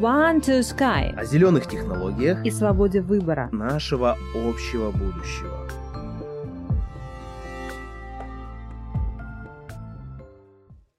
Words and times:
One 0.00 0.40
to 0.40 0.60
Sky 0.60 1.14
о 1.14 1.26
зеленых 1.26 1.66
технологиях 1.66 2.42
и 2.42 2.50
свободе 2.50 3.02
выбора. 3.02 3.50
нашего 3.52 4.16
общего 4.34 4.90
будущего. 4.92 5.68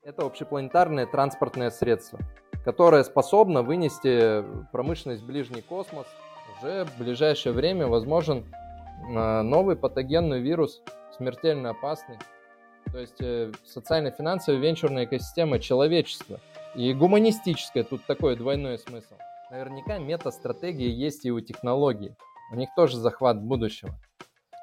Это 0.04 0.24
общепланетарное 0.24 1.08
транспортное 1.08 1.72
средство, 1.72 2.20
которое 2.64 3.04
способно 3.04 3.64
вынести 3.64 4.46
промышленность 4.72 5.24
в 5.24 5.26
ближний 5.26 5.64
космос. 5.64 6.06
Уже 6.62 6.86
в 6.86 7.00
ближайшее 7.00 7.54
время 7.54 7.88
возможен 7.88 8.46
э, 9.10 9.42
новый 9.42 9.78
патогенный 9.78 10.42
вирус, 10.42 10.84
смертельно 11.18 11.72
опасный. 11.72 12.20
То 12.92 13.00
есть 13.00 13.20
э, 13.20 13.52
социально-финансовая 13.66 14.60
венчурная 14.60 15.06
экосистема 15.06 15.58
человечества 15.58 16.40
и 16.76 16.94
гуманистическая, 16.94 17.84
тут 17.84 18.06
такой 18.06 18.36
двойной 18.36 18.80
смысл. 18.80 19.16
Наверняка 19.50 19.98
мета-стратегии 19.98 20.90
есть 20.90 21.26
и 21.26 21.32
у 21.32 21.42
технологий. 21.42 22.16
У 22.52 22.56
них 22.56 22.70
тоже 22.76 22.98
захват 22.98 23.42
будущего. 23.42 24.00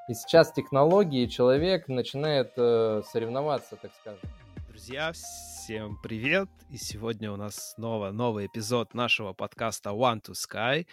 И 0.09 0.15
сейчас 0.15 0.53
технологии 0.53 1.27
человек 1.27 1.89
начинает 1.89 2.53
э, 2.57 3.03
соревноваться, 3.07 3.77
так 3.77 3.93
скажем. 4.01 4.23
Друзья, 4.69 5.13
всем 5.13 5.99
привет! 6.03 6.49
И 6.71 6.79
сегодня 6.79 7.31
у 7.31 7.37
нас 7.37 7.73
снова 7.75 8.11
новый 8.11 8.47
эпизод 8.47 8.95
нашего 8.95 9.35
подкаста 9.35 9.91
One 9.91 10.23
to 10.23 10.33
Sky. 10.33 10.87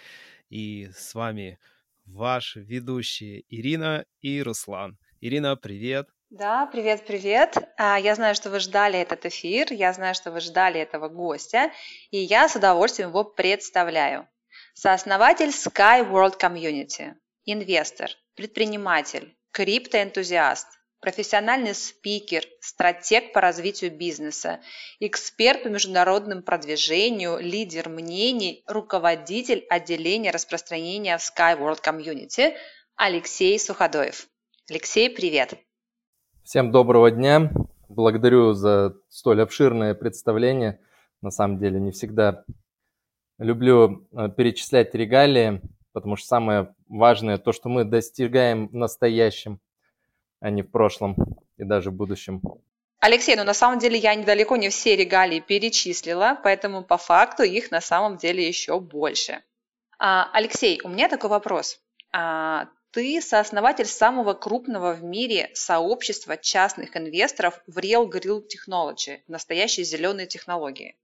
И 0.50 0.90
с 0.94 1.16
вами 1.16 1.60
ваши 2.06 2.60
ведущие 2.60 3.46
Ирина 3.48 4.06
и 4.20 4.42
Руслан. 4.42 4.98
Ирина, 5.22 5.56
привет! 5.56 6.15
Да, 6.32 6.66
привет, 6.66 7.06
привет. 7.06 7.56
А, 7.78 8.00
Я 8.00 8.16
знаю, 8.16 8.34
что 8.34 8.50
вы 8.50 8.60
ждали 8.60 9.00
этот 9.00 9.26
эфир, 9.28 9.72
я 9.72 9.94
знаю, 9.94 10.16
что 10.16 10.32
вы 10.32 10.40
ждали 10.40 10.82
этого 10.82 11.08
гостя, 11.08 11.72
и 12.10 12.18
я 12.18 12.50
с 12.50 12.56
удовольствием 12.56 13.10
его 13.10 13.24
представляю. 13.24 14.28
Сооснователь 14.74 15.50
Sky 15.50 16.04
World 16.10 16.40
Community, 16.40 17.14
инвестор, 17.46 18.10
предприниматель, 18.36 19.38
криптоэнтузиаст, 19.52 20.68
профессиональный 21.00 21.76
спикер, 21.76 22.44
стратег 22.60 23.32
по 23.32 23.40
развитию 23.40 23.92
бизнеса, 23.92 24.62
эксперт 25.00 25.62
по 25.62 25.68
международному 25.68 26.42
продвижению, 26.42 27.38
лидер 27.38 27.88
мнений, 27.88 28.64
руководитель 28.66 29.64
отделения 29.70 30.32
распространения 30.32 31.20
в 31.20 31.22
Sky 31.22 31.56
World 31.58 31.84
Community 31.84 32.58
Алексей 32.96 33.60
Суходоев. 33.60 34.28
Алексей, 34.68 35.12
привет! 35.12 35.65
Всем 36.46 36.72
доброго 36.72 37.10
дня. 37.10 37.50
Благодарю 37.90 38.54
за 38.54 38.94
столь 39.10 39.42
обширное 39.42 39.96
представление. 39.96 40.80
На 41.24 41.32
самом 41.32 41.58
деле 41.58 41.80
не 41.80 41.90
всегда 41.90 42.46
люблю 43.40 44.08
э, 44.12 44.30
перечислять 44.30 44.94
регалии, 44.94 45.60
потому 45.92 46.16
что 46.18 46.28
самое 46.28 46.76
важное 46.88 47.40
то, 47.40 47.52
что 47.52 47.68
мы 47.68 47.84
достигаем 47.84 48.68
в 48.68 48.76
настоящем, 48.76 49.60
а 50.40 50.52
не 50.52 50.62
в 50.62 50.70
прошлом 50.70 51.16
и 51.58 51.64
даже 51.64 51.90
в 51.90 51.96
будущем. 51.96 52.44
Алексей, 53.00 53.36
ну 53.36 53.44
на 53.44 53.56
самом 53.56 53.80
деле 53.80 53.98
я 53.98 54.14
недалеко 54.14 54.56
не 54.56 54.70
все 54.70 54.96
регалии 54.96 55.40
перечислила, 55.40 56.40
поэтому 56.44 56.84
по 56.84 56.98
факту 56.98 57.42
их 57.42 57.72
на 57.72 57.82
самом 57.82 58.18
деле 58.18 58.48
еще 58.48 58.80
больше. 58.80 59.42
А, 59.98 60.30
Алексей, 60.32 60.80
у 60.84 60.90
меня 60.90 61.10
такой 61.10 61.32
вопрос. 61.32 61.80
Ты 62.96 63.22
сооснователь 63.22 63.88
самого 63.88 64.34
крупного 64.34 64.94
в 64.94 65.04
мире 65.04 65.50
сообщества 65.54 66.38
частных 66.38 66.96
инвесторов 66.96 67.62
в 67.68 67.78
Real 67.80 68.10
Grill 68.10 68.42
Technology, 68.42 69.20
настоящие 69.28 69.84
зеленые 69.84 70.28
технологии. 70.28 70.96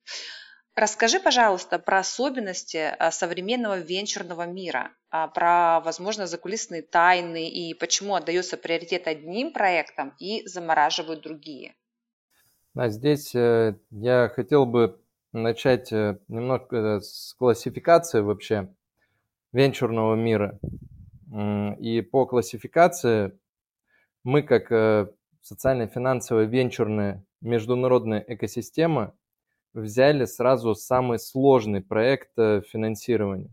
Расскажи, 0.73 1.19
пожалуйста, 1.19 1.79
про 1.79 1.99
особенности 1.99 2.95
а, 2.97 3.11
современного 3.11 3.77
венчурного 3.77 4.45
мира, 4.45 4.91
а, 5.09 5.27
про, 5.27 5.81
возможно, 5.81 6.27
закулисные 6.27 6.81
тайны 6.81 7.49
и 7.49 7.73
почему 7.73 8.15
отдается 8.15 8.55
приоритет 8.55 9.05
одним 9.07 9.51
проектам 9.51 10.15
и 10.17 10.47
замораживают 10.47 11.21
другие. 11.21 11.75
А 12.73 12.87
здесь 12.87 13.35
э, 13.35 13.75
я 13.89 14.29
хотел 14.29 14.65
бы 14.65 14.97
начать 15.33 15.91
э, 15.91 16.19
немного 16.29 16.77
э, 16.77 17.01
с 17.01 17.35
классификации 17.37 18.21
вообще 18.21 18.73
венчурного 19.51 20.15
мира. 20.15 20.57
И 21.31 22.01
по 22.01 22.25
классификации 22.25 23.37
мы, 24.23 24.43
как 24.43 25.13
социально-финансовая 25.41 26.45
венчурная 26.45 27.23
международная 27.41 28.23
экосистема, 28.27 29.15
взяли 29.73 30.25
сразу 30.25 30.75
самый 30.75 31.17
сложный 31.17 31.81
проект 31.81 32.33
финансирования, 32.35 33.49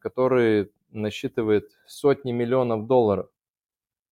который 0.00 0.72
насчитывает 0.90 1.70
сотни 1.86 2.32
миллионов 2.32 2.86
долларов. 2.86 3.28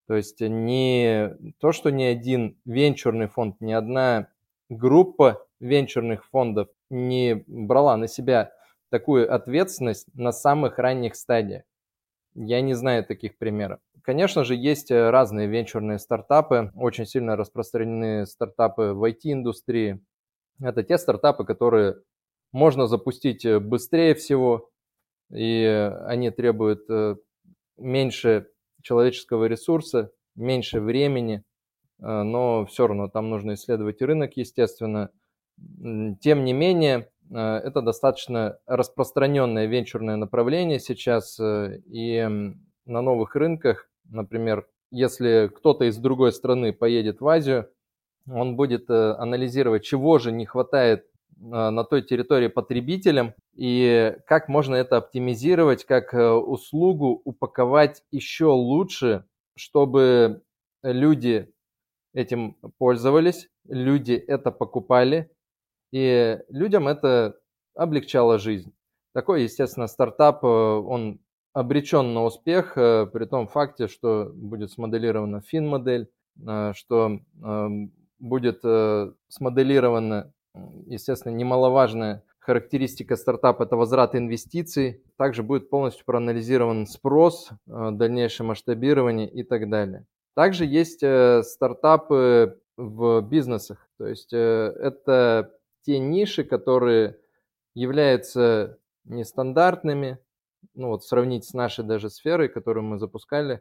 То 0.06 0.14
есть 0.14 0.40
не 0.40 1.36
то, 1.58 1.72
что 1.72 1.90
ни 1.90 2.04
один 2.04 2.56
венчурный 2.64 3.28
фонд, 3.28 3.60
ни 3.60 3.72
одна 3.72 4.28
группа 4.68 5.46
венчурных 5.60 6.24
фондов 6.26 6.68
не 6.90 7.44
брала 7.46 7.96
на 7.96 8.08
себя 8.08 8.52
такую 8.90 9.32
ответственность 9.32 10.06
на 10.14 10.32
самых 10.32 10.78
ранних 10.78 11.16
стадиях. 11.16 11.64
Я 12.34 12.60
не 12.60 12.74
знаю 12.74 13.04
таких 13.04 13.36
примеров. 13.38 13.80
Конечно 14.02 14.44
же, 14.44 14.54
есть 14.56 14.90
разные 14.90 15.46
венчурные 15.46 15.98
стартапы, 15.98 16.72
очень 16.74 17.06
сильно 17.06 17.36
распространены 17.36 18.26
стартапы 18.26 18.92
в 18.94 19.04
IT-индустрии. 19.04 20.00
Это 20.60 20.82
те 20.82 20.98
стартапы, 20.98 21.44
которые 21.44 21.96
можно 22.52 22.86
запустить 22.86 23.46
быстрее 23.60 24.14
всего, 24.14 24.70
и 25.32 25.64
они 26.04 26.30
требуют 26.30 26.84
э, 26.90 27.16
меньше 27.78 28.48
человеческого 28.82 29.46
ресурса, 29.46 30.12
меньше 30.34 30.80
времени, 30.80 31.42
э, 32.00 32.22
но 32.22 32.66
все 32.66 32.86
равно 32.86 33.08
там 33.08 33.30
нужно 33.30 33.54
исследовать 33.54 34.02
рынок, 34.02 34.36
естественно. 34.36 35.10
Тем 35.56 36.44
не 36.44 36.52
менее, 36.52 36.98
э, 36.98 37.11
это 37.38 37.82
достаточно 37.82 38.58
распространенное 38.66 39.66
венчурное 39.66 40.16
направление 40.16 40.78
сейчас, 40.80 41.38
э, 41.40 41.78
и 41.86 42.20
на 42.84 43.00
новых 43.00 43.36
рынках, 43.36 43.88
например, 44.08 44.66
если 44.90 45.50
кто-то 45.54 45.84
из 45.84 45.96
другой 45.96 46.32
страны 46.32 46.72
поедет 46.72 47.20
в 47.20 47.28
Азию, 47.28 47.70
он 48.30 48.56
будет 48.56 48.90
анализировать, 48.90 49.84
чего 49.84 50.18
же 50.18 50.30
не 50.30 50.46
хватает 50.46 51.06
на 51.38 51.84
той 51.84 52.02
территории 52.02 52.48
потребителям 52.48 53.34
и 53.54 54.16
как 54.26 54.48
можно 54.48 54.76
это 54.76 54.98
оптимизировать, 54.98 55.84
как 55.84 56.14
э, 56.14 56.30
услугу 56.30 57.20
упаковать 57.24 58.04
еще 58.12 58.46
лучше, 58.46 59.24
чтобы 59.56 60.42
люди 60.82 61.52
этим 62.14 62.56
пользовались, 62.78 63.48
люди 63.66 64.12
это 64.12 64.50
покупали, 64.52 65.30
и 65.92 66.38
людям 66.48 66.88
это 66.88 67.38
облегчало 67.74 68.38
жизнь. 68.38 68.72
Такой, 69.14 69.42
естественно, 69.44 69.86
стартап, 69.86 70.42
э, 70.44 70.46
он 70.46 71.20
обречен 71.52 72.14
на 72.14 72.24
успех, 72.24 72.76
э, 72.76 73.06
при 73.06 73.26
том 73.26 73.46
факте, 73.46 73.86
что 73.88 74.30
будет 74.34 74.72
смоделирована 74.72 75.40
фин-модель, 75.42 76.08
что 76.72 77.20
эм, 77.44 77.92
будет 78.18 78.62
смоделирована, 79.28 80.32
естественно, 80.86 81.34
немаловажная 81.34 82.24
характеристика 82.42 83.16
стартапа– 83.16 83.62
это 83.64 83.76
возврат 83.76 84.14
инвестиций. 84.14 85.02
Также 85.16 85.42
будет 85.42 85.70
полностью 85.70 86.04
проанализирован 86.04 86.86
спрос, 86.86 87.50
э, 87.50 87.90
дальнейшее 87.92 88.46
масштабирование 88.46 89.28
и 89.28 89.42
так 89.44 89.70
далее. 89.70 90.04
Также 90.34 90.64
есть 90.64 91.02
э, 91.02 91.42
стартапы 91.44 92.58
в 92.76 93.20
бизнесах. 93.22 93.88
То 93.98 94.06
есть 94.08 94.32
э, 94.32 94.74
это 94.80 95.52
те 95.82 95.98
ниши, 95.98 96.44
которые 96.44 97.18
являются 97.74 98.78
нестандартными. 99.04 100.18
Ну 100.74 100.88
вот 100.88 101.04
сравнить 101.04 101.44
с 101.44 101.54
нашей 101.54 101.84
даже 101.84 102.10
сферой, 102.10 102.48
которую 102.48 102.84
мы 102.84 102.98
запускали, 102.98 103.60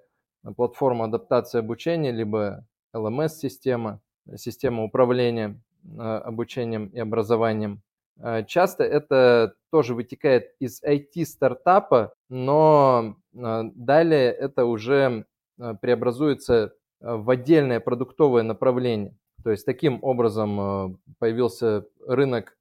платформа 0.56 1.06
адаптации 1.06 1.60
обучения, 1.60 2.12
либо 2.12 2.66
LMS-система, 2.94 4.02
система 4.36 4.84
управления 4.84 5.60
обучением 5.98 6.88
и 6.88 7.00
образованием. 7.00 7.82
Э, 8.20 8.44
часто 8.46 8.84
это 8.84 9.56
тоже 9.72 9.96
вытекает 9.96 10.52
из 10.60 10.82
IT-стартапа, 10.84 12.14
но 12.30 13.16
э, 13.34 13.64
далее 13.76 14.32
это 14.32 14.66
уже 14.66 15.26
э, 15.60 15.74
преобразуется 15.82 16.74
в 17.00 17.32
отдельное 17.32 17.80
продуктовое 17.80 18.44
направление. 18.44 19.18
То 19.44 19.52
есть 19.52 19.66
таким 19.66 20.00
образом 20.04 21.00
появился 21.20 21.86
рынок 22.08 22.58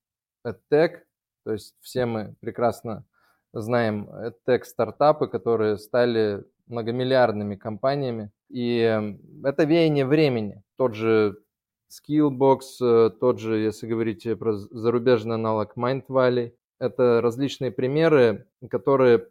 EdTech, 0.47 1.00
то 1.44 1.53
есть 1.53 1.75
все 1.81 2.06
мы 2.06 2.35
прекрасно 2.41 3.05
знаем 3.53 4.09
EdTech 4.11 4.65
стартапы, 4.65 5.27
которые 5.27 5.79
стали 5.79 6.44
многомиллиардными 6.67 7.56
компаниями. 7.56 8.31
И 8.49 8.79
это 9.44 9.65
веяние 9.65 10.06
времени. 10.06 10.62
Тот 10.77 10.94
же 10.94 11.38
Skillbox, 11.91 12.61
э, 12.81 13.11
тот 13.11 13.41
же, 13.41 13.59
если 13.59 13.88
говорить 13.88 14.26
про 14.38 14.53
зарубежный 14.55 15.35
аналог 15.35 15.76
Mind 15.76 16.06
Valley, 16.09 16.55
это 16.79 17.21
различные 17.21 17.73
примеры, 17.73 18.47
которые 18.71 19.29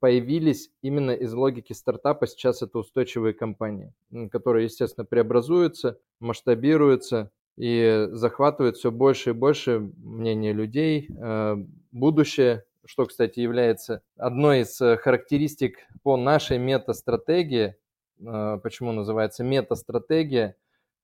появились 0.00 0.70
именно 0.82 1.10
из 1.10 1.32
логики 1.32 1.72
стартапа. 1.72 2.26
Сейчас 2.26 2.62
это 2.62 2.78
устойчивые 2.78 3.34
компании, 3.34 3.92
которые, 4.30 4.64
естественно, 4.64 5.04
преобразуются, 5.04 5.98
масштабируются 6.20 7.30
и 7.56 8.08
захватывают 8.12 8.76
все 8.76 8.90
больше 8.90 9.30
и 9.30 9.34
больше 9.34 9.78
мнения 9.96 10.52
людей. 10.52 11.08
Э, 11.18 11.56
будущее, 11.90 12.64
что, 12.84 13.06
кстати, 13.06 13.40
является 13.40 14.02
одной 14.16 14.60
из 14.60 14.80
э, 14.80 14.96
характеристик 14.96 15.78
по 16.02 16.16
нашей 16.16 16.58
метастратегии, 16.58 17.76
э, 18.20 18.60
почему 18.62 18.92
называется 18.92 19.44
метастратегия, 19.44 20.56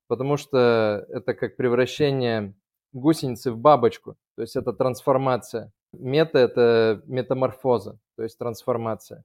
потому 0.07 0.37
что 0.37 1.07
это 1.11 1.35
как 1.35 1.57
превращение 1.57 2.55
гусеницы 2.93 3.53
в 3.53 3.59
бабочку, 3.59 4.17
то 4.35 4.43
есть 4.43 4.57
это 4.57 4.73
трансформация. 4.73 5.73
Мета– 5.93 6.39
это 6.41 7.03
метаморфоза, 7.07 7.99
то 8.17 8.23
есть 8.23 8.39
трансформация. 8.39 9.25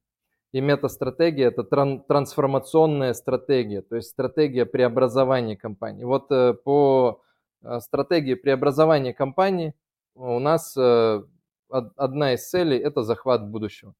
И 0.51 0.61
метастратегия– 0.61 1.47
это 1.47 1.63
тран- 1.63 2.03
трансформационная 2.07 3.13
стратегия, 3.13 3.81
то 3.81 3.95
есть 3.95 4.09
стратегия 4.09 4.65
преобразования 4.65 5.57
компании. 5.57 6.03
Вот 6.03 6.31
э, 6.31 6.53
по 6.53 7.21
э, 7.63 7.79
стратегии 7.79 8.35
преобразования 8.35 9.13
компании 9.13 9.73
у 10.15 10.39
нас 10.39 10.77
э, 10.77 11.23
одна 11.69 12.33
из 12.33 12.47
целей– 12.47 12.77
это 12.79 13.01
захват 13.01 13.49
будущего. 13.49 13.93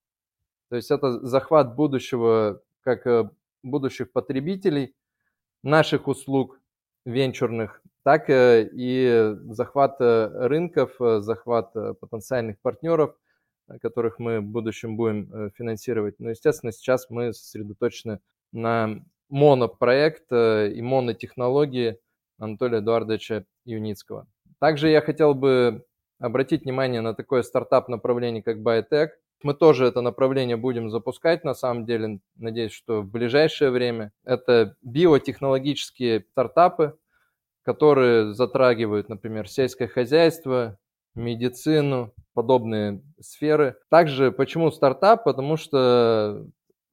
То 0.69 0.75
есть 0.75 0.91
это 0.91 1.25
захват 1.25 1.75
будущего 1.75 2.61
как 2.81 3.31
будущих 3.63 4.11
потребителей 4.11 4.95
наших 5.63 6.07
услуг 6.07 6.59
венчурных, 7.05 7.81
так 8.03 8.25
и 8.29 9.35
захват 9.49 9.97
рынков, 9.99 10.95
захват 10.99 11.73
потенциальных 11.99 12.59
партнеров, 12.61 13.15
которых 13.81 14.19
мы 14.19 14.39
в 14.39 14.45
будущем 14.45 14.95
будем 14.97 15.33
э, 15.33 15.49
финансировать. 15.55 16.19
Но, 16.19 16.29
естественно, 16.29 16.71
сейчас 16.71 17.09
мы 17.09 17.33
сосредоточены 17.33 18.19
на 18.51 19.03
монопроект 19.29 20.31
э, 20.31 20.71
и 20.71 20.81
монотехнологии 20.81 21.97
Анатолия 22.37 22.79
Эдуардовича 22.79 23.45
Юницкого. 23.65 24.27
Также 24.59 24.89
я 24.89 25.01
хотел 25.01 25.33
бы 25.33 25.85
обратить 26.19 26.63
внимание 26.63 27.01
на 27.01 27.13
такое 27.13 27.43
стартап-направление, 27.43 28.43
как 28.43 28.57
Biotech. 28.57 29.09
Мы 29.43 29.53
тоже 29.53 29.85
это 29.85 29.99
направление 29.99 30.55
будем 30.55 30.89
запускать, 30.89 31.43
на 31.43 31.53
самом 31.53 31.85
деле, 31.85 32.19
надеюсь, 32.37 32.71
что 32.71 33.01
в 33.01 33.11
ближайшее 33.11 33.71
время. 33.71 34.13
Это 34.23 34.77
биотехнологические 34.81 36.25
стартапы, 36.31 36.97
которые 37.63 38.33
затрагивают, 38.33 39.09
например, 39.09 39.49
сельское 39.49 39.87
хозяйство, 39.87 40.77
медицину, 41.13 42.13
подобные 42.33 43.01
сферы. 43.19 43.75
Также 43.89 44.31
почему 44.31 44.71
стартап? 44.71 45.25
Потому 45.25 45.57
что 45.57 46.45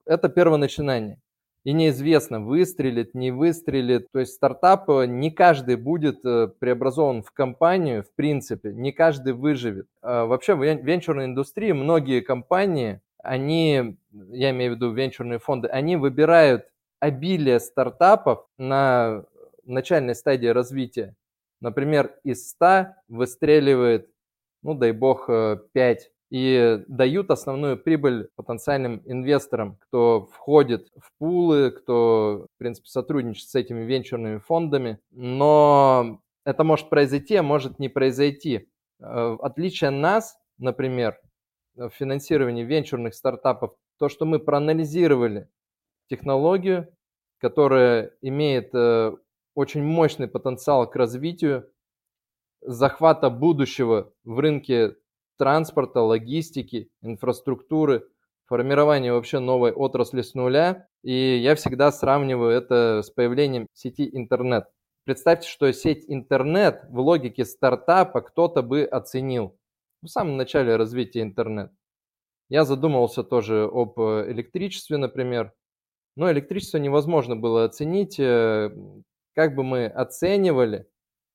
это 0.05 0.29
первоначинание. 0.29 1.21
И 1.65 1.73
неизвестно, 1.73 2.41
выстрелит, 2.41 3.15
не 3.15 3.31
выстрелит. 3.31 4.11
То 4.13 4.21
есть 4.21 4.33
стартап 4.33 4.89
э, 4.89 5.07
не 5.07 5.31
каждый 5.31 5.77
будет 5.77 6.25
э, 6.25 6.49
преобразован 6.59 7.23
в 7.23 7.33
компанию, 7.33 8.03
в 8.03 8.15
принципе, 8.15 8.73
не 8.73 8.93
каждый 8.93 9.35
выживет. 9.35 9.87
А 10.01 10.25
вообще 10.25 10.55
в 10.55 10.63
венчурной 10.63 11.27
индустрии 11.27 11.73
многие 11.73 12.21
компании, 12.21 13.01
они, 13.23 13.99
я 14.11 14.51
имею 14.51 14.73
в 14.73 14.77
виду 14.77 14.93
венчурные 14.93 15.39
фонды, 15.39 15.69
они 15.69 15.97
выбирают 15.97 16.65
обилие 16.99 17.61
стартапов 17.61 18.47
на 18.57 19.25
начальной 19.65 20.15
стадии 20.15 20.49
развития. 20.49 21.15
Например, 21.61 22.15
из 22.25 22.49
100 22.49 22.95
выстреливает 23.09 24.09
ну 24.63 24.75
дай 24.75 24.93
бог, 24.93 25.27
5, 25.27 25.67
э, 25.75 26.11
и 26.31 26.85
дают 26.87 27.31
основную 27.31 27.77
прибыль 27.77 28.29
потенциальным 28.37 29.03
инвесторам, 29.05 29.77
кто 29.81 30.29
входит 30.33 30.89
в 30.97 31.11
пулы, 31.19 31.73
кто, 31.73 32.47
в 32.55 32.59
принципе, 32.59 32.89
сотрудничает 32.89 33.49
с 33.49 33.55
этими 33.57 33.85
венчурными 33.85 34.39
фондами. 34.39 35.01
Но 35.11 36.21
это 36.45 36.63
может 36.63 36.89
произойти, 36.89 37.35
а 37.37 37.43
может 37.43 37.81
не 37.81 37.89
произойти. 37.89 38.69
Э, 39.01 39.37
отличие 39.41 39.91
нас, 39.91 40.39
например, 40.59 41.19
в 41.75 41.91
финансировании 41.91 42.63
венчурных 42.63 43.15
стартапов, 43.15 43.75
то, 43.99 44.09
что 44.09 44.25
мы 44.25 44.39
проанализировали 44.39 45.49
технологию, 46.09 46.89
которая 47.39 48.13
имеет 48.23 48.73
э, 48.73 49.13
очень 49.55 49.83
мощный 49.83 50.29
потенциал 50.29 50.89
к 50.89 50.95
развитию, 50.95 51.69
захвата 52.63 53.31
будущего 53.31 54.13
в 54.25 54.39
рынке 54.39 54.97
транспорта, 55.41 56.03
логистики, 56.03 56.91
инфраструктуры, 57.01 58.07
формирования 58.45 59.11
вообще 59.11 59.39
новой 59.39 59.73
отрасли 59.73 60.21
с 60.21 60.35
нуля. 60.35 60.87
И 61.03 61.39
я 61.39 61.55
всегда 61.55 61.91
сравниваю 61.91 62.51
это 62.51 63.01
с 63.03 63.11
появлением 63.11 63.67
сети 63.73 64.07
интернет. 64.13 64.67
Представьте, 65.05 65.49
что 65.49 65.73
сеть 65.73 66.05
интернет 66.09 66.85
в 66.91 67.01
логике 67.01 67.47
стартапа 67.47 68.21
кто-то 68.21 68.61
бы 68.61 68.85
оценил 68.85 69.57
в 70.03 70.09
самом 70.09 70.37
начале 70.37 70.77
развития 70.77 71.23
интернет. 71.23 71.73
Я 72.51 72.67
задумывался 72.67 73.25
тоже 73.25 73.63
об 73.73 73.99
электричестве, 73.99 74.99
например. 74.99 75.55
Но 76.17 76.31
электричество 76.31 76.77
невозможно 76.77 77.35
было 77.35 77.65
оценить. 77.65 78.21
Э, 78.21 78.71
как 79.35 79.55
бы 79.55 79.65
мы 79.65 79.87
оценивали 79.87 80.87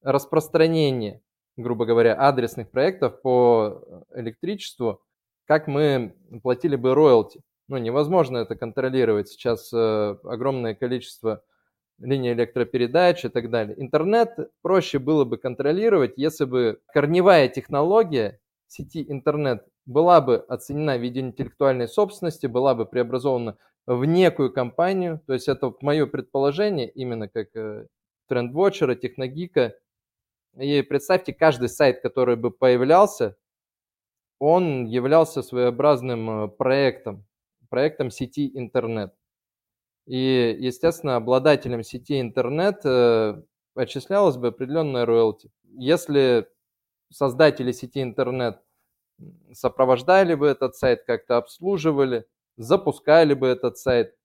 распространение, 0.04 1.24
грубо 1.58 1.86
говоря, 1.86 2.16
адресных 2.16 2.70
проектов 2.70 3.22
по 3.22 4.06
электричеству, 4.14 5.02
как 5.46 5.68
мы 5.68 6.16
платили 6.44 6.76
бы 6.76 6.94
роялти. 6.94 7.42
Ну, 7.68 7.78
невозможно 7.78 8.38
это 8.38 8.56
контролировать. 8.56 9.30
Сейчас 9.30 9.72
э, 9.74 10.18
огромное 10.24 10.76
количество 10.76 11.44
линий 12.00 12.34
электропередач 12.34 13.26
и 13.26 13.30
так 13.30 13.50
далее. 13.50 13.82
Интернет 13.82 14.38
проще 14.62 15.00
было 15.00 15.24
бы 15.24 15.38
контролировать, 15.38 16.14
если 16.18 16.46
бы 16.46 16.80
корневая 16.94 17.48
технология 17.48 18.40
сети 18.68 19.06
интернет 19.08 19.66
была 19.86 20.20
бы 20.22 20.38
оценена 20.38 20.98
в 20.98 21.02
виде 21.02 21.22
интеллектуальной 21.22 21.88
собственности, 21.88 22.48
была 22.48 22.76
бы 22.76 22.86
преобразована 22.86 23.58
в 23.86 24.04
некую 24.06 24.52
компанию. 24.52 25.22
То 25.26 25.34
есть 25.34 25.48
это 25.48 25.74
мое 25.82 26.06
предположение, 26.06 26.90
именно 26.90 27.28
как 27.30 27.56
э, 27.56 27.88
трендвотчера, 28.28 28.96
техногика, 28.96 29.76
и 30.58 30.82
представьте, 30.82 31.34
каждый 31.34 31.70
сайт, 31.70 32.02
который 32.02 32.36
бы 32.36 32.52
появлялся, 32.52 33.38
он 34.40 34.86
являлся 34.86 35.42
своеобразным 35.42 36.46
э, 36.46 36.48
проектом, 36.50 37.26
проектом 37.70 38.12
сети 38.12 38.52
интернет. 38.54 39.14
И, 40.06 40.56
естественно, 40.60 41.16
обладателем 41.16 41.84
сети 41.84 42.22
интернет 42.22 42.82
э, 42.86 43.42
отчислялась 43.76 44.38
бы 44.38 44.48
определенная 44.48 45.06
роялти. 45.06 45.52
Если 45.64 46.48
создатели 47.12 47.72
сети 47.72 48.02
интернет 48.02 48.62
сопровождали 49.54 50.36
бы 50.36 50.48
этот 50.48 50.76
сайт, 50.76 51.04
как-то 51.06 51.38
обслуживали, 51.38 52.28
запускали 52.58 53.34
бы 53.34 53.48
этот 53.48 53.78
сайт, 53.78 54.16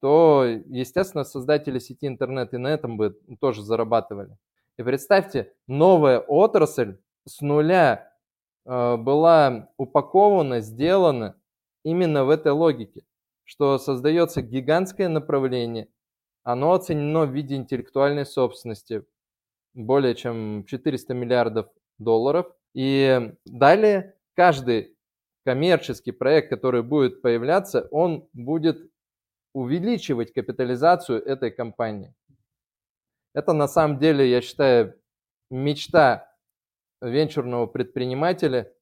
то, 0.00 0.44
естественно, 0.66 1.24
создатели 1.24 1.78
сети 1.78 2.06
интернет 2.06 2.54
и 2.54 2.58
на 2.58 2.68
этом 2.68 2.96
бы 2.96 3.18
тоже 3.40 3.62
зарабатывали. 3.62 4.36
И 4.80 4.82
представьте, 4.82 5.52
новая 5.66 6.20
отрасль 6.20 6.96
с 7.26 7.42
нуля 7.42 8.14
э, 8.64 8.96
была 8.96 9.68
упакована, 9.76 10.60
сделана 10.60 11.38
именно 11.84 12.24
в 12.24 12.30
этой 12.30 12.52
логике, 12.52 13.02
что 13.44 13.76
создается 13.76 14.40
гигантское 14.40 15.10
направление, 15.10 15.90
оно 16.44 16.72
оценено 16.72 17.26
в 17.26 17.30
виде 17.30 17.56
интеллектуальной 17.56 18.24
собственности 18.24 19.04
более 19.74 20.14
чем 20.14 20.64
400 20.64 21.12
миллиардов 21.12 21.68
долларов. 21.98 22.46
И 22.72 23.34
далее 23.44 24.16
каждый 24.34 24.96
коммерческий 25.44 26.12
проект, 26.12 26.48
который 26.48 26.82
будет 26.82 27.20
появляться, 27.20 27.86
он 27.90 28.30
будет 28.32 28.90
увеличивать 29.52 30.32
капитализацию 30.32 31.22
этой 31.22 31.50
компании. 31.50 32.14
Это 33.32 33.52
на 33.52 33.68
самом 33.68 33.98
деле, 33.98 34.28
я 34.28 34.40
считаю, 34.40 34.94
мечта 35.50 36.32
венчурного 37.00 37.66
предпринимателя. 37.66 38.72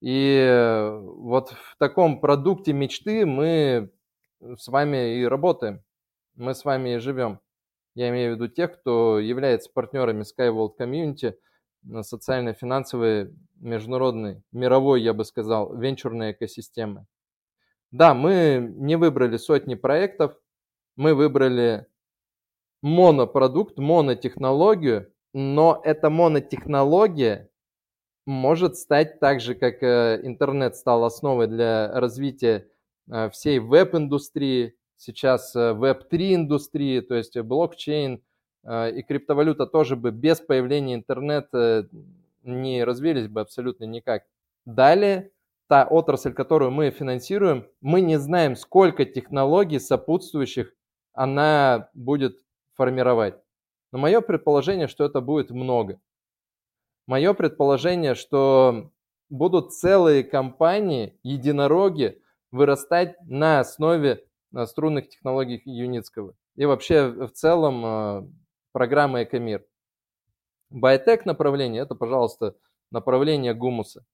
И 0.00 0.98
вот 1.02 1.50
в 1.50 1.76
таком 1.78 2.20
продукте 2.20 2.72
мечты 2.72 3.26
мы 3.26 3.90
с 4.40 4.68
вами 4.68 5.16
и 5.16 5.24
работаем. 5.24 5.82
Мы 6.36 6.54
с 6.54 6.64
вами 6.64 6.94
и 6.94 6.98
живем. 6.98 7.40
Я 7.94 8.08
имею 8.10 8.32
в 8.32 8.34
виду 8.36 8.48
тех, 8.48 8.80
кто 8.80 9.18
является 9.18 9.70
партнерами 9.72 10.22
SkyWorld 10.22 10.76
Community, 10.78 11.34
социально-финансовой, 12.02 13.34
международной, 13.56 14.42
мировой, 14.52 15.02
я 15.02 15.12
бы 15.12 15.24
сказал, 15.24 15.76
венчурной 15.76 16.32
экосистемы. 16.32 17.06
Да, 17.90 18.14
мы 18.14 18.72
не 18.76 18.96
выбрали 18.96 19.36
сотни 19.36 19.74
проектов, 19.74 20.34
мы 20.96 21.14
выбрали 21.14 21.86
монопродукт, 22.82 23.78
монотехнологию, 23.78 25.12
но 25.32 25.80
эта 25.84 26.10
монотехнология 26.10 27.50
может 28.26 28.76
стать 28.76 29.20
так 29.20 29.40
же, 29.40 29.54
как 29.54 29.82
э, 29.82 30.20
интернет 30.22 30.76
стал 30.76 31.04
основой 31.04 31.46
для 31.46 31.90
развития 31.92 32.68
э, 33.10 33.30
всей 33.30 33.58
веб-индустрии, 33.58 34.74
сейчас 34.96 35.54
веб-3 35.54 36.34
индустрии, 36.34 37.00
то 37.00 37.14
есть 37.14 37.38
блокчейн 37.38 38.22
и 38.62 39.02
криптовалюта 39.08 39.66
тоже 39.66 39.96
бы 39.96 40.10
без 40.10 40.38
появления 40.38 40.94
интернета 40.94 41.88
не 42.42 42.84
развились 42.84 43.26
бы 43.26 43.40
абсолютно 43.40 43.84
никак. 43.84 44.24
Далее, 44.66 45.32
та 45.68 45.84
отрасль, 45.84 46.32
которую 46.32 46.70
мы 46.70 46.90
финансируем, 46.90 47.66
мы 47.80 48.00
не 48.00 48.18
знаем, 48.18 48.56
сколько 48.56 49.04
технологий 49.04 49.78
сопутствующих 49.78 50.74
она 51.12 51.90
будет 51.94 52.40
формировать. 52.80 53.34
Но 53.92 53.98
мое 53.98 54.22
предположение, 54.22 54.88
что 54.88 55.04
это 55.04 55.20
будет 55.20 55.50
много. 55.50 56.00
Мое 57.06 57.34
предположение, 57.34 58.14
что 58.14 58.90
будут 59.28 59.74
целые 59.74 60.24
компании, 60.24 61.18
единороги, 61.22 62.22
вырастать 62.50 63.16
на 63.26 63.60
основе 63.60 64.24
э, 64.54 64.64
струнных 64.64 65.10
технологий 65.10 65.60
Юницкого. 65.66 66.34
И 66.56 66.64
вообще 66.64 67.08
в 67.08 67.32
целом 67.32 67.84
э, 67.84 68.28
программы 68.72 69.24
Экомир. 69.24 69.66
Biotech 70.72 71.22
направление– 71.26 71.82
это, 71.82 71.94
пожалуйста, 71.94 72.56
направление 72.90 73.52
гумуса. 73.52 74.06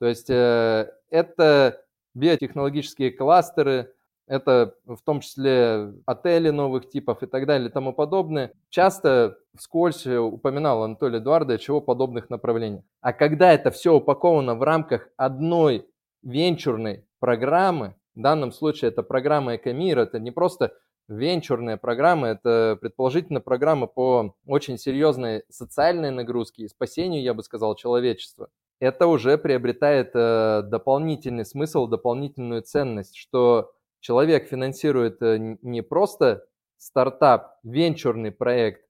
То 0.00 0.06
есть 0.06 0.30
э, 0.30 0.90
это 1.10 1.84
биотехнологические 2.14 3.10
кластеры, 3.10 3.93
это 4.26 4.74
в 4.86 5.00
том 5.04 5.20
числе 5.20 5.92
отели 6.06 6.50
новых 6.50 6.88
типов 6.88 7.22
и 7.22 7.26
так 7.26 7.46
далее 7.46 7.68
и 7.68 7.72
тому 7.72 7.92
подобное. 7.92 8.52
Часто 8.70 9.38
вскользь 9.56 10.06
упоминал 10.06 10.82
Анатолий 10.82 11.18
Эдуардович 11.18 11.68
о 11.70 11.80
подобных 11.80 12.30
направлениях. 12.30 12.84
А 13.00 13.12
когда 13.12 13.52
это 13.52 13.70
все 13.70 13.94
упаковано 13.94 14.54
в 14.54 14.62
рамках 14.62 15.08
одной 15.16 15.86
венчурной 16.22 17.04
программы, 17.20 17.94
в 18.14 18.20
данном 18.20 18.52
случае 18.52 18.90
это 18.90 19.02
программа 19.02 19.56
Экомир, 19.56 19.98
это 19.98 20.18
не 20.18 20.30
просто 20.30 20.72
венчурная 21.08 21.76
программа, 21.76 22.28
это 22.28 22.78
предположительно 22.80 23.40
программа 23.40 23.86
по 23.86 24.34
очень 24.46 24.78
серьезной 24.78 25.44
социальной 25.50 26.10
нагрузке 26.10 26.64
и 26.64 26.68
спасению, 26.68 27.22
я 27.22 27.34
бы 27.34 27.42
сказал, 27.42 27.74
человечества. 27.74 28.48
Это 28.80 29.06
уже 29.06 29.38
приобретает 29.38 30.10
э, 30.14 30.62
дополнительный 30.64 31.44
смысл, 31.44 31.86
дополнительную 31.86 32.62
ценность, 32.62 33.16
что 33.16 33.72
человек 34.04 34.48
финансирует 34.48 35.22
э, 35.22 35.56
не 35.62 35.82
просто 35.82 36.44
стартап, 36.76 37.56
венчурный 37.62 38.32
проект, 38.32 38.86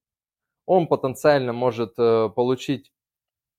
он 0.66 0.88
потенциально 0.88 1.52
может 1.52 1.94
э, 1.98 2.30
получить 2.34 2.92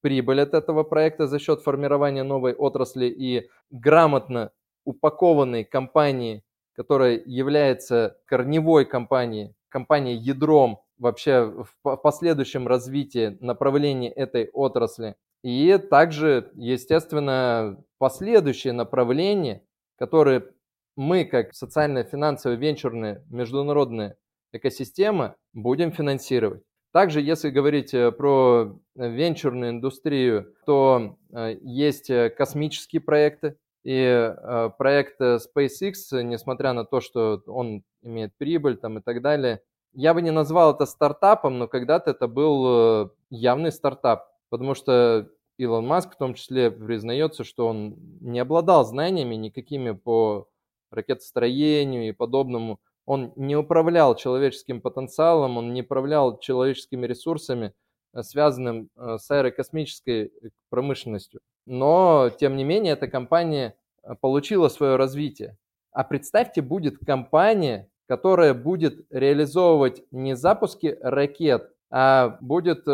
прибыль 0.01 0.41
от 0.41 0.53
этого 0.53 0.83
проекта 0.83 1.27
за 1.27 1.39
счет 1.39 1.61
формирования 1.61 2.23
новой 2.23 2.53
отрасли 2.53 3.05
и 3.05 3.49
грамотно 3.71 4.51
упакованной 4.83 5.63
компании, 5.63 6.43
которая 6.73 7.23
является 7.25 8.17
корневой 8.25 8.83
компанией, 8.83 9.55
компанией 9.69 10.17
ядром 10.17 10.81
вообще 10.97 11.45
в 11.83 11.95
последующем 11.95 12.67
развитии 12.67 13.37
направления 13.39 14.11
этой 14.11 14.49
отрасли. 14.51 15.15
И 15.41 15.77
также, 15.77 16.51
естественно, 16.55 17.81
последующие 17.97 18.73
направления, 18.73 19.63
которые 19.97 20.49
мы, 20.95 21.25
как 21.25 21.53
социальная, 21.53 22.03
финансовая, 22.03 22.57
венчурная, 22.57 23.23
международная 23.29 24.17
экосистема, 24.51 25.35
будем 25.53 25.91
финансировать. 25.91 26.63
Также, 26.95 27.19
если 27.19 27.49
говорить 27.49 27.93
э, 27.93 28.09
про 28.13 28.79
э, 28.95 29.09
венчурную 29.09 29.71
индустрию, 29.71 30.55
то 30.65 31.17
э, 31.33 31.57
есть 31.61 32.09
космические 32.37 33.01
проекты. 33.01 33.57
И 33.83 34.33
проект 34.79 35.21
SpaceX, 35.21 36.23
несмотря 36.23 36.73
на 36.73 36.85
то, 36.85 37.01
что 37.01 37.43
он 37.45 37.83
имеет 38.01 38.35
прибыль 38.35 38.77
там, 38.77 38.97
и 38.97 39.01
так 39.01 39.21
далее, 39.21 39.61
я 39.93 40.15
бы 40.15 40.23
не 40.23 40.31
назвал 40.31 40.73
это 40.73 40.87
стартапом, 40.87 41.59
но 41.59 41.67
когда-то 41.67 42.09
это 42.09 42.27
был 42.27 43.11
явный 43.29 43.71
стартап, 43.71 44.25
потому 44.49 44.73
что 44.73 45.29
Илон 45.57 45.85
Маск 45.85 46.13
в 46.13 46.17
том 46.17 46.33
числе 46.33 46.71
признается, 46.71 47.43
что 47.43 47.67
он 47.67 47.95
не 48.21 48.39
обладал 48.39 48.85
знаниями 48.85 49.35
никакими 49.35 49.91
по 49.91 50.47
ракетостроению 50.95 52.07
и 52.07 52.11
подобному. 52.11 52.79
Он 53.05 53.33
не 53.35 53.55
управлял 53.55 54.15
человеческим 54.15 54.81
потенциалом, 54.81 55.57
он 55.57 55.73
не 55.73 55.81
управлял 55.81 56.39
человеческими 56.39 57.05
ресурсами, 57.05 57.73
э, 58.13 58.23
связанным 58.23 58.89
э, 58.95 59.17
с 59.19 59.29
аэрокосмической 59.29 60.25
э, 60.25 60.49
промышленностью. 60.69 61.41
Но, 61.67 62.31
тем 62.39 62.55
не 62.55 62.63
менее, 62.63 62.93
эта 62.93 63.07
компания 63.07 63.75
получила 64.21 64.69
свое 64.69 64.95
развитие. 64.95 65.57
А 65.91 66.03
представьте, 66.03 66.61
будет 66.61 66.97
компания, 66.99 67.89
которая 68.07 68.53
будет 68.53 69.05
реализовывать 69.09 70.03
не 70.11 70.35
запуски 70.35 70.97
ракет, 71.01 71.71
а 71.89 72.37
будет 72.41 72.85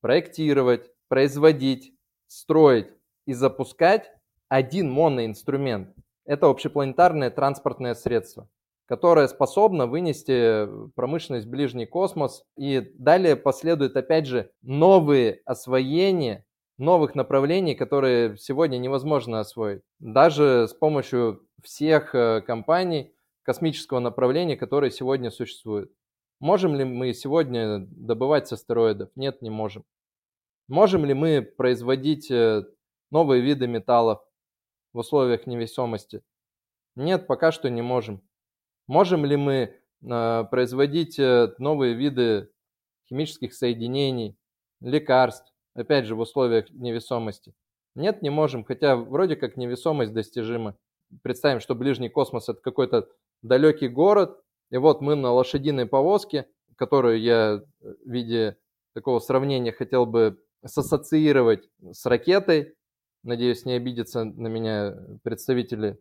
проектировать, 0.00 0.90
производить, 1.08 1.92
строить 2.28 2.88
и 3.26 3.34
запускать 3.34 4.10
один 4.48 4.90
моноинструмент– 4.90 5.94
это 6.28 6.46
общепланетарное 6.48 7.30
транспортное 7.30 7.94
средство, 7.94 8.48
которое 8.86 9.26
способно 9.28 9.86
вынести 9.86 10.68
промышленность 10.94 11.46
в 11.46 11.50
ближний 11.50 11.86
космос. 11.86 12.44
И 12.56 12.92
далее 12.98 13.34
последуют, 13.34 13.96
опять 13.96 14.26
же, 14.26 14.50
новые 14.62 15.40
освоения 15.46 16.44
новых 16.76 17.14
направлений, 17.14 17.74
которые 17.74 18.36
сегодня 18.36 18.76
невозможно 18.78 19.40
освоить. 19.40 19.82
Даже 19.98 20.68
с 20.68 20.74
помощью 20.74 21.42
всех 21.62 22.14
э, 22.14 22.40
компаний 22.40 23.12
космического 23.42 23.98
направления, 23.98 24.56
которые 24.56 24.92
сегодня 24.92 25.30
существуют. 25.30 25.90
Можем 26.38 26.76
ли 26.76 26.84
мы 26.84 27.14
сегодня 27.14 27.80
добывать 27.80 28.46
с 28.46 28.52
астероидов? 28.52 29.10
Нет, 29.16 29.42
не 29.42 29.50
можем. 29.50 29.82
Можем 30.68 31.04
ли 31.04 31.14
мы 31.14 31.42
производить 31.42 32.30
э, 32.30 32.64
новые 33.10 33.42
виды 33.42 33.66
металлов? 33.66 34.20
В 34.98 35.00
условиях 35.00 35.46
невесомости? 35.46 36.22
Нет, 36.96 37.28
пока 37.28 37.52
что 37.52 37.70
не 37.70 37.82
можем. 37.82 38.20
Можем 38.88 39.24
ли 39.24 39.36
мы 39.36 39.76
э, 40.02 40.44
производить 40.50 41.20
э, 41.20 41.54
новые 41.58 41.94
виды 41.94 42.50
химических 43.08 43.54
соединений, 43.54 44.36
лекарств, 44.80 45.54
опять 45.76 46.06
же, 46.06 46.16
в 46.16 46.18
условиях 46.18 46.70
невесомости? 46.70 47.54
Нет, 47.94 48.22
не 48.22 48.30
можем, 48.30 48.64
хотя 48.64 48.96
вроде 48.96 49.36
как 49.36 49.56
невесомость 49.56 50.12
достижима. 50.12 50.76
Представим, 51.22 51.60
что 51.60 51.76
ближний 51.76 52.08
космос 52.08 52.48
это 52.48 52.60
какой-то 52.60 53.08
далекий 53.42 53.86
город, 53.86 54.42
и 54.72 54.78
вот 54.78 55.00
мы 55.00 55.14
на 55.14 55.30
лошадиной 55.30 55.86
повозке, 55.86 56.48
которую 56.74 57.20
я 57.20 57.62
в 57.80 58.10
виде 58.10 58.56
такого 58.94 59.20
сравнения 59.20 59.70
хотел 59.70 60.06
бы 60.06 60.42
сассоциировать 60.66 61.70
с 61.92 62.04
ракетой, 62.04 62.74
Надеюсь, 63.22 63.64
не 63.64 63.72
обидятся 63.72 64.24
на 64.24 64.48
меня 64.48 64.96
представители 65.22 65.98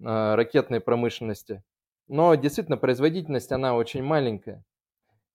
э, 0.00 0.34
ракетной 0.34 0.80
промышленности. 0.80 1.62
Но 2.08 2.34
действительно, 2.34 2.76
производительность, 2.76 3.52
она 3.52 3.74
очень 3.74 4.02
маленькая. 4.02 4.64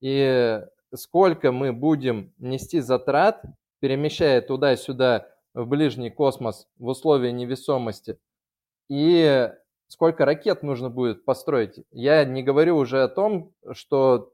И 0.00 0.62
сколько 0.94 1.52
мы 1.52 1.72
будем 1.72 2.32
нести 2.38 2.80
затрат, 2.80 3.42
перемещая 3.80 4.40
туда-сюда 4.40 5.28
в 5.54 5.66
ближний 5.66 6.10
космос 6.10 6.68
в 6.78 6.86
условия 6.86 7.32
невесомости, 7.32 8.18
и 8.88 9.50
сколько 9.88 10.24
ракет 10.24 10.62
нужно 10.62 10.88
будет 10.88 11.24
построить. 11.24 11.84
Я 11.90 12.24
не 12.24 12.42
говорю 12.42 12.76
уже 12.76 13.02
о 13.02 13.08
том, 13.08 13.52
что 13.72 14.32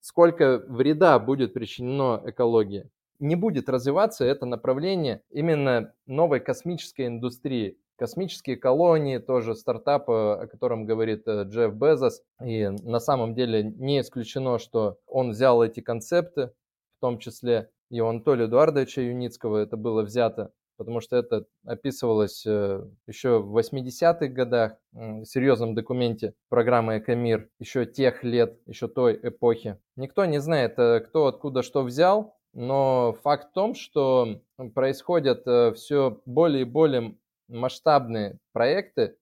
сколько 0.00 0.64
вреда 0.66 1.18
будет 1.18 1.52
причинено 1.52 2.22
экологии 2.24 2.90
не 3.22 3.36
будет 3.36 3.68
развиваться 3.68 4.24
это 4.24 4.46
направление 4.46 5.22
именно 5.30 5.94
новой 6.06 6.40
космической 6.40 7.06
индустрии. 7.06 7.78
Космические 7.96 8.56
колонии, 8.56 9.18
тоже 9.18 9.54
стартап, 9.54 10.10
о 10.10 10.46
котором 10.50 10.86
говорит 10.86 11.22
э, 11.28 11.44
Джефф 11.44 11.74
Безос. 11.74 12.22
И 12.44 12.66
на 12.68 12.98
самом 12.98 13.34
деле 13.34 13.62
не 13.62 14.00
исключено, 14.00 14.58
что 14.58 14.98
он 15.06 15.30
взял 15.30 15.62
эти 15.62 15.80
концепты, 15.80 16.50
в 16.96 17.00
том 17.00 17.18
числе 17.18 17.70
и 17.92 18.00
у 18.00 18.06
Анатолия 18.06 18.46
Эдуардовича 18.46 19.02
Юницкого 19.02 19.58
это 19.58 19.76
было 19.76 20.02
взято, 20.02 20.50
потому 20.78 21.00
что 21.00 21.16
это 21.16 21.44
описывалось 21.66 22.42
э, 22.46 22.82
еще 23.06 23.38
в 23.38 23.56
80-х 23.56 24.28
годах 24.28 24.78
в 24.92 25.26
серьезном 25.26 25.74
документе 25.74 26.32
программы 26.48 26.98
«Экомир» 26.98 27.50
еще 27.58 27.84
тех 27.84 28.24
лет, 28.24 28.58
еще 28.66 28.88
той 28.88 29.20
эпохи. 29.22 29.78
Никто 29.96 30.24
не 30.24 30.40
знает, 30.40 30.78
э, 30.78 31.00
кто 31.00 31.26
откуда 31.26 31.62
что 31.62 31.82
взял, 31.82 32.34
но 32.54 33.16
факт 33.22 33.50
в 33.50 33.52
том, 33.52 33.74
что 33.74 34.40
происходят 34.74 35.46
э, 35.46 35.72
все 35.74 36.20
более 36.26 36.62
и 36.62 36.66
более 36.66 37.16
масштабные 37.48 38.38
проекты, 38.52 39.16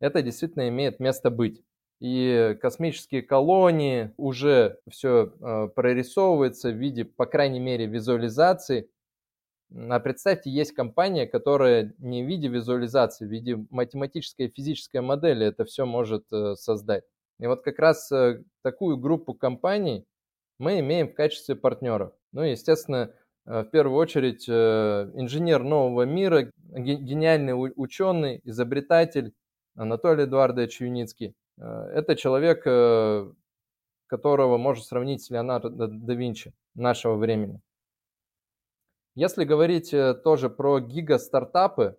это 0.00 0.22
действительно 0.22 0.68
имеет 0.68 0.98
место 1.00 1.30
быть. 1.30 1.62
И 2.00 2.56
космические 2.60 3.22
колонии 3.22 4.12
уже 4.16 4.80
все 4.90 5.32
э, 5.40 5.68
прорисовывается 5.74 6.70
в 6.70 6.76
виде, 6.76 7.04
по 7.04 7.26
крайней 7.26 7.60
мере, 7.60 7.86
визуализации. 7.86 8.90
А 9.74 9.98
представьте, 10.00 10.50
есть 10.50 10.72
компания, 10.72 11.26
которая 11.26 11.94
не 11.98 12.22
в 12.22 12.26
виде 12.26 12.48
визуализации, 12.48 13.26
в 13.26 13.30
виде 13.30 13.56
математической 13.70 14.46
и 14.46 14.52
физической 14.52 15.00
модели 15.00 15.46
это 15.46 15.64
все 15.64 15.86
может 15.86 16.24
э, 16.32 16.54
создать. 16.56 17.04
И 17.38 17.46
вот 17.46 17.62
как 17.62 17.78
раз 17.78 18.10
такую 18.62 18.96
группу 18.96 19.34
компаний 19.34 20.06
мы 20.58 20.80
имеем 20.80 21.08
в 21.08 21.14
качестве 21.14 21.54
партнеров. 21.54 22.12
Ну, 22.36 22.42
естественно, 22.42 23.14
э, 23.46 23.62
в 23.62 23.70
первую 23.70 23.96
очередь 23.96 24.46
инженер 24.46 25.62
нового 25.62 26.02
мира, 26.02 26.52
гениальный 26.68 27.54
ученый, 27.54 28.42
изобретатель 28.44 29.32
Анатолий 29.74 30.24
Эдуардович 30.24 30.82
Юницкий. 30.82 31.34
Это 31.56 32.14
человек, 32.14 32.64
которого 34.06 34.58
можно 34.58 34.84
сравнить 34.84 35.22
с 35.22 35.30
Леонардо 35.30 35.88
да 35.88 36.14
Винчи 36.14 36.52
нашего 36.74 37.16
времени. 37.16 37.62
Если 39.14 39.44
говорить 39.44 39.94
э, 39.94 40.12
тоже 40.12 40.50
про 40.50 40.78
гига-стартапы, 40.78 41.96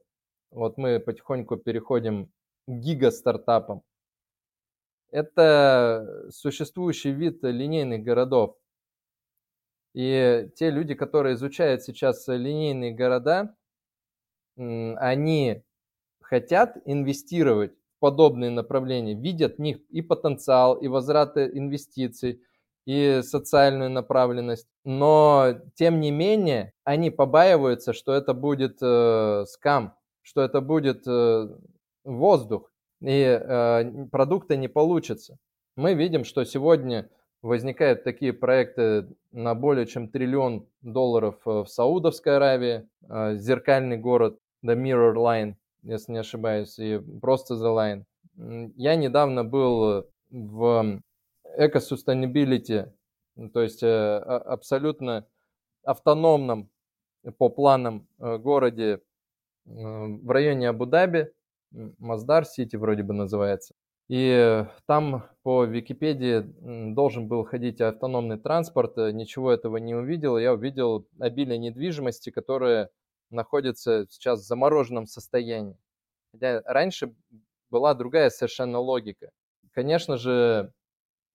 вот 0.51 0.77
мы 0.77 0.99
потихоньку 0.99 1.57
переходим 1.57 2.27
к 2.67 2.71
гига-стартапам. 2.71 3.81
Это 5.09 6.27
существующий 6.29 7.11
вид 7.11 7.39
линейных 7.41 8.03
городов. 8.03 8.55
И 9.97 10.51
те 10.55 10.69
люди, 10.69 10.93
которые 10.93 11.33
изучают 11.33 11.81
сейчас 11.81 12.27
линейные 12.27 12.91
города, 12.91 13.55
они 14.55 15.63
хотят 16.21 16.77
инвестировать 16.85 17.71
в 17.71 17.99
подобные 17.99 18.51
направления, 18.51 19.15
видят 19.15 19.55
в 19.55 19.59
них 19.59 19.79
и 19.89 20.03
потенциал, 20.03 20.75
и 20.75 20.87
возврат 20.87 21.35
инвестиций, 21.37 22.43
и 22.85 23.21
социальную 23.23 23.89
направленность. 23.89 24.67
Но, 24.85 25.55
тем 25.73 25.99
не 25.99 26.11
менее, 26.11 26.73
они 26.83 27.09
побаиваются, 27.09 27.93
что 27.93 28.13
это 28.13 28.35
будет 28.35 28.77
э, 28.83 29.45
скам, 29.47 29.97
что 30.21 30.43
это 30.43 30.61
будет 30.61 31.07
э, 31.07 31.47
воздух, 32.03 32.71
и 33.01 33.21
э, 33.23 34.05
продукта 34.11 34.57
не 34.57 34.67
получится. 34.67 35.39
Мы 35.75 35.95
видим, 35.95 36.23
что 36.23 36.45
сегодня 36.45 37.09
возникают 37.47 38.03
такие 38.03 38.33
проекты 38.33 39.07
на 39.31 39.55
более 39.55 39.85
чем 39.85 40.09
триллион 40.09 40.67
долларов 40.81 41.35
э, 41.45 41.49
в 41.63 41.67
Саудовской 41.67 42.35
Аравии, 42.35 42.87
э, 43.09 43.35
зеркальный 43.35 43.97
город 43.97 44.37
The 44.65 44.75
Mirror 44.75 45.15
Line, 45.15 45.55
если 45.83 46.11
не 46.11 46.19
ошибаюсь, 46.19 46.77
и 46.77 46.99
просто 47.21 47.55
The 47.55 48.03
Line. 48.37 48.73
Я 48.75 48.95
недавно 48.95 49.43
был 49.43 50.05
в 50.29 51.01
эко-sustainability, 51.57 52.91
то 53.53 53.61
есть 53.61 53.81
э, 53.81 54.17
абсолютно 54.17 55.25
автономном 55.83 56.69
по 57.37 57.49
планам 57.49 58.07
э, 58.19 58.37
городе 58.37 58.85
э, 58.93 58.99
в 59.65 60.29
районе 60.29 60.69
Абу-Даби, 60.69 61.31
Маздар-Сити 61.71 62.75
вроде 62.75 63.03
бы 63.03 63.13
называется. 63.13 63.73
И 64.09 64.65
там 64.85 65.25
по 65.43 65.65
Википедии 65.65 66.39
должен 66.93 67.27
был 67.27 67.43
ходить 67.43 67.81
автономный 67.81 68.37
транспорт, 68.37 68.95
ничего 68.97 69.51
этого 69.51 69.77
не 69.77 69.95
увидел. 69.95 70.37
Я 70.37 70.53
увидел 70.53 71.07
обилие 71.19 71.57
недвижимости, 71.57 72.29
которая 72.29 72.89
находится 73.29 74.07
сейчас 74.09 74.41
в 74.41 74.47
замороженном 74.47 75.07
состоянии. 75.07 75.77
Хотя 76.31 76.61
раньше 76.65 77.13
была 77.69 77.93
другая 77.93 78.29
совершенно 78.29 78.79
логика. 78.79 79.31
Конечно 79.73 80.17
же, 80.17 80.71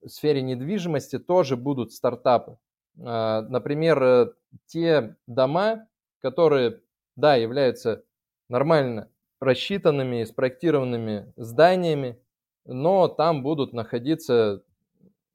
в 0.01 0.09
сфере 0.09 0.43
недвижимости 0.43 1.19
тоже 1.19 1.57
будут 1.57 1.93
стартапы. 1.93 2.59
А, 3.01 3.43
например, 3.43 4.03
э, 4.03 4.33
те 4.67 5.17
дома, 5.27 5.89
которые, 6.21 6.81
да, 7.17 7.37
являются 7.37 8.05
нормально 8.49 9.11
рассчитанными 9.41 10.23
и 10.23 10.27
спроектированными 10.27 11.33
зданиями, 11.37 12.22
но 12.65 13.09
там 13.09 13.43
будут 13.43 13.73
находиться, 13.73 14.63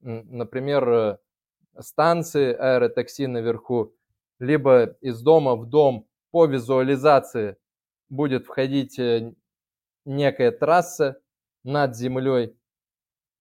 например, 0.01 0.89
э, 0.89 1.17
станции 1.79 2.53
аэротакси 2.53 3.25
наверху, 3.27 3.93
либо 4.39 4.95
из 5.01 5.21
дома 5.21 5.55
в 5.55 5.67
дом 5.67 6.07
по 6.31 6.45
визуализации 6.45 7.57
будет 8.09 8.45
входить 8.45 8.97
э, 8.99 9.33
некая 10.05 10.51
трасса 10.51 11.19
над 11.63 11.95
землей, 11.95 12.55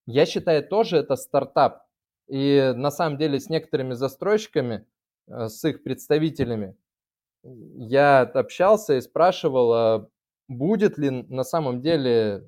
я 0.06 0.24
считаю, 0.24 0.66
тоже 0.66 0.98
это 0.98 1.16
стартап. 1.16 1.84
И 2.28 2.72
на 2.74 2.90
самом 2.90 3.18
деле 3.18 3.40
с 3.40 3.48
некоторыми 3.48 3.94
застройщиками, 3.94 4.86
э, 5.28 5.48
с 5.48 5.64
их 5.64 5.82
представителями, 5.82 6.76
я 7.42 8.22
общался 8.22 8.94
и 8.94 9.00
спрашивал, 9.00 9.72
а 9.72 10.08
будет 10.48 10.98
ли 10.98 11.10
на 11.10 11.44
самом 11.44 11.80
деле 11.80 12.44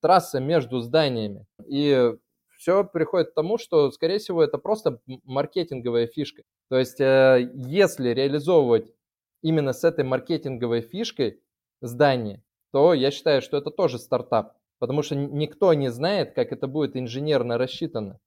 трасса 0.00 0.40
между 0.40 0.80
зданиями. 0.80 1.46
И 1.66 2.14
все 2.56 2.84
приходит 2.84 3.30
к 3.30 3.34
тому, 3.34 3.58
что, 3.58 3.90
скорее 3.90 4.18
всего, 4.18 4.42
это 4.42 4.58
просто 4.58 5.00
маркетинговая 5.24 6.06
фишка. 6.06 6.42
То 6.68 6.78
есть, 6.78 7.00
э, 7.00 7.50
если 7.54 8.10
реализовывать 8.10 8.92
именно 9.42 9.72
с 9.72 9.84
этой 9.84 10.04
маркетинговой 10.04 10.80
фишкой 10.80 11.40
здание, 11.80 12.42
то 12.72 12.94
я 12.94 13.10
считаю, 13.10 13.42
что 13.42 13.56
это 13.56 13.70
тоже 13.70 13.98
стартап. 13.98 14.54
Потому 14.78 15.02
что 15.02 15.14
никто 15.14 15.72
не 15.74 15.90
знает, 15.90 16.34
как 16.34 16.52
это 16.52 16.66
будет 16.66 16.96
инженерно 16.96 17.56
рассчитано 17.56 18.18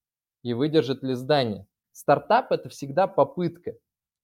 и 0.44 0.54
выдержит 0.54 1.04
ли 1.04 1.14
здание. 1.14 1.68
Стартап 1.92 2.52
это 2.52 2.70
всегда 2.70 3.08
попытка. 3.08 3.74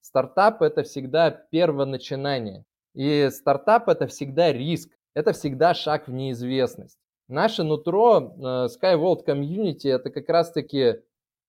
Стартап 0.01 0.61
это 0.61 0.83
всегда 0.83 1.29
первоначинание. 1.29 2.63
И 2.93 3.29
стартап 3.31 3.89
это 3.89 4.07
всегда 4.07 4.51
риск. 4.53 4.91
Это 5.13 5.33
всегда 5.33 5.73
шаг 5.73 6.07
в 6.07 6.11
неизвестность. 6.11 6.97
Наше 7.27 7.63
нутро 7.63 8.19
э, 8.19 8.67
SkyWorld 8.67 9.25
Community 9.25 9.89
это 9.89 10.11
как 10.11 10.29
раз 10.29 10.51
таки 10.51 11.01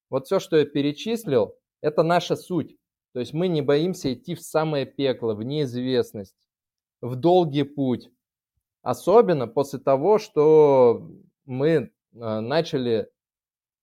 вот 0.09 0.27
все, 0.27 0.39
что 0.39 0.57
я 0.57 0.65
перечислил, 0.65 1.55
это 1.83 2.03
наша 2.03 2.37
суть. 2.37 2.77
То 3.13 3.21
есть 3.21 3.35
мы 3.35 3.49
не 3.49 3.61
боимся 3.61 4.13
идти 4.13 4.35
в 4.35 4.41
самое 4.41 4.87
пекло, 4.87 5.35
в 5.35 5.43
неизвестность, 5.43 6.37
в 7.01 7.17
долгий 7.17 7.65
путь. 7.65 8.11
Особенно 8.83 9.49
после 9.49 9.79
того, 9.79 10.19
что 10.19 11.11
мы 11.45 11.93
а, 12.15 12.41
начали 12.41 13.11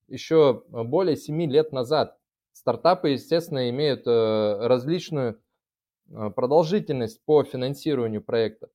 еще 0.08 0.64
более 0.70 1.16
7 1.16 1.52
лет 1.52 1.72
назад. 1.72 2.18
Стартапы, 2.54 3.10
естественно, 3.10 3.70
имеют 3.70 4.08
э, 4.08 4.68
различную 4.68 5.42
продолжительность 6.36 7.24
по 7.26 7.44
финансированию 7.44 8.22
проектов. 8.22 8.70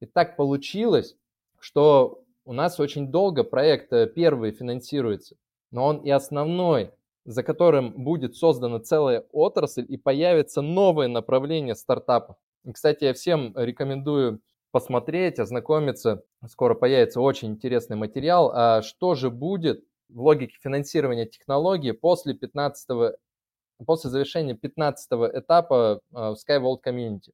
И 0.00 0.06
так 0.06 0.36
получилось, 0.36 1.16
что 1.60 2.24
у 2.46 2.52
нас 2.52 2.80
очень 2.80 3.10
долго 3.10 3.44
проект 3.44 3.92
э, 3.92 4.06
первый 4.06 4.52
финансируется, 4.52 5.36
но 5.72 5.84
он 5.84 5.98
и 5.98 6.10
основной, 6.10 6.92
за 7.24 7.42
которым 7.42 7.92
будет 7.92 8.36
создана 8.36 8.78
целая 8.78 9.26
отрасль 9.32 9.84
и 9.86 9.96
появится 9.96 10.62
новое 10.62 11.08
направление 11.08 11.74
стартапов. 11.74 12.36
И, 12.64 12.72
кстати, 12.72 13.04
я 13.04 13.14
всем 13.14 13.52
рекомендую 13.56 14.40
посмотреть, 14.70 15.38
ознакомиться. 15.38 16.22
Скоро 16.48 16.74
появится 16.74 17.20
очень 17.20 17.48
интересный 17.48 17.96
материал. 17.96 18.52
А 18.54 18.82
что 18.82 19.14
же 19.14 19.30
будет 19.30 19.84
в 20.08 20.20
логике 20.20 20.56
финансирования 20.62 21.26
технологии 21.26 21.90
после 21.90 22.34
15 22.34 23.16
после 23.84 24.10
завершения 24.10 24.54
15 24.54 25.08
этапа 25.34 26.00
а, 26.12 26.34
в 26.34 26.36
SkyVault 26.36 26.78
Community. 26.86 27.32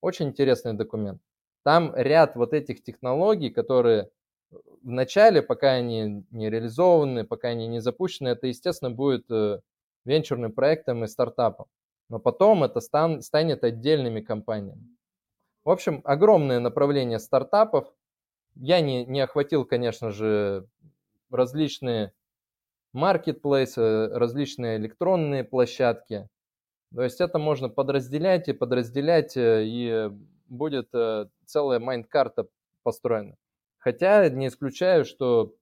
Очень 0.00 0.28
интересный 0.28 0.72
документ. 0.72 1.20
Там 1.64 1.94
ряд 1.94 2.34
вот 2.34 2.52
этих 2.52 2.82
технологий, 2.82 3.50
которые 3.50 4.10
в 4.50 4.90
начале, 4.90 5.42
пока 5.42 5.72
они 5.72 6.24
не 6.30 6.50
реализованы, 6.50 7.24
пока 7.24 7.48
они 7.48 7.66
не 7.66 7.80
запущены, 7.80 8.28
это, 8.28 8.46
естественно, 8.46 8.90
будет 8.90 9.30
э, 9.30 9.60
венчурным 10.04 10.52
проектом 10.52 11.04
и 11.04 11.06
стартапом. 11.08 11.66
Но 12.08 12.18
потом 12.18 12.64
это 12.64 12.80
стан, 12.80 13.22
станет 13.22 13.64
отдельными 13.64 14.20
компаниями. 14.20 14.96
В 15.64 15.70
общем, 15.70 16.02
огромное 16.04 16.60
направление 16.60 17.18
стартапов. 17.18 17.92
Я 18.54 18.80
не, 18.80 19.04
не 19.06 19.20
охватил, 19.20 19.64
конечно 19.64 20.10
же, 20.10 20.68
различные 21.30 22.12
маркетплейсы, 22.92 24.08
различные 24.08 24.76
электронные 24.76 25.42
площадки. 25.44 26.28
То 26.94 27.02
есть 27.02 27.20
это 27.20 27.38
можно 27.38 27.68
подразделять 27.68 28.48
и 28.48 28.52
подразделять, 28.52 29.36
э, 29.36 29.64
и 29.64 30.10
будет 30.48 30.88
э, 30.92 31.26
целая 31.46 31.80
майнд-карта 31.80 32.46
построена. 32.82 33.36
Хотя 33.84 34.30
не 34.30 34.48
исключаю, 34.48 35.04
что, 35.04 35.54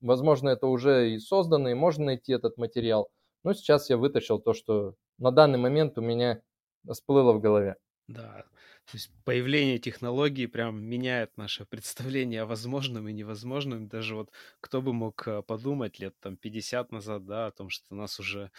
возможно, 0.00 0.48
это 0.48 0.66
уже 0.66 1.12
и 1.12 1.18
создано, 1.20 1.68
и 1.70 1.74
можно 1.74 2.06
найти 2.06 2.32
этот 2.32 2.56
материал. 2.58 3.10
Но 3.44 3.54
сейчас 3.54 3.88
я 3.90 3.96
вытащил 3.96 4.40
то, 4.40 4.54
что 4.54 4.96
на 5.18 5.30
данный 5.30 5.58
момент 5.58 5.96
у 5.96 6.00
меня 6.00 6.42
всплыло 6.90 7.32
в 7.32 7.40
голове. 7.40 7.76
Да, 8.08 8.44
то 8.86 8.96
есть 8.96 9.12
появление 9.24 9.78
технологий 9.78 10.48
прям 10.48 10.82
меняет 10.82 11.36
наше 11.36 11.64
представление 11.64 12.42
о 12.42 12.46
возможном 12.46 13.08
и 13.08 13.12
невозможном. 13.12 13.86
Даже 13.86 14.16
вот 14.16 14.32
кто 14.60 14.82
бы 14.82 14.92
мог 14.92 15.28
э, 15.28 15.42
подумать 15.42 16.00
лет 16.00 16.16
там 16.18 16.36
50 16.36 16.90
назад, 16.90 17.24
да, 17.24 17.46
о 17.46 17.50
том, 17.52 17.70
что 17.70 17.94
нас 17.94 18.18
уже 18.18 18.50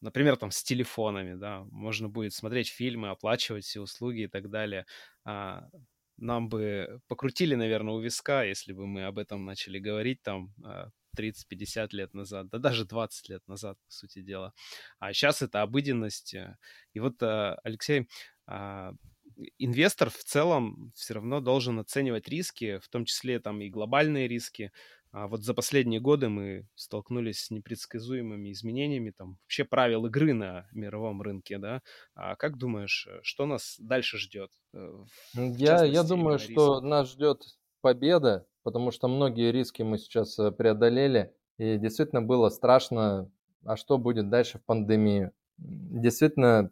например, 0.00 0.36
там 0.36 0.52
с 0.52 0.62
телефонами, 0.62 1.34
да, 1.34 1.64
можно 1.72 2.08
будет 2.08 2.32
смотреть 2.34 2.68
фильмы, 2.68 3.10
оплачивать 3.10 3.64
все 3.64 3.80
услуги 3.80 4.20
и 4.20 4.28
так 4.28 4.48
далее. 4.48 4.86
А, 5.24 5.68
нам 6.20 6.48
бы 6.48 7.00
покрутили, 7.08 7.54
наверное, 7.54 7.94
у 7.94 8.00
виска, 8.00 8.44
если 8.44 8.72
бы 8.72 8.86
мы 8.86 9.04
об 9.04 9.18
этом 9.18 9.44
начали 9.44 9.78
говорить 9.78 10.22
там 10.22 10.54
30-50 11.18 11.34
а, 11.76 11.88
лет 11.96 12.14
назад, 12.14 12.48
да 12.48 12.58
даже 12.58 12.84
20 12.84 13.28
лет 13.28 13.48
назад, 13.48 13.78
по 13.86 13.92
сути 13.92 14.22
дела. 14.22 14.52
А 14.98 15.12
сейчас 15.12 15.42
это 15.42 15.62
обыденность. 15.62 16.34
И 16.92 17.00
вот, 17.00 17.22
а, 17.22 17.58
Алексей, 17.64 18.08
а, 18.46 18.92
инвестор 19.58 20.10
в 20.10 20.22
целом 20.24 20.92
все 20.94 21.14
равно 21.14 21.40
должен 21.40 21.78
оценивать 21.78 22.28
риски, 22.28 22.78
в 22.78 22.88
том 22.88 23.04
числе 23.04 23.40
там 23.40 23.60
и 23.60 23.70
глобальные 23.70 24.28
риски. 24.28 24.72
А 25.12 25.26
вот 25.26 25.42
за 25.42 25.54
последние 25.54 26.00
годы 26.00 26.28
мы 26.28 26.68
столкнулись 26.76 27.40
с 27.40 27.50
непредсказуемыми 27.50 28.52
изменениями 28.52 29.10
там 29.10 29.38
вообще 29.42 29.64
правил 29.64 30.06
игры 30.06 30.32
на 30.34 30.68
мировом 30.72 31.20
рынке, 31.20 31.58
да. 31.58 31.82
А 32.14 32.36
как 32.36 32.58
думаешь, 32.58 33.08
э, 33.10 33.18
что 33.22 33.46
нас 33.46 33.76
дальше 33.80 34.18
ждет? 34.18 34.52
Э, 34.72 35.04
я, 35.34 35.84
я 35.84 36.04
думаю, 36.04 36.38
что 36.38 36.80
нас 36.80 37.10
ждет 37.10 37.42
победа, 37.80 38.46
потому 38.62 38.92
что 38.92 39.08
многие 39.08 39.50
риски 39.50 39.82
мы 39.82 39.98
сейчас 39.98 40.38
э, 40.38 40.52
преодолели, 40.52 41.34
и 41.58 41.76
действительно 41.76 42.22
было 42.22 42.48
страшно, 42.48 43.28
а 43.64 43.76
что 43.76 43.98
будет 43.98 44.30
дальше 44.30 44.58
в 44.58 44.64
пандемию. 44.64 45.32
Действительно, 45.58 46.70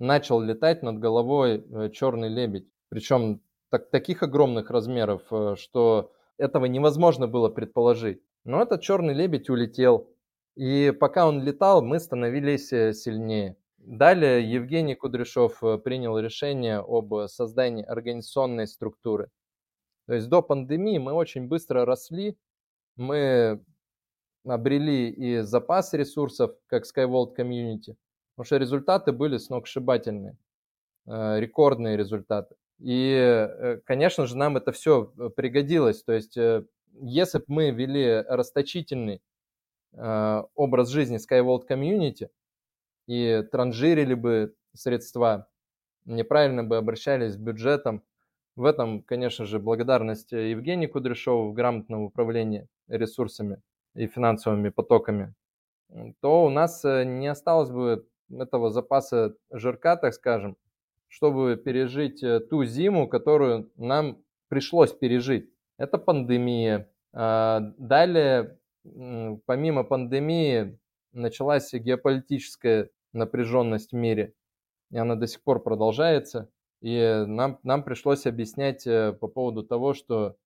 начал 0.00 0.40
летать 0.40 0.82
над 0.82 0.98
головой 0.98 1.64
черный 1.92 2.28
лебедь, 2.28 2.66
причем 2.88 3.40
так, 3.70 3.88
таких 3.90 4.24
огромных 4.24 4.70
размеров, 4.70 5.22
что 5.58 6.12
этого 6.38 6.66
невозможно 6.66 7.26
было 7.26 7.48
предположить. 7.48 8.22
Но 8.44 8.62
этот 8.62 8.80
черный 8.80 9.14
лебедь 9.14 9.50
улетел. 9.50 10.10
И 10.54 10.92
пока 10.98 11.28
он 11.28 11.42
летал, 11.42 11.82
мы 11.82 12.00
становились 12.00 12.72
э, 12.72 12.92
сильнее. 12.92 13.56
Далее 13.78 14.50
Евгений 14.50 14.94
Кудряшов 14.94 15.62
э, 15.62 15.78
принял 15.78 16.18
решение 16.18 16.78
об 16.78 17.28
создании 17.28 17.84
организационной 17.84 18.66
структуры. 18.66 19.30
То 20.06 20.14
есть 20.14 20.28
до 20.28 20.42
пандемии 20.42 20.98
мы 20.98 21.12
очень 21.12 21.46
быстро 21.48 21.84
росли, 21.84 22.36
мы 22.96 23.62
обрели 24.44 25.10
и 25.10 25.40
запас 25.40 25.92
ресурсов, 25.92 26.52
как 26.66 26.84
SkyWorld 26.84 27.36
Community, 27.36 27.94
потому 28.34 28.46
что 28.46 28.56
результаты 28.56 29.12
были 29.12 29.36
сногсшибательные, 29.36 30.36
э, 31.06 31.40
рекордные 31.40 31.96
результаты. 31.96 32.56
И, 32.80 33.12
э, 33.12 33.80
конечно 33.84 34.26
же, 34.26 34.36
нам 34.36 34.56
это 34.56 34.72
все 34.72 35.12
э, 35.18 35.30
пригодилось. 35.30 36.02
То 36.04 36.12
есть, 36.12 36.36
э, 36.36 36.64
если 37.00 37.38
бы 37.38 37.44
мы 37.48 37.70
вели 37.70 38.22
расточительный 38.28 39.22
образ 39.92 40.90
жизни 40.90 41.18
SkyWorld 41.18 41.66
Community 41.66 42.28
и 43.06 43.42
транжирили 43.50 44.12
бы 44.12 44.54
средства, 44.74 45.48
неправильно 46.04 46.62
бы 46.62 46.76
обращались 46.76 47.32
с 47.32 47.36
бюджетом, 47.38 48.02
в 48.54 48.66
этом, 48.66 49.02
конечно 49.02 49.46
же, 49.46 49.58
благодарность 49.58 50.32
Евгению 50.32 50.90
Кудряшову 50.90 51.50
в 51.50 51.54
грамотном 51.54 52.02
управлении 52.02 52.68
ресурсами 52.86 53.62
и 53.94 54.06
финансовыми 54.06 54.68
потоками, 54.68 55.34
то 56.20 56.44
у 56.44 56.50
нас 56.50 56.84
не 56.84 57.28
осталось 57.28 57.70
бы 57.70 58.06
этого 58.30 58.70
запаса 58.70 59.34
жирка, 59.50 59.96
так 59.96 60.12
скажем, 60.12 60.58
чтобы 61.08 61.56
пережить 61.56 62.22
э, 62.22 62.40
ту 62.40 62.64
зиму, 62.64 63.08
которую 63.08 63.70
нам 63.76 64.22
пришлось 64.48 64.92
пережить. 64.92 65.50
Это 65.78 65.98
пандемия. 65.98 66.90
А, 67.12 67.60
далее, 67.78 68.58
помимо 69.46 69.84
пандемии, 69.84 70.78
началась 71.12 71.72
геополитическая 71.72 72.90
напряженность 73.12 73.92
в 73.92 73.96
мире, 73.96 74.34
и 74.90 74.98
она 74.98 75.16
до 75.16 75.26
сих 75.26 75.42
пор 75.42 75.62
продолжается. 75.62 76.50
И 76.80 77.24
нам, 77.26 77.58
нам 77.62 77.82
пришлось 77.82 78.26
объяснять 78.26 78.86
э, 78.86 79.12
по 79.12 79.26
поводу 79.26 79.64
того, 79.64 79.94
что 79.94 80.36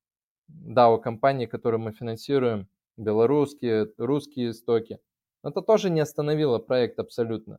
да, 0.49 0.91
у 0.91 0.99
компаний, 0.99 1.47
которые 1.47 1.81
мы 1.81 1.93
финансируем, 1.93 2.69
белорусские, 2.97 3.93
русские 3.99 4.51
истоки, 4.51 4.99
это 5.43 5.61
тоже 5.61 5.91
не 5.91 6.01
остановило 6.01 6.59
проект 6.59 6.99
абсолютно. 6.99 7.59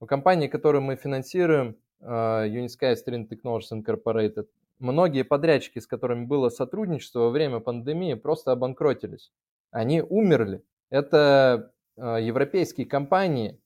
У 0.00 0.06
компаний, 0.06 0.48
которые 0.48 0.80
мы 0.82 0.96
финансируем, 0.96 1.76
Unisky 2.04 2.94
String 2.94 3.28
Technologies 3.28 3.72
Incorporated, 3.72 4.48
многие 4.78 5.22
подрядчики, 5.22 5.78
с 5.78 5.86
которыми 5.86 6.26
было 6.26 6.48
сотрудничество 6.48 7.20
во 7.20 7.30
время 7.30 7.60
пандемии, 7.60 8.14
просто 8.14 8.52
обанкротились. 8.52 9.32
Они 9.70 10.02
умерли. 10.02 10.62
Это 10.90 11.72
а, 11.96 12.18
европейские 12.18 12.86
компании, 12.86 13.60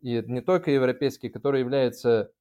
и 0.00 0.22
не 0.26 0.40
только 0.40 0.70
европейские, 0.70 1.30
которые 1.30 1.60
являются 1.60 2.32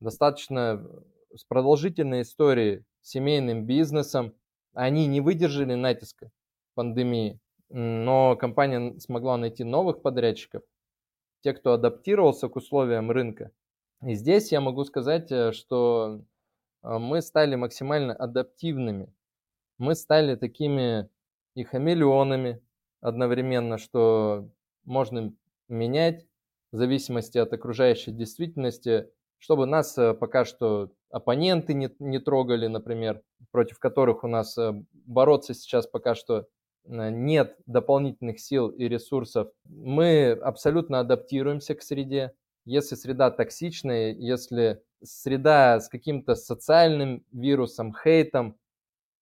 достаточно 0.00 0.86
с 1.34 1.44
продолжительной 1.44 2.22
историей, 2.22 2.84
семейным 3.02 3.66
бизнесом, 3.66 4.34
они 4.74 5.06
не 5.06 5.20
выдержали 5.20 5.74
натиска 5.74 6.30
пандемии, 6.74 7.40
но 7.68 8.36
компания 8.36 8.98
смогла 9.00 9.36
найти 9.36 9.64
новых 9.64 10.02
подрядчиков, 10.02 10.62
те, 11.42 11.52
кто 11.52 11.72
адаптировался 11.72 12.48
к 12.48 12.56
условиям 12.56 13.10
рынка, 13.10 13.50
и 14.02 14.14
здесь 14.14 14.50
я 14.50 14.60
могу 14.60 14.84
сказать, 14.84 15.30
э, 15.30 15.52
что 15.52 16.22
э, 16.82 16.98
мы 16.98 17.20
стали 17.20 17.54
максимально 17.54 18.14
адаптивными. 18.14 19.12
Мы 19.78 19.94
стали 19.94 20.36
такими 20.36 21.08
и 21.54 21.64
хамелеонами 21.64 22.62
одновременно, 23.00 23.76
что 23.76 24.48
можно 24.84 25.34
менять 25.68 26.26
в 26.72 26.76
зависимости 26.76 27.38
от 27.38 27.52
окружающей 27.52 28.12
действительности, 28.12 29.10
чтобы 29.38 29.66
нас 29.66 29.98
э, 29.98 30.14
пока 30.14 30.46
что 30.46 30.92
оппоненты 31.10 31.74
не, 31.74 31.94
не 31.98 32.20
трогали, 32.20 32.68
например, 32.68 33.22
против 33.50 33.78
которых 33.78 34.24
у 34.24 34.28
нас 34.28 34.56
бороться 34.92 35.54
сейчас 35.54 35.86
пока 35.86 36.14
что 36.14 36.46
нет 36.84 37.58
дополнительных 37.66 38.40
сил 38.40 38.68
и 38.68 38.84
ресурсов. 38.88 39.50
Мы 39.64 40.30
абсолютно 40.30 41.00
адаптируемся 41.00 41.74
к 41.74 41.82
среде, 41.82 42.32
если 42.64 42.94
среда 42.94 43.30
токсичная, 43.30 44.12
если 44.12 44.82
среда 45.02 45.80
с 45.80 45.88
каким-то 45.88 46.34
социальным 46.34 47.24
вирусом, 47.32 47.94
хейтом, 47.94 48.56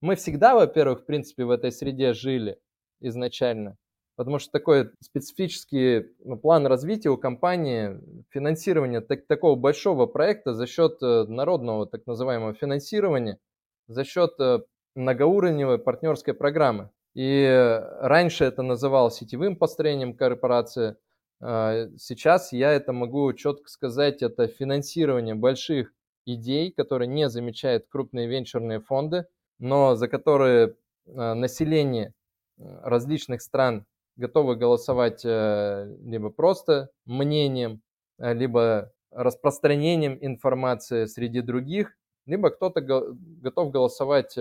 мы 0.01 0.17
всегда, 0.17 0.55
во-первых, 0.55 1.01
в 1.01 1.07
принципе, 1.07 1.45
в 1.45 1.51
этой 1.51 1.73
среде 1.73 2.13
жили 2.13 2.59
изначально, 3.01 3.77
потому 4.17 4.39
что 4.39 4.51
такой 4.51 4.91
специфический 5.01 6.07
ну, 6.25 6.37
план 6.37 6.67
развития 6.67 7.11
у 7.11 7.17
компании, 7.17 8.01
финансирование 8.31 9.01
так, 9.01 9.27
такого 9.27 9.57
большого 9.57 10.07
проекта 10.07 10.55
за 10.55 10.67
счет 10.67 10.99
э, 11.03 11.25
народного 11.29 11.87
так 11.87 12.07
называемого 12.07 12.55
финансирования, 12.55 13.39
за 13.87 14.05
счет 14.05 14.33
э, 14.41 14.61
многоуровневой 14.95 15.79
партнерской 15.79 16.35
программы. 16.35 16.91
И 17.15 17.81
раньше 18.01 18.45
это 18.45 18.63
называлось 18.63 19.17
сетевым 19.17 19.57
построением 19.57 20.15
корпорации– 20.15 20.97
сейчас 21.41 22.53
я 22.53 22.73
это 22.73 22.93
могу 22.93 23.33
четко 23.33 23.69
сказать, 23.69 24.23
это 24.23 24.49
финансирование 24.49 25.35
больших 25.35 25.93
идей, 26.35 26.73
которые 26.73 27.09
не 27.09 27.29
замечают 27.29 27.87
крупные 27.89 28.29
венчурные 28.29 28.81
фонды, 28.81 29.27
но 29.59 29.95
за 29.97 30.09
которые 30.09 30.77
а, 31.07 31.35
население 31.35 32.15
а, 32.59 32.89
различных 32.89 33.43
стран 33.43 33.87
готовы 34.17 34.57
голосовать 34.57 35.23
либо 35.25 36.31
просто 36.31 36.91
мнением, 37.05 37.83
либо 38.19 38.93
распространением 39.13 40.19
информации 40.21 41.05
среди 41.05 41.41
других, 41.41 41.97
либо 42.27 42.51
кто-то 42.51 42.81
готов 42.81 43.71
голосовать 43.71 44.37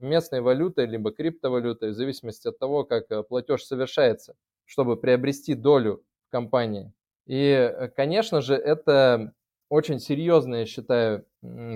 местной 0.00 0.40
валютой, 0.40 0.86
либо 0.86 1.12
криптовалютой, 1.12 1.90
в 1.90 1.94
зависимости 1.94 2.48
от 2.48 2.58
того, 2.58 2.82
как 2.82 3.28
платеж 3.28 3.62
совершается, 3.62 4.34
чтобы 4.64 4.96
приобрести 4.96 5.54
долю 5.54 6.02
компании. 6.36 6.92
И, 7.26 7.40
э, 7.40 7.88
конечно 7.88 8.42
же, 8.42 8.54
это 8.54 9.32
очень 9.70 9.98
серьезное, 9.98 10.60
я 10.60 10.66
считаю, 10.66 11.24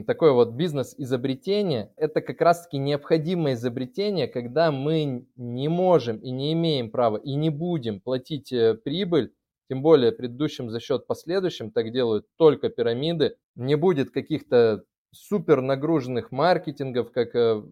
такое 0.07 0.33
вот 0.33 0.51
бизнес-изобретение. 0.51 1.93
Это 1.97 2.21
как 2.21 2.41
раз-таки 2.41 2.79
необходимое 2.79 3.55
изобретение, 3.55 4.29
когда 4.29 4.71
мы 4.71 5.27
не 5.37 5.69
можем 5.69 6.19
и 6.19 6.31
не 6.31 6.53
имеем 6.53 6.91
права 6.91 7.17
и 7.17 7.35
не 7.37 7.51
будем 7.51 8.01
платить 8.01 8.53
э, 8.53 8.75
прибыль, 8.75 9.33
тем 9.71 9.83
более 9.83 10.13
предыдущим 10.13 10.69
за 10.69 10.79
счет 10.79 11.07
последующим, 11.07 11.71
так 11.71 11.91
делают 11.91 12.27
только 12.37 12.69
пирамиды. 12.69 13.37
Не 13.57 13.77
будет 13.77 14.11
каких-то 14.11 14.85
супер 15.13 15.63
нагруженных 15.63 16.33
маркетингов, 16.33 17.13
как 17.13 17.35
э, 17.35 17.63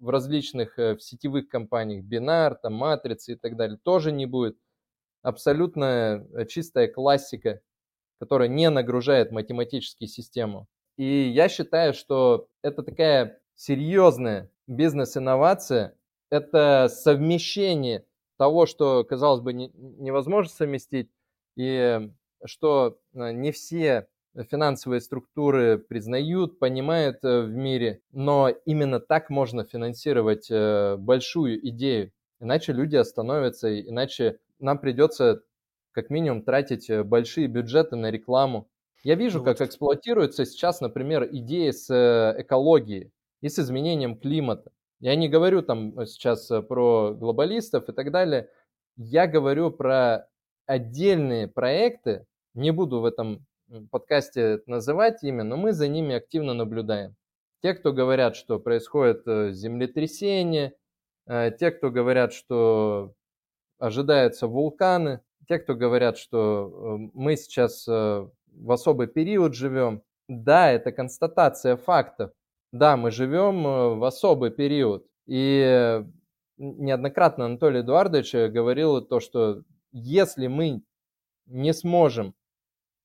в 0.00 0.08
различных 0.08 0.78
в 0.78 0.98
сетевых 1.00 1.48
компаниях, 1.48 2.04
Бинар, 2.04 2.54
там, 2.54 2.74
Матрицы 2.74 3.32
и 3.32 3.36
так 3.36 3.56
далее, 3.56 3.78
тоже 3.84 4.12
не 4.12 4.26
будет 4.26 4.56
абсолютно 5.22 6.26
э, 6.34 6.46
чистая 6.46 6.88
классика, 6.88 7.60
которая 8.18 8.48
не 8.48 8.70
нагружает 8.70 9.32
математическую 9.32 10.08
систему. 10.08 10.66
И 10.96 11.04
я 11.04 11.48
считаю, 11.48 11.94
что 11.94 12.48
это 12.62 12.82
такая 12.82 13.40
серьезная 13.54 14.50
бизнес-инновация, 14.66 15.94
это 16.30 16.88
совмещение 16.90 18.04
того, 18.36 18.66
что, 18.66 19.04
казалось 19.04 19.40
бы, 19.40 19.52
не, 19.52 19.70
невозможно 19.74 20.52
совместить, 20.52 21.10
и 21.56 22.10
что 22.44 22.98
э, 23.14 23.32
не 23.32 23.52
все 23.52 24.08
финансовые 24.50 25.00
структуры 25.00 25.78
признают, 25.78 26.58
понимают 26.58 27.24
э, 27.24 27.42
в 27.42 27.50
мире, 27.50 28.02
но 28.12 28.48
именно 28.64 29.00
так 29.00 29.30
можно 29.30 29.64
финансировать 29.64 30.50
большую 31.00 31.66
идею. 31.68 32.12
Иначе 32.40 32.72
люди 32.72 32.94
остановятся, 32.94 33.80
иначе 33.80 34.38
нам 34.58 34.78
придется 34.78 35.42
как 35.92 36.10
минимум 36.10 36.42
тратить 36.42 36.90
большие 37.04 37.46
бюджеты 37.48 37.96
на 37.96 38.10
рекламу. 38.10 38.68
Я 39.02 39.14
вижу, 39.14 39.38
Ну 39.38 39.44
как 39.44 39.60
вот. 39.60 39.66
эксплуатируется 39.68 40.44
сейчас, 40.44 40.80
например, 40.80 41.28
идеи 41.30 41.70
с 41.70 41.88
экологией 42.38 43.12
и 43.40 43.48
с 43.48 43.58
изменением 43.58 44.16
климата. 44.18 44.70
Я 45.00 45.14
не 45.16 45.28
говорю 45.28 45.62
там 45.62 46.06
сейчас 46.06 46.50
про 46.68 47.14
глобалистов 47.14 47.88
и 47.88 47.92
так 47.92 48.10
далее. 48.10 48.50
Я 48.96 49.26
говорю 49.28 49.70
про 49.70 50.28
отдельные 50.66 51.46
проекты, 51.48 52.26
не 52.54 52.72
буду 52.72 53.00
в 53.00 53.04
этом 53.04 53.46
подкасте 53.90 54.60
называть 54.66 55.22
имя, 55.22 55.44
но 55.44 55.56
мы 55.56 55.72
за 55.72 55.88
ними 55.88 56.14
активно 56.16 56.54
наблюдаем. 56.54 57.14
Те, 57.62 57.74
кто 57.74 57.92
говорят, 57.92 58.36
что 58.36 58.58
происходит 58.58 59.22
э, 59.26 59.50
землетрясение, 59.52 60.74
э, 61.26 61.50
те, 61.58 61.70
кто 61.70 61.90
говорят, 61.90 62.32
что 62.32 63.14
ожидаются 63.78 64.46
вулканы, 64.46 65.20
те, 65.46 65.58
кто 65.58 65.74
говорят, 65.74 66.18
что 66.18 66.70
э, 66.70 67.10
мы 67.14 67.36
сейчас 67.36 67.86
в 67.86 68.30
особый 68.70 69.06
период 69.06 69.54
живем. 69.54 70.02
Да, 70.28 70.70
это 70.70 70.92
констатация 70.92 71.76
фактов. 71.76 72.32
Да, 72.72 72.96
мы 72.96 73.10
живем 73.10 73.62
в 73.98 74.04
особый 74.04 74.50
период. 74.50 75.06
И 75.26 76.04
неоднократно 76.58 77.46
Анатолий 77.46 77.80
Эдуардович 77.80 78.34
говорил 78.52 79.00
то, 79.00 79.20
что 79.20 79.62
если 79.92 80.48
мы 80.48 80.82
не 81.46 81.72
сможем 81.72 82.34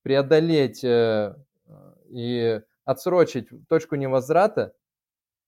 преодолеть 0.01 0.83
э, 0.83 1.35
и 2.09 2.61
отсрочить 2.83 3.47
точку 3.69 3.95
невозврата, 3.95 4.73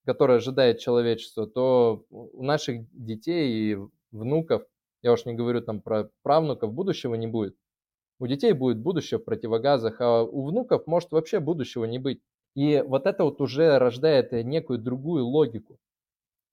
которая 0.06 0.38
ожидает 0.38 0.78
человечество, 0.78 1.46
то 1.46 2.06
у 2.10 2.42
наших 2.42 2.86
детей 2.92 3.72
и 3.72 3.78
внуков, 4.12 4.62
я 5.02 5.12
уж 5.12 5.24
не 5.24 5.34
говорю 5.34 5.60
там 5.60 5.80
про 5.80 6.10
правнуков, 6.22 6.72
будущего 6.72 7.14
не 7.14 7.26
будет. 7.26 7.56
У 8.18 8.26
детей 8.26 8.52
будет 8.52 8.78
будущее 8.78 9.18
в 9.18 9.24
противогазах, 9.24 10.00
а 10.00 10.22
у 10.22 10.46
внуков 10.46 10.86
может 10.86 11.12
вообще 11.12 11.38
будущего 11.38 11.84
не 11.84 11.98
быть. 11.98 12.20
И 12.54 12.82
вот 12.86 13.06
это 13.06 13.24
вот 13.24 13.40
уже 13.40 13.78
рождает 13.78 14.32
некую 14.32 14.78
другую 14.78 15.26
логику. 15.26 15.78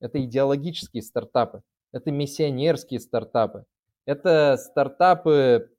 Это 0.01 0.23
идеологические 0.23 1.01
стартапы, 1.01 1.63
это 1.93 2.11
миссионерские 2.11 2.99
стартапы, 2.99 3.65
это 4.05 4.57
стартапы, 4.57 5.71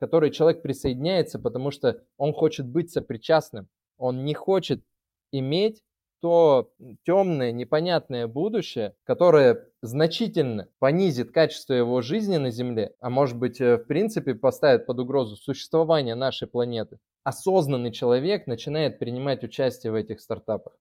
которые 0.00 0.32
человек 0.32 0.62
присоединяется, 0.62 1.38
потому 1.38 1.70
что 1.70 2.02
он 2.16 2.32
хочет 2.32 2.66
быть 2.66 2.90
сопричастным. 2.90 3.68
Он 3.98 4.24
не 4.24 4.34
хочет 4.34 4.82
иметь 5.30 5.80
то 6.22 6.72
темное, 7.04 7.50
непонятное 7.50 8.28
будущее, 8.28 8.94
которое 9.02 9.66
значительно 9.82 10.68
понизит 10.78 11.32
качество 11.32 11.74
его 11.74 12.00
жизни 12.00 12.36
на 12.36 12.52
Земле, 12.52 12.94
а 13.00 13.10
может 13.10 13.36
быть, 13.36 13.60
э, 13.60 13.76
в 13.76 13.84
принципе, 13.86 14.36
поставит 14.36 14.86
под 14.86 15.00
угрозу 15.00 15.34
существование 15.36 16.14
нашей 16.14 16.46
планеты. 16.46 17.00
Осознанный 17.24 17.90
человек 17.90 18.46
начинает 18.46 19.00
принимать 19.00 19.42
участие 19.42 19.90
в 19.90 19.96
этих 19.96 20.20
стартапах. 20.20 20.74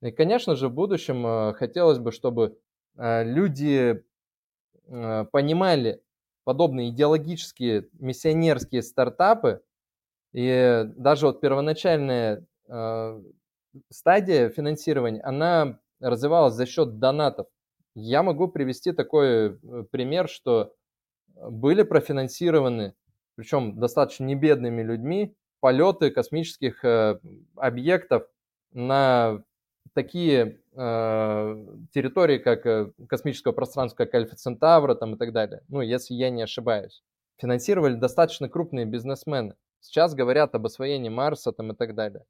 И, 0.00 0.12
конечно 0.12 0.54
же, 0.54 0.68
в 0.68 0.74
будущем 0.74 1.26
э, 1.26 1.52
хотелось 1.54 1.98
бы, 1.98 2.12
чтобы 2.12 2.56
э, 2.96 3.24
люди 3.24 4.04
понимали 4.86 6.00
подобные 6.44 6.90
идеологические 6.90 7.88
миссионерские 7.98 8.82
стартапы, 8.82 9.62
и 10.32 10.84
даже 10.94 11.26
вот 11.26 11.40
первоначальная 11.40 12.46
стадия 13.90 14.48
финансирования, 14.48 15.20
она 15.22 15.78
развивалась 16.00 16.54
за 16.54 16.66
счет 16.66 16.98
донатов. 16.98 17.46
Я 17.94 18.22
могу 18.22 18.48
привести 18.48 18.92
такой 18.92 19.58
э, 19.58 19.84
пример, 19.90 20.28
что 20.28 20.74
были 21.34 21.82
профинансированы, 21.82 22.94
причем 23.36 23.78
достаточно 23.78 24.24
небедными 24.24 24.82
людьми, 24.82 25.34
полеты 25.60 26.10
космических 26.10 26.84
э, 26.84 27.18
объектов 27.56 28.26
на 28.72 29.42
такие 29.94 30.60
э, 30.74 31.66
территории, 31.92 32.38
как 32.38 32.66
э, 32.66 32.92
космическое 33.08 33.52
пространство, 33.52 34.04
как 34.04 34.14
Альфа 34.14 34.36
Центавра 34.36 34.94
там, 34.94 35.14
и 35.14 35.18
так 35.18 35.32
далее, 35.32 35.62
ну, 35.68 35.80
если 35.80 36.14
я 36.14 36.30
не 36.30 36.42
ошибаюсь, 36.42 37.02
финансировали 37.38 37.94
достаточно 37.94 38.48
крупные 38.48 38.84
бизнесмены. 38.84 39.54
Сейчас 39.80 40.14
говорят 40.14 40.54
об 40.54 40.66
освоении 40.66 41.08
Марса 41.08 41.52
там, 41.52 41.72
и 41.72 41.74
так 41.74 41.94
далее. 41.94 42.24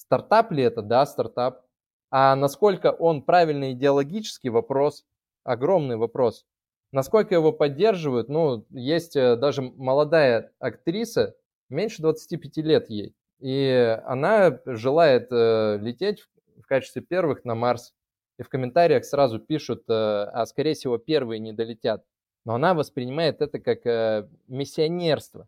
Стартап 0.00 0.52
ли 0.52 0.62
это? 0.62 0.82
Да, 0.82 1.06
стартап. 1.06 1.64
А 2.10 2.34
насколько 2.34 2.90
он 2.92 3.22
правильный 3.22 3.72
идеологический 3.72 4.48
вопрос, 4.48 5.04
огромный 5.44 5.96
вопрос. 5.96 6.44
Насколько 6.92 7.34
его 7.34 7.52
поддерживают, 7.52 8.28
ну, 8.28 8.66
есть 8.70 9.14
э, 9.14 9.36
даже 9.36 9.62
молодая 9.62 10.52
актриса, 10.58 11.36
меньше 11.68 12.02
25 12.02 12.56
лет 12.58 12.90
ей, 12.90 13.14
и 13.38 13.96
она 14.04 14.58
желает 14.66 15.28
э, 15.30 15.78
лететь 15.80 16.24
качестве 16.70 17.02
первых 17.02 17.44
на 17.44 17.54
Марс. 17.54 17.92
И 18.38 18.42
в 18.42 18.48
комментариях 18.48 19.04
сразу 19.04 19.38
пишут, 19.40 19.82
э, 19.88 19.92
а 19.92 20.46
скорее 20.46 20.74
всего 20.74 20.96
первые 20.96 21.40
не 21.40 21.52
долетят. 21.52 22.04
Но 22.46 22.54
она 22.54 22.72
воспринимает 22.72 23.42
это 23.42 23.58
как 23.58 23.84
э, 23.84 24.28
миссионерство. 24.46 25.46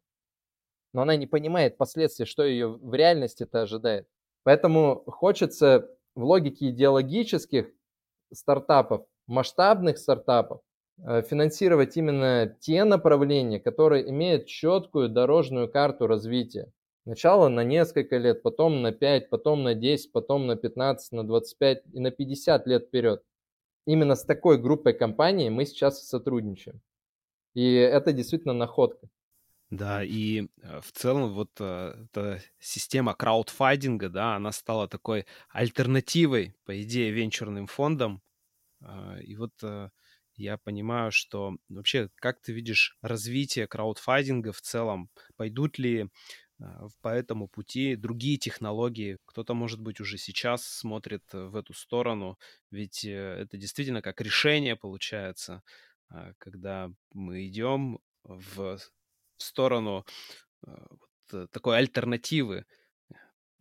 Но 0.93 1.03
она 1.03 1.17
не 1.17 1.27
понимает 1.27 1.79
последствий, 1.79 2.27
что 2.27 2.43
ее 2.45 2.69
в 2.69 2.93
реальности 2.93 3.45
это 3.45 3.63
ожидает. 3.63 4.07
Поэтому 4.45 5.05
хочется 5.07 5.89
в 6.15 6.25
логике 6.25 6.71
идеологических 6.71 7.71
стартапов, 8.33 9.07
масштабных 9.27 9.99
стартапов, 9.99 10.63
э, 10.99 11.23
финансировать 11.23 11.97
именно 11.97 12.57
те 12.61 12.85
направления, 12.85 13.61
которые 13.61 14.09
имеют 14.11 14.47
четкую 14.47 15.09
дорожную 15.09 15.71
карту 15.71 16.07
развития. 16.07 16.73
Сначала 17.05 17.49
на 17.49 17.65
несколько 17.65 18.17
лет, 18.17 18.43
потом 18.43 18.83
на 18.83 18.93
5, 18.93 19.29
потом 19.29 19.65
на 19.65 19.75
10, 19.75 20.13
потом 20.13 20.47
на 20.47 20.57
15, 20.57 21.13
на 21.13 21.27
25 21.27 21.83
и 21.93 22.01
на 22.01 22.11
50 22.11 22.67
лет 22.67 22.87
вперед. 22.87 23.23
Именно 23.87 24.15
с 24.15 24.25
такой 24.25 24.59
группой 24.59 24.93
компаний 24.93 25.51
мы 25.51 25.67
сейчас 25.67 26.07
сотрудничаем. 26.07 26.81
И 27.55 27.75
это 27.75 28.13
действительно 28.13 28.55
находка. 28.55 29.09
Да, 29.73 30.05
и 30.05 30.49
э, 30.61 30.81
в 30.83 30.93
целом 30.93 31.33
вот 31.33 31.53
э, 31.59 32.05
эта 32.05 32.43
система 32.59 33.15
краудфандинга, 33.15 34.11
да, 34.11 34.37
она 34.37 34.53
стала 34.53 34.87
такой 34.87 35.25
альтернативой, 35.49 36.55
по 36.67 36.83
идее, 36.83 37.11
венчурным 37.11 37.67
фондам. 37.67 38.21
А, 38.83 39.17
и 39.21 39.35
вот 39.35 39.55
э, 39.63 39.89
я 40.37 40.59
понимаю, 40.59 41.11
что 41.11 41.57
вообще, 41.71 42.11
как 42.17 42.43
ты 42.43 42.53
видишь 42.53 42.99
развитие 43.01 43.67
краудфандинга 43.67 44.53
в 44.53 44.61
целом? 44.61 45.09
Пойдут 45.37 45.79
ли 45.79 46.11
по 47.01 47.09
этому 47.09 47.49
пути 47.49 47.97
другие 47.97 48.37
технологии. 48.37 49.19
Кто-то, 49.25 49.53
может 49.53 49.81
быть, 49.81 50.01
уже 50.01 50.17
сейчас 50.17 50.65
смотрит 50.65 51.25
в 51.33 51.57
эту 51.57 51.75
сторону, 51.75 52.39
ведь 52.71 53.05
это 53.05 53.57
действительно 53.57 54.01
как 54.01 54.21
решение 54.21 54.77
получается, 54.77 55.65
когда 56.39 56.93
мы 57.13 57.49
идем 57.49 57.99
в 58.23 58.79
сторону 59.43 60.05
а, 60.67 60.87
вот 61.31 61.51
такой 61.51 61.79
альтернативы 61.79 62.65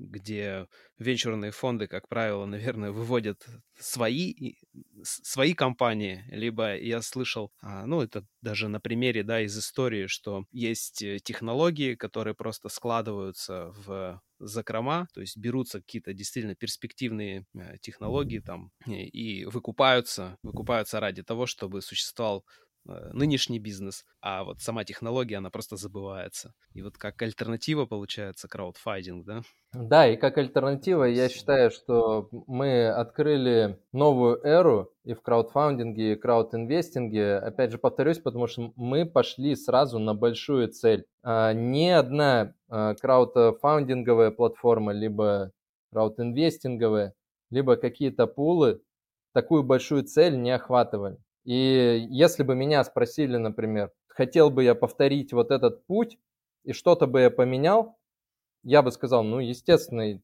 где 0.01 0.67
венчурные 0.97 1.51
фонды, 1.51 1.87
как 1.87 2.07
правило, 2.07 2.45
наверное, 2.75 2.91
выводят 2.91 3.45
свои, 3.77 4.55
свои 5.03 5.53
компании, 5.53 6.23
либо 6.29 6.75
я 6.77 7.01
слышал, 7.01 7.51
а, 7.61 7.85
ну, 7.85 8.01
это 8.01 8.25
даже 8.41 8.67
на 8.67 8.79
примере, 8.79 9.23
да, 9.23 9.41
из 9.41 9.57
истории, 9.57 10.07
что 10.07 10.45
есть 10.51 11.01
э, 11.01 11.19
технологии, 11.19 11.95
которые 11.95 12.35
просто 12.35 12.69
складываются 12.69 13.71
в 13.85 14.21
закрома, 14.39 15.07
то 15.13 15.21
есть 15.21 15.37
берутся 15.37 15.81
какие-то 15.81 16.13
действительно 16.13 16.55
перспективные 16.55 17.45
э, 17.53 17.77
технологии 17.81 18.39
там 18.39 18.71
и 18.87 19.45
выкупаются, 19.45 20.37
выкупаются 20.41 20.99
ради 20.99 21.23
того, 21.23 21.45
чтобы 21.45 21.81
существовал 21.81 22.43
Э, 22.43 22.70
нынешний 22.85 23.59
бизнес, 23.59 24.05
а 24.21 24.43
вот 24.43 24.61
сама 24.61 24.83
технология, 24.83 25.37
она 25.37 25.49
просто 25.49 25.75
забывается. 25.75 26.53
И 26.73 26.81
вот 26.81 26.97
как 26.97 27.21
альтернатива 27.21 27.85
получается 27.85 28.47
краудфайдинг, 28.47 29.25
да? 29.25 29.41
Да, 29.73 30.05
и 30.05 30.17
как 30.17 30.37
альтернатива 30.37 31.05
я 31.05 31.29
считаю, 31.29 31.71
что 31.71 32.27
мы 32.31 32.89
открыли 32.89 33.79
новую 33.93 34.43
эру 34.43 34.91
и 35.05 35.13
в 35.13 35.21
краудфандинге, 35.21 36.13
и 36.13 36.15
краудинвестинге. 36.15 37.37
Опять 37.37 37.71
же 37.71 37.77
повторюсь, 37.77 38.19
потому 38.19 38.47
что 38.47 38.73
мы 38.75 39.05
пошли 39.05 39.55
сразу 39.55 39.97
на 39.97 40.13
большую 40.13 40.67
цель. 40.69 41.05
А, 41.23 41.53
ни 41.53 41.87
одна 41.87 42.53
а, 42.67 42.95
краудфандинговая 42.95 44.31
платформа, 44.31 44.91
либо 44.91 45.51
краудинвестинговая, 45.93 47.13
либо 47.49 47.77
какие-то 47.77 48.27
пулы 48.27 48.81
такую 49.33 49.63
большую 49.63 50.03
цель 50.03 50.37
не 50.37 50.51
охватывали. 50.51 51.17
И 51.43 52.07
если 52.09 52.43
бы 52.43 52.55
меня 52.55 52.83
спросили, 52.83 53.37
например, 53.37 53.91
хотел 54.07 54.49
бы 54.49 54.63
я 54.63 54.75
повторить 54.75 55.33
вот 55.33 55.51
этот 55.51 55.85
путь, 55.85 56.17
и 56.63 56.73
что-то 56.73 57.07
бы 57.07 57.21
я 57.21 57.31
поменял, 57.31 57.97
я 58.63 58.81
бы 58.81 58.91
сказал, 58.91 59.23
ну, 59.23 59.39
естественно, 59.39 60.21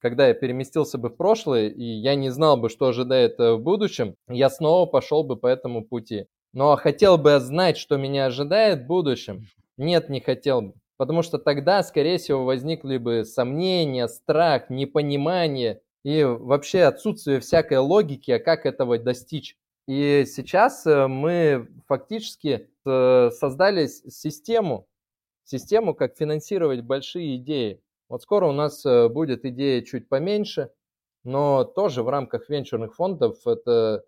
когда 0.00 0.28
я 0.28 0.34
переместился 0.34 0.98
бы 0.98 1.08
в 1.08 1.16
прошлое, 1.16 1.68
и 1.68 1.84
я 1.84 2.14
не 2.14 2.30
знал 2.30 2.56
бы, 2.56 2.68
что 2.68 2.86
ожидает 2.86 3.38
э, 3.38 3.54
в 3.54 3.60
будущем, 3.60 4.14
я 4.28 4.48
снова 4.48 4.86
пошел 4.86 5.24
бы 5.24 5.36
по 5.36 5.46
этому 5.46 5.84
пути. 5.84 6.26
Но 6.52 6.74
хотел 6.76 7.18
бы 7.18 7.38
знать, 7.38 7.76
что 7.76 7.96
меня 7.96 8.26
ожидает 8.26 8.80
в 8.80 8.86
будущем? 8.86 9.46
Нет, 9.76 10.08
не 10.08 10.20
хотел 10.20 10.62
бы. 10.62 10.74
Потому 10.96 11.22
что 11.22 11.38
тогда, 11.38 11.82
скорее 11.82 12.18
всего, 12.18 12.44
возникли 12.44 12.98
бы 12.98 13.24
сомнения, 13.24 14.08
страх, 14.08 14.68
непонимание 14.68 15.80
и 16.04 16.24
вообще 16.24 16.82
отсутствие 16.82 17.40
всякой 17.40 17.78
логики, 17.78 18.30
а 18.30 18.38
как 18.38 18.66
этого 18.66 18.98
достичь. 18.98 19.56
И 19.90 20.24
сейчас 20.24 20.86
э, 20.86 21.08
мы 21.08 21.66
фактически 21.88 22.70
э, 22.86 23.30
создали 23.32 23.88
систему, 23.88 24.86
систему, 25.42 25.96
как 25.96 26.16
финансировать 26.16 26.82
большие 26.82 27.38
идеи. 27.38 27.82
Вот 28.08 28.22
скоро 28.22 28.46
у 28.46 28.52
нас 28.52 28.86
э, 28.86 29.08
будет 29.08 29.44
идея 29.44 29.82
чуть 29.82 30.08
поменьше, 30.08 30.70
но 31.24 31.64
тоже 31.64 32.04
в 32.04 32.08
рамках 32.08 32.48
венчурных 32.48 32.94
фондов 32.94 33.44
это 33.48 34.04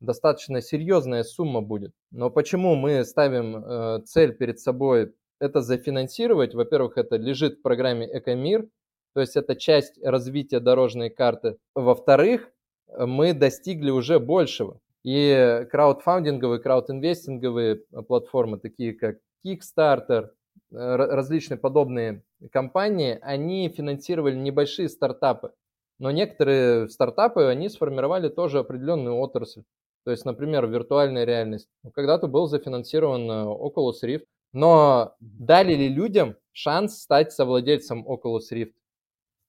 достаточно 0.00 0.62
серьезная 0.62 1.22
сумма 1.22 1.60
будет. 1.60 1.92
Но 2.10 2.30
почему 2.30 2.74
мы 2.74 3.04
ставим 3.04 4.06
цель 4.06 4.34
перед 4.34 4.58
собой 4.58 5.14
это 5.38 5.60
зафинансировать? 5.60 6.54
Во-первых, 6.54 6.96
это 6.96 7.16
лежит 7.16 7.58
в 7.58 7.62
программе 7.62 8.08
«Экомир», 8.10 8.70
то 9.12 9.20
есть 9.20 9.36
это 9.36 9.54
часть 9.54 10.02
развития 10.02 10.60
дорожной 10.60 11.10
карты. 11.10 11.58
Во-вторых, 11.74 12.50
мы 12.88 13.34
достигли 13.34 13.90
уже 13.90 14.18
большего. 14.18 14.80
И 15.06 15.64
краудфандинговые, 15.70 16.58
краудинвестинговые 16.58 17.76
платформы, 18.08 18.58
такие 18.58 18.92
как 18.92 19.18
Kickstarter, 19.46 20.30
э, 20.72 20.96
различные 20.96 21.58
подобные 21.58 22.24
компании, 22.50 23.16
они 23.22 23.68
финансировали 23.68 24.34
небольшие 24.34 24.88
стартапы. 24.88 25.52
Но 26.00 26.10
некоторые 26.10 26.88
стартапы, 26.88 27.44
они 27.44 27.68
сформировали 27.68 28.28
тоже 28.28 28.58
определенную 28.58 29.16
отрасль. 29.18 29.62
То 30.04 30.10
есть, 30.10 30.24
например, 30.24 30.66
виртуальная 30.66 31.22
реальность. 31.22 31.68
Когда-то 31.94 32.26
был 32.26 32.48
зафинансирован 32.48 33.30
э, 33.30 33.44
Oculus 33.44 34.02
Rift. 34.02 34.24
Но 34.52 35.14
дали 35.20 35.74
ли 35.74 35.88
людям 35.88 36.34
шанс 36.50 36.98
стать 36.98 37.32
совладельцем 37.32 38.04
Oculus 38.08 38.50
Rift? 38.52 38.74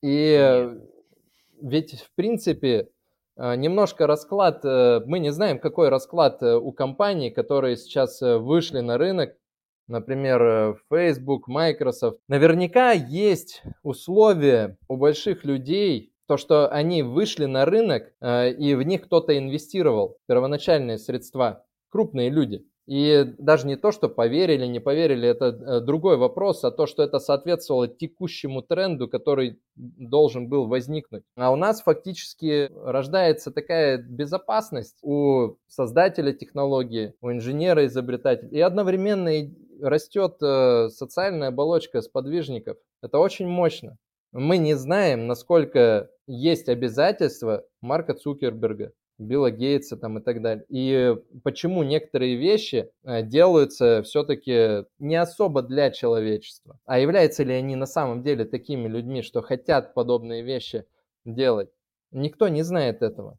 И 0.04 0.38
Нет. 0.38 0.84
ведь, 1.63 2.02
в 2.02 2.13
принципе, 2.13 2.89
Э, 2.89 2.96
немножко 3.38 4.08
расклад, 4.08 4.65
э, 4.65 5.02
мы 5.06 5.19
не 5.19 5.32
знаем, 5.32 5.60
какой 5.60 5.89
расклад 5.89 6.41
э, 6.41 6.56
у 6.56 6.71
компаний, 6.71 7.30
которые 7.30 7.78
сейчас 7.78 8.21
вышли 8.21 8.80
на 8.80 8.97
рынок, 8.97 9.36
например, 9.88 10.82
Facebook, 10.89 11.47
Microsoft. 11.47 12.19
Наверняка 12.28 12.91
есть 12.91 13.63
условия 13.84 14.78
у 14.88 14.97
больших 14.97 15.45
людей, 15.45 16.13
то, 16.28 16.38
что 16.38 16.67
они 16.67 17.04
вышли 17.04 17.45
на 17.45 17.63
рынок 17.63 18.12
и 18.21 18.76
в 18.76 18.82
них 18.84 19.06
кто-то 19.06 19.38
инвестировал, 19.38 20.17
первоначальные 20.28 20.97
средства, 20.97 21.63
крупные 21.89 22.30
люди. 22.30 22.65
И 22.88 23.26
даже 23.38 23.67
не 23.67 23.76
то, 23.76 23.91
что 23.91 24.08
поверили, 24.08 24.65
не 24.65 24.80
поверили, 24.80 25.28
это 25.28 25.47
э, 25.47 25.80
другой 25.82 26.15
вопрос, 26.15 26.63
а 26.63 26.71
то, 26.71 26.86
что 26.86 27.04
это 27.04 27.19
соответствовало 27.19 27.89
текущему 27.89 28.62
тренду, 28.62 29.10
который 29.10 29.60
должен 29.76 30.47
был 30.47 30.67
возникнуть. 30.67 31.23
А 31.36 31.52
у 31.52 31.58
нас 31.58 31.82
фактически 31.82 32.71
рождается 32.73 33.52
такая 33.52 33.97
безопасность 33.97 34.97
у 35.02 35.58
создателя 35.67 36.32
технологии, 36.32 37.13
у 37.19 37.30
инженера-изобретателя, 37.30 38.50
и 38.50 38.62
одновременно 38.62 39.32
растет 39.82 40.38
э, 40.41 40.88
социальная 40.89 41.50
оболочка 41.50 42.02
сподвижников. 42.02 42.78
Это 43.04 43.19
очень 43.19 43.47
мощно. 43.47 43.97
Мы 44.32 44.58
не 44.58 44.76
знаем, 44.76 45.28
насколько 45.28 46.10
есть 46.26 46.69
обязательства 46.69 47.65
Марка 47.82 48.13
Цукерберга, 48.13 48.93
Билла 49.17 49.51
Гейтса 49.51 49.97
там 49.97 50.19
и 50.19 50.21
так 50.21 50.41
далее. 50.41 50.65
И 50.69 51.15
почему 51.43 51.84
некоторые 51.84 52.36
вещи 52.36 52.91
э, 53.03 53.23
делаются 53.23 54.03
все-таки 54.03 54.86
не 54.99 55.15
особо 55.15 55.62
для 55.63 55.89
человечества, 55.91 56.80
а 56.86 56.99
являются 56.99 57.43
ли 57.43 57.53
они 57.53 57.75
на 57.75 57.88
самом 57.88 58.23
деле 58.23 58.45
такими 58.45 58.88
людьми, 58.88 59.21
что 59.21 59.41
хотят 59.41 59.93
подобные 59.93 60.43
вещи 60.43 60.86
делать, 61.25 61.69
никто 62.12 62.47
не 62.47 62.62
знает 62.63 63.01
этого. 63.01 63.38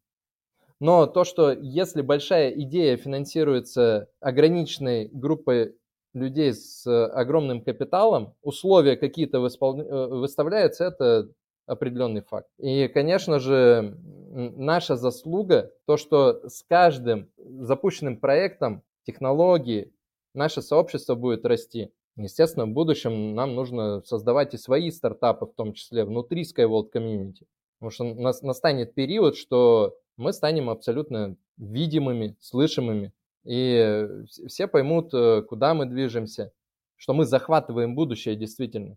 Но 0.80 1.06
то, 1.06 1.24
что 1.24 1.52
если 1.52 2.02
большая 2.02 2.50
идея 2.50 2.96
финансируется 2.96 4.08
ограниченной 4.20 5.08
группой 5.12 5.76
людей 6.14 6.54
с 6.54 6.86
огромным 6.86 7.62
капиталом, 7.62 8.34
условия 8.42 8.96
какие-то 8.96 9.38
э, 9.38 10.06
выставляются, 10.08 10.84
это 10.84 11.28
определенный 11.68 12.22
факт. 12.22 12.48
И, 12.58 12.88
конечно 12.88 13.38
же, 13.38 13.96
наша 14.02 14.96
заслуга, 14.96 15.70
то, 15.86 15.96
что 15.96 16.48
с 16.48 16.62
каждым 16.62 17.30
запущенным 17.36 18.16
проектом 18.18 18.82
технологии 19.04 19.92
наше 20.34 20.62
сообщество 20.62 21.14
будет 21.14 21.44
расти. 21.44 21.92
Естественно, 22.16 22.66
в 22.66 22.70
будущем 22.70 23.34
нам 23.34 23.54
нужно 23.54 24.02
создавать 24.04 24.54
и 24.54 24.58
свои 24.58 24.90
стартапы, 24.90 25.46
в 25.46 25.54
том 25.54 25.72
числе 25.72 26.04
внутри 26.04 26.42
SkyWorld 26.42 26.90
Community. 26.92 27.46
Потому 27.78 27.90
что 27.90 28.04
нас, 28.14 28.42
настанет 28.42 28.94
период, 28.94 29.36
что 29.36 29.96
мы 30.16 30.32
станем 30.32 30.68
абсолютно 30.68 31.36
видимыми, 31.58 32.36
слышимыми, 32.40 33.12
и 33.44 34.08
все 34.48 34.66
поймут, 34.66 35.14
э, 35.14 35.42
куда 35.42 35.74
мы 35.74 35.86
движемся, 35.86 36.52
что 36.96 37.14
мы 37.14 37.24
захватываем 37.24 37.94
будущее 37.94 38.34
действительно 38.34 38.96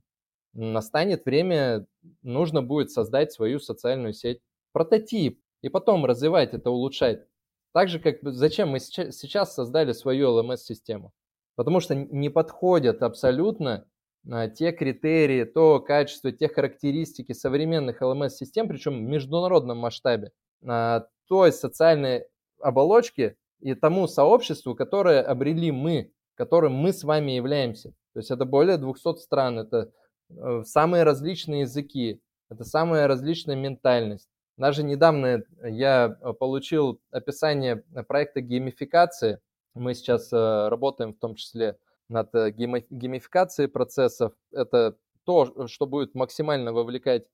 настанет 0.53 1.25
время, 1.25 1.85
нужно 2.21 2.61
будет 2.61 2.91
создать 2.91 3.31
свою 3.31 3.59
социальную 3.59 4.13
сеть, 4.13 4.39
прототип, 4.71 5.39
и 5.61 5.69
потом 5.69 6.05
развивать 6.05 6.53
это, 6.53 6.69
улучшать. 6.71 7.25
Так 7.73 7.87
же, 7.87 7.99
как 7.99 8.17
зачем 8.21 8.69
мы 8.69 8.79
сейчас 8.79 9.53
создали 9.53 9.93
свою 9.93 10.37
LMS-систему. 10.39 11.13
Потому 11.55 11.79
что 11.79 11.95
не 11.95 12.29
подходят 12.29 13.03
абсолютно 13.03 13.85
а, 14.29 14.47
те 14.47 14.71
критерии, 14.71 15.43
то 15.43 15.79
качество, 15.79 16.31
те 16.31 16.47
характеристики 16.47 17.33
современных 17.33 18.01
LMS-систем, 18.01 18.67
причем 18.67 19.05
в 19.05 19.09
международном 19.09 19.77
масштабе, 19.77 20.31
а, 20.65 21.07
той 21.27 21.51
социальной 21.51 22.25
оболочки 22.59 23.37
и 23.59 23.73
тому 23.73 24.07
сообществу, 24.07 24.75
которое 24.75 25.21
обрели 25.21 25.71
мы, 25.71 26.11
которым 26.35 26.73
мы 26.73 26.93
с 26.93 27.03
вами 27.03 27.31
являемся. 27.31 27.89
То 28.13 28.19
есть 28.19 28.31
это 28.31 28.45
более 28.45 28.77
200 28.77 29.19
стран, 29.19 29.59
это 29.59 29.91
самые 30.63 31.03
различные 31.03 31.61
языки, 31.61 32.21
это 32.49 32.63
самая 32.63 33.07
различная 33.07 33.55
ментальность. 33.55 34.29
Даже 34.57 34.83
недавно 34.83 35.43
я 35.63 36.17
э, 36.21 36.33
получил 36.33 37.01
описание 37.09 37.77
проекта 38.07 38.41
геймификации. 38.41 39.39
Мы 39.73 39.93
сейчас 39.93 40.31
э, 40.33 40.67
работаем 40.67 41.13
в 41.13 41.17
том 41.17 41.35
числе 41.35 41.77
над 42.09 42.31
геймификацией 42.33 43.69
процессов. 43.69 44.33
Это 44.51 44.97
то, 45.23 45.67
что 45.67 45.87
будет 45.87 46.13
максимально 46.13 46.73
вовлекать 46.73 47.25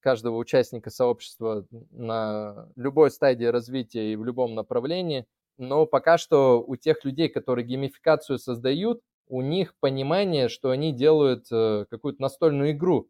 каждого 0.00 0.36
участника 0.36 0.90
сообщества 0.90 1.66
на 1.90 2.68
любой 2.76 3.10
стадии 3.10 3.46
развития 3.46 4.12
и 4.12 4.16
в 4.16 4.24
любом 4.24 4.54
направлении. 4.54 5.26
Но 5.56 5.86
пока 5.86 6.18
что 6.18 6.62
у 6.62 6.76
тех 6.76 7.04
людей, 7.04 7.28
которые 7.28 7.64
геймификацию 7.64 8.38
создают, 8.38 9.00
у 9.28 9.42
них 9.42 9.74
понимание, 9.80 10.48
что 10.48 10.70
они 10.70 10.92
делают 10.92 11.46
э, 11.50 11.86
какую-то 11.90 12.20
настольную 12.20 12.72
игру, 12.72 13.08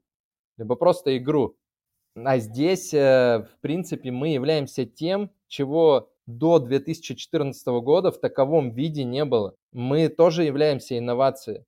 либо 0.57 0.77
просто 0.77 1.17
игру. 1.19 1.57
А 2.17 2.39
здесь, 2.39 2.95
э, 2.95 3.47
в 3.51 3.61
принципе, 3.61 4.11
мы 4.11 4.29
являемся 4.29 4.85
тем, 4.85 5.31
чего 5.49 6.11
до 6.27 6.59
2014 6.59 7.67
года 7.83 8.11
в 8.11 8.19
таковом 8.19 8.71
виде 8.71 9.05
не 9.05 9.25
было. 9.25 9.57
Мы 9.73 10.09
тоже 10.09 10.45
являемся 10.45 10.97
инновацией. 10.97 11.65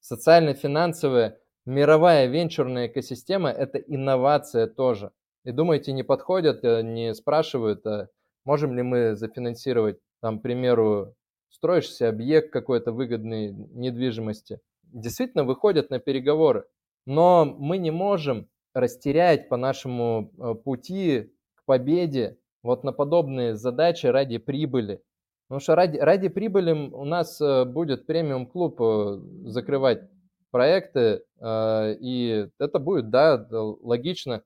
Социально-финансовая 0.00 1.38
мировая 1.66 2.26
венчурная 2.26 2.86
экосистема– 2.86 3.50
это 3.50 3.78
инновация 3.78 4.66
тоже. 4.66 5.12
И 5.44 5.52
думаете, 5.52 5.92
не 5.92 6.02
подходят, 6.02 6.64
э, 6.64 6.82
не 6.82 7.14
спрашивают, 7.14 7.86
а 7.86 8.08
можем 8.44 8.74
ли 8.74 8.82
мы 8.82 9.16
зафинансировать, 9.16 9.98
там, 10.20 10.38
к 10.38 10.42
примеру, 10.42 11.14
строишь 11.50 11.92
себе 11.92 12.08
объект 12.08 12.52
какой-то 12.52 12.92
выгодной 12.92 13.52
недвижимости, 13.52 14.60
действительно 14.84 15.44
выходят 15.44 15.90
на 15.90 15.98
переговоры. 15.98 16.64
Но 17.06 17.44
мы 17.44 17.78
не 17.78 17.90
можем 17.90 18.48
растерять 18.72 19.48
по 19.48 19.56
нашему 19.56 20.32
э, 20.38 20.54
пути 20.54 21.32
к 21.56 21.64
победе 21.64 22.38
вот 22.62 22.84
на 22.84 22.92
подобные 22.92 23.56
задачи 23.56 24.06
ради 24.06 24.38
прибыли. 24.38 25.02
Потому 25.48 25.60
что 25.60 25.74
ради, 25.74 25.98
ради 25.98 26.28
прибыли 26.28 26.72
у 26.72 27.04
нас 27.04 27.40
э, 27.40 27.64
будет 27.64 28.06
премиум-клуб 28.06 28.80
э, 28.80 29.18
закрывать 29.46 30.02
проекты, 30.50 31.22
и 31.40 32.48
это 32.58 32.80
будет, 32.80 33.10
да, 33.10 33.46
логично, 33.52 34.42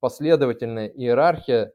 последовательная 0.00 0.86
иерархия 0.88 1.72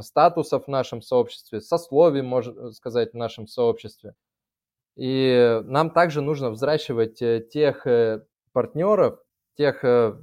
статусов 0.00 0.64
в 0.64 0.68
нашем 0.68 1.02
сообществе, 1.02 1.60
сословий, 1.60 2.22
можно 2.22 2.72
сказать, 2.72 3.12
в 3.12 3.16
нашем 3.16 3.46
сообществе. 3.46 4.14
И 4.96 5.60
нам 5.64 5.90
также 5.90 6.20
нужно 6.20 6.50
взращивать 6.50 7.22
э, 7.22 7.40
тех 7.40 7.86
э, 7.86 8.26
партнеров, 8.52 9.20
тех 9.56 9.84
э, 9.84 10.16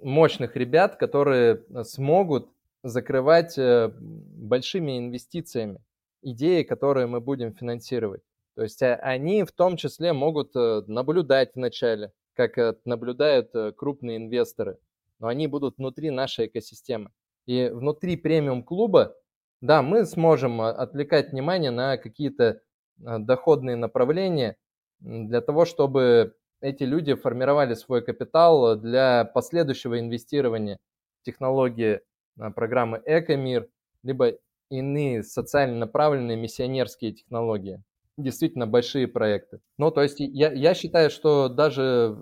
мощных 0.00 0.56
ребят, 0.56 0.96
которые 0.96 1.64
смогут 1.82 2.50
закрывать 2.82 3.58
э, 3.58 3.92
большими 3.98 4.98
инвестициями 4.98 5.80
идеи, 6.22 6.62
которые 6.62 7.06
мы 7.06 7.20
будем 7.20 7.52
финансировать. 7.52 8.22
То 8.54 8.62
есть 8.62 8.82
а, 8.82 8.94
они 8.94 9.44
в 9.44 9.52
том 9.52 9.76
числе 9.76 10.14
могут 10.14 10.56
э, 10.56 10.82
наблюдать 10.86 11.54
вначале, 11.54 12.12
как 12.34 12.56
наблюдают 12.86 13.52
крупные 13.76 14.16
инвесторы, 14.16 14.78
но 15.18 15.28
они 15.28 15.48
будут 15.48 15.76
внутри 15.76 16.10
нашей 16.10 16.46
экосистемы. 16.46 17.10
И 17.46 17.68
внутри 17.68 18.16
премиум-клуба, 18.16 19.16
да, 19.60 19.82
мы 19.82 20.04
сможем 20.06 20.60
отвлекать 20.60 21.32
внимание 21.32 21.70
на 21.70 21.96
какие-то 21.96 22.60
доходные 22.96 23.76
направления 23.76 24.56
для 25.00 25.40
того, 25.40 25.64
чтобы 25.64 26.34
эти 26.60 26.84
люди 26.84 27.14
формировали 27.14 27.74
свой 27.74 28.02
капитал 28.02 28.76
для 28.76 29.24
последующего 29.24 29.98
инвестирования 29.98 30.78
в 31.20 31.24
технологии 31.24 32.00
а, 32.38 32.50
программы 32.50 33.02
«Экомир», 33.04 33.68
либо 34.04 34.38
иные 34.70 35.22
социально 35.24 35.76
направленные 35.76 36.36
миссионерские 36.36 37.12
технологии. 37.12 37.82
Действительно 38.16 38.66
большие 38.66 39.08
проекты. 39.08 39.60
Ну, 39.76 39.90
то 39.90 40.02
есть 40.02 40.20
я, 40.20 40.52
я 40.52 40.74
считаю, 40.74 41.10
что 41.10 41.48
даже 41.48 42.16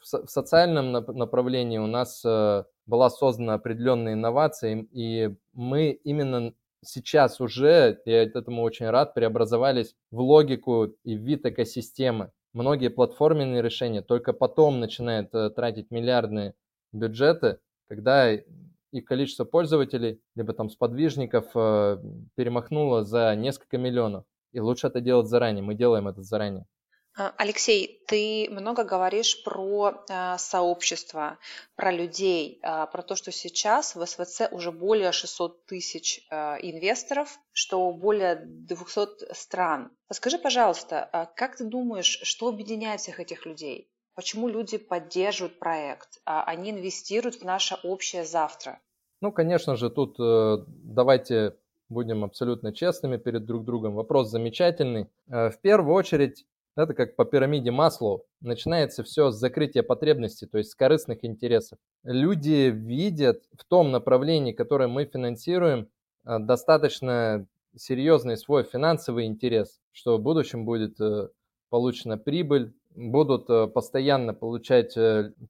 в, 0.00 0.26
в 0.26 0.30
социальном 0.30 0.92
направлении 0.92 1.78
у 1.78 1.86
нас 1.86 2.24
э, 2.24 2.64
была 2.86 3.10
создана 3.10 3.54
определенная 3.54 4.14
инновация, 4.14 4.86
и 4.92 5.34
мы 5.52 5.90
именно 5.90 6.54
сейчас 6.84 7.40
уже, 7.40 8.00
я 8.04 8.22
этому 8.22 8.62
очень 8.62 8.88
рад, 8.90 9.14
преобразовались 9.14 9.94
в 10.10 10.20
логику 10.20 10.94
и 11.04 11.16
в 11.16 11.22
вид 11.22 11.46
экосистемы 11.46 12.32
многие 12.52 12.88
платформенные 12.88 13.62
решения 13.62 14.02
только 14.02 14.32
потом 14.32 14.80
начинают 14.80 15.34
э, 15.34 15.50
тратить 15.50 15.90
миллиардные 15.90 16.54
бюджеты, 16.92 17.58
когда 17.88 18.32
и 18.32 19.00
количество 19.00 19.44
пользователей, 19.44 20.20
либо 20.34 20.52
там 20.52 20.68
сподвижников 20.68 21.46
э, 21.54 21.98
перемахнуло 22.34 23.04
за 23.04 23.34
несколько 23.34 23.78
миллионов. 23.78 24.24
И 24.52 24.60
лучше 24.60 24.88
это 24.88 25.00
делать 25.00 25.28
заранее. 25.28 25.62
Мы 25.62 25.74
делаем 25.74 26.08
это 26.08 26.22
заранее. 26.22 26.66
А, 27.14 27.34
Алексей, 27.36 28.02
ты 28.06 28.48
много 28.50 28.84
говоришь 28.84 29.42
про 29.44 30.04
а, 30.08 30.38
сообщество, 30.38 31.38
про 31.76 31.92
людей, 31.92 32.58
а, 32.62 32.86
про 32.86 33.02
то, 33.02 33.16
что 33.16 33.30
сейчас 33.30 33.94
в 33.94 34.04
СВЦ 34.06 34.42
уже 34.50 34.72
более 34.72 35.12
600 35.12 35.66
тысяч 35.66 36.26
инвесторов, 36.30 37.38
что 37.52 37.92
более 37.92 38.36
200 38.36 39.34
стран. 39.34 39.90
Скажи, 40.10 40.38
пожалуйста, 40.38 41.30
как 41.36 41.56
ты 41.56 41.64
думаешь, 41.64 42.20
что 42.22 42.48
объединяет 42.48 43.00
всех 43.00 43.20
этих 43.20 43.46
людей? 43.46 43.88
Почему 44.14 44.48
люди 44.48 44.76
поддерживают 44.76 45.58
проект, 45.58 46.20
они 46.24 46.70
инвестируют 46.70 47.36
в 47.36 47.44
наше 47.44 47.76
общее 47.82 48.24
завтра? 48.24 48.80
Ну, 49.22 49.30
конечно 49.30 49.76
же, 49.76 49.88
тут 49.88 50.16
э, 50.18 50.64
давайте 50.66 51.56
будем 51.88 52.24
абсолютно 52.24 52.72
честными 52.72 53.18
перед 53.18 53.44
друг 53.44 53.64
другом. 53.64 53.94
Вопрос 53.94 54.30
замечательный. 54.30 55.06
Э, 55.30 55.50
в 55.50 55.60
первую 55.60 55.94
очередь, 55.94 56.44
это 56.76 56.94
как 56.94 57.16
по 57.16 57.24
пирамиде 57.24 57.70
Маслоу. 57.70 58.24
Начинается 58.40 59.02
все 59.02 59.30
с 59.30 59.36
закрытия 59.36 59.82
потребностей, 59.82 60.46
то 60.46 60.58
есть 60.58 60.70
с 60.70 60.74
корыстных 60.74 61.24
интересов. 61.24 61.78
Люди 62.02 62.70
видят 62.70 63.42
в 63.56 63.64
том 63.64 63.90
направлении, 63.90 64.52
которое 64.52 64.88
мы 64.88 65.04
финансируем, 65.04 65.88
э, 66.24 66.38
достаточно 66.38 67.46
серьезный 67.76 68.36
свой 68.36 68.64
финансовый 68.64 69.26
интерес, 69.26 69.80
что 69.92 70.16
в 70.16 70.22
будущем 70.22 70.64
будет 70.64 71.00
э, 71.00 71.28
получена 71.68 72.18
прибыль, 72.18 72.74
будут 72.94 73.48
э, 73.50 73.66
постоянно 73.66 74.34
получать 74.34 74.96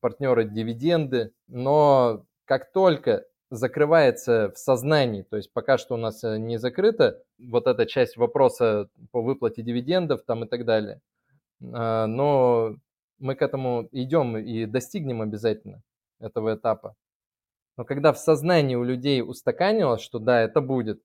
партнеры 0.01 0.45
дивиденды, 0.45 1.33
но 1.47 2.25
как 2.45 2.73
только 2.73 3.25
закрывается 3.51 4.51
в 4.55 4.59
сознании, 4.59 5.23
то 5.23 5.37
есть 5.37 5.53
пока 5.53 5.77
что 5.77 5.95
у 5.95 5.99
нас 5.99 6.23
не 6.23 6.59
закрыта 6.59 7.23
вот 7.39 7.67
эта 7.67 7.85
часть 7.87 8.17
вопроса 8.17 8.89
по 9.11 9.21
выплате 9.21 9.63
дивидендов 9.63 10.23
там 10.27 10.45
и 10.45 10.49
так 10.49 10.65
далее, 10.65 11.01
но 11.63 12.77
мы 13.19 13.35
к 13.37 13.43
этому 13.43 13.89
идем 13.93 14.37
и 14.37 14.67
достигнем 14.67 15.23
обязательно 15.23 15.83
этого 16.21 16.55
этапа. 16.55 16.97
Но 17.77 17.85
когда 17.85 18.13
в 18.13 18.19
сознании 18.19 18.75
у 18.75 18.85
людей 18.85 19.23
устаканилось, 19.23 20.03
что 20.03 20.19
да, 20.19 20.41
это 20.41 20.61
будет, 20.61 21.03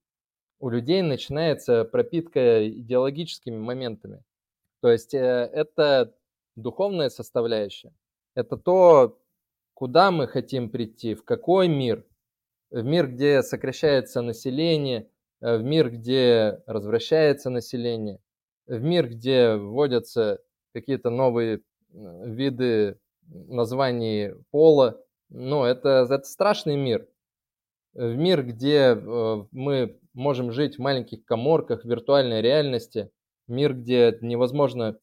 у 0.60 0.70
людей 0.70 1.02
начинается 1.02 1.86
пропитка 1.86 2.68
идеологическими 2.68 3.58
моментами. 3.58 4.24
То 4.82 4.92
есть 4.92 5.14
э, 5.14 5.18
это 5.18 6.16
духовная 6.56 7.10
составляющая. 7.10 7.94
Это 8.36 8.58
то, 8.58 9.20
куда 9.74 10.12
мы 10.12 10.28
хотим 10.28 10.70
прийти, 10.70 11.14
в 11.14 11.24
какой 11.24 11.68
мир. 11.68 12.06
В 12.70 12.84
мир, 12.84 13.08
где 13.08 13.44
сокращается 13.44 14.22
население, 14.22 15.10
э, 15.42 15.58
в 15.58 15.64
мир, 15.64 15.90
где 15.90 16.62
развращается 16.66 17.50
население, 17.50 18.20
в 18.66 18.82
мир, 18.82 19.08
где 19.10 19.56
вводятся 19.56 20.42
какие-то 20.78 21.10
новые 21.10 21.62
виды 21.92 23.00
названий 23.28 24.34
пола. 24.52 25.02
Но 25.30 25.66
это, 25.66 26.08
это 26.10 26.24
страшный 26.24 26.78
мир. 26.78 27.08
В 27.94 28.16
мир, 28.16 28.44
где 28.44 28.96
э, 28.96 29.46
мы 29.52 30.00
можем 30.14 30.52
жить 30.52 30.76
в 30.76 30.82
маленьких 30.82 31.26
коморках 31.26 31.84
виртуальной 31.84 32.42
реальности, 32.42 33.10
мир, 33.48 33.74
где 33.74 34.18
невозможно 34.22 35.00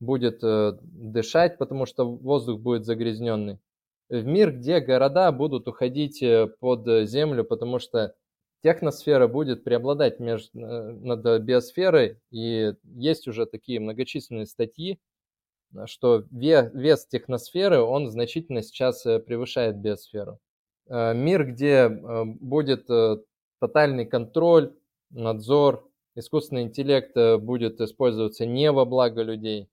будет 0.00 0.42
э, 0.42 0.72
дышать, 0.82 1.56
потому 1.56 1.86
что 1.86 2.04
воздух 2.04 2.60
будет 2.60 2.84
загрязненный. 2.84 3.60
В 4.08 4.26
мир, 4.26 4.52
где 4.52 4.80
города 4.80 5.30
будут 5.32 5.68
уходить 5.68 6.22
э, 6.22 6.48
под 6.58 7.08
землю, 7.08 7.44
потому 7.44 7.78
что 7.78 8.14
техносфера 8.62 9.28
будет 9.28 9.64
преобладать 9.64 10.18
между, 10.20 10.50
над 10.52 11.42
биосферой, 11.42 12.18
и 12.30 12.74
есть 12.84 13.28
уже 13.28 13.46
такие 13.46 13.80
многочисленные 13.80 14.46
статьи, 14.46 14.98
что 15.86 16.24
вес 16.30 17.06
техносферы, 17.06 17.80
он 17.80 18.10
значительно 18.10 18.62
сейчас 18.62 19.04
э, 19.06 19.18
превышает 19.18 19.76
биосферу. 19.76 20.38
Э, 20.88 21.14
мир, 21.14 21.46
где 21.46 21.88
э, 21.88 22.24
будет 22.24 22.88
тотальный 23.60 24.06
контроль, 24.06 24.74
надзор, 25.10 25.88
искусственный 26.14 26.62
интеллект 26.62 27.14
будет 27.40 27.80
использоваться 27.80 28.44
не 28.44 28.70
во 28.72 28.84
благо 28.84 29.22
людей. 29.22 29.68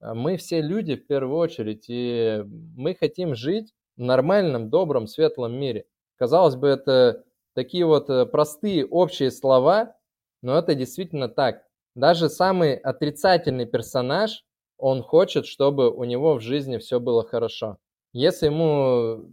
Мы 0.00 0.36
все 0.36 0.60
люди 0.60 0.96
в 0.96 1.06
первую 1.06 1.38
очередь, 1.38 1.86
и 1.88 2.44
мы 2.76 2.94
хотим 2.94 3.34
жить 3.34 3.72
в 3.96 4.02
нормальном, 4.02 4.70
добром, 4.70 5.06
светлом 5.06 5.54
мире. 5.54 5.86
Казалось 6.16 6.56
бы, 6.56 6.68
это 6.68 7.24
такие 7.54 7.84
вот 7.84 8.06
простые 8.30 8.86
общие 8.86 9.30
слова, 9.30 9.96
но 10.40 10.56
это 10.58 10.74
действительно 10.74 11.28
так. 11.28 11.64
Даже 11.94 12.28
самый 12.28 12.74
отрицательный 12.74 13.66
персонаж 13.66 14.44
он 14.82 15.02
хочет, 15.04 15.46
чтобы 15.46 15.90
у 15.90 16.02
него 16.02 16.34
в 16.34 16.40
жизни 16.40 16.78
все 16.78 16.98
было 16.98 17.22
хорошо. 17.22 17.78
Если 18.12 18.46
ему 18.46 19.32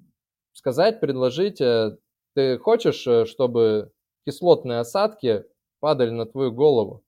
сказать, 0.54 1.00
предложить, 1.00 1.60
э, 1.60 1.98
ты 2.36 2.60
хочешь, 2.60 3.08
э, 3.08 3.26
чтобы 3.26 3.92
кислотные 4.28 4.78
осадки 4.78 5.46
падали 5.80 6.12
на 6.12 6.28
твою 6.28 6.52
голову, 6.52 7.04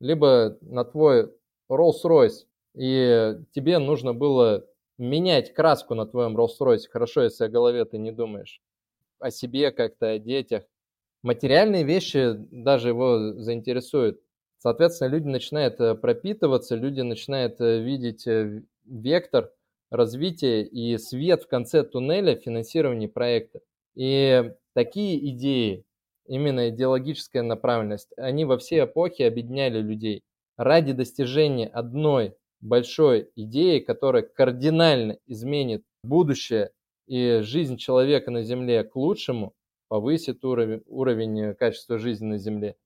либо 0.00 0.56
на 0.62 0.84
твой 0.84 1.34
Rolls-Royce, 1.70 2.46
и 2.74 3.36
тебе 3.54 3.78
нужно 3.78 4.14
было 4.14 4.64
менять 4.96 5.52
краску 5.52 5.94
на 5.94 6.06
твоем 6.06 6.34
Rolls-Royce. 6.34 6.88
Хорошо, 6.90 7.24
если 7.24 7.44
о 7.44 7.50
голове 7.50 7.84
ты 7.84 7.98
не 7.98 8.10
думаешь 8.10 8.62
о 9.18 9.30
себе 9.30 9.70
как-то, 9.70 10.12
о 10.12 10.18
детях. 10.18 10.62
Материальные 11.22 11.84
вещи 11.84 12.36
даже 12.50 12.88
его 12.88 13.34
заинтересуют. 13.34 14.18
Соответственно, 14.62 15.08
люди 15.08 15.26
начинают 15.26 15.80
э, 15.80 15.96
пропитываться, 15.96 16.76
люди 16.76 17.00
начинают 17.00 17.60
э, 17.60 17.80
видеть 17.80 18.28
э, 18.28 18.62
вектор 18.84 19.50
развития 19.90 20.62
и 20.62 20.96
свет 20.98 21.42
в 21.42 21.48
конце 21.48 21.82
туннеля 21.82 22.36
финансирования 22.36 23.08
проекта. 23.08 23.58
И 23.96 24.52
такие 24.72 25.30
идеи, 25.30 25.84
именно 26.28 26.68
идеологическая 26.68 27.42
направленность, 27.42 28.10
они 28.16 28.44
во 28.44 28.56
все 28.56 28.84
эпохи 28.84 29.22
объединяли 29.22 29.80
людей 29.80 30.22
ради 30.56 30.92
достижения 30.92 31.66
одной 31.66 32.36
большой 32.60 33.30
идеи, 33.34 33.80
которая 33.80 34.22
кардинально 34.22 35.18
изменит 35.26 35.82
будущее 36.04 36.70
и 37.08 37.40
жизнь 37.42 37.78
человека 37.78 38.30
на 38.30 38.44
Земле 38.44 38.84
к 38.84 38.94
лучшему, 38.94 39.54
повысит 39.88 40.44
уровень, 40.44 40.82
уровень 40.86 41.54
качества 41.56 41.98
жизни 41.98 42.26
на 42.26 42.38
Земле 42.38 42.76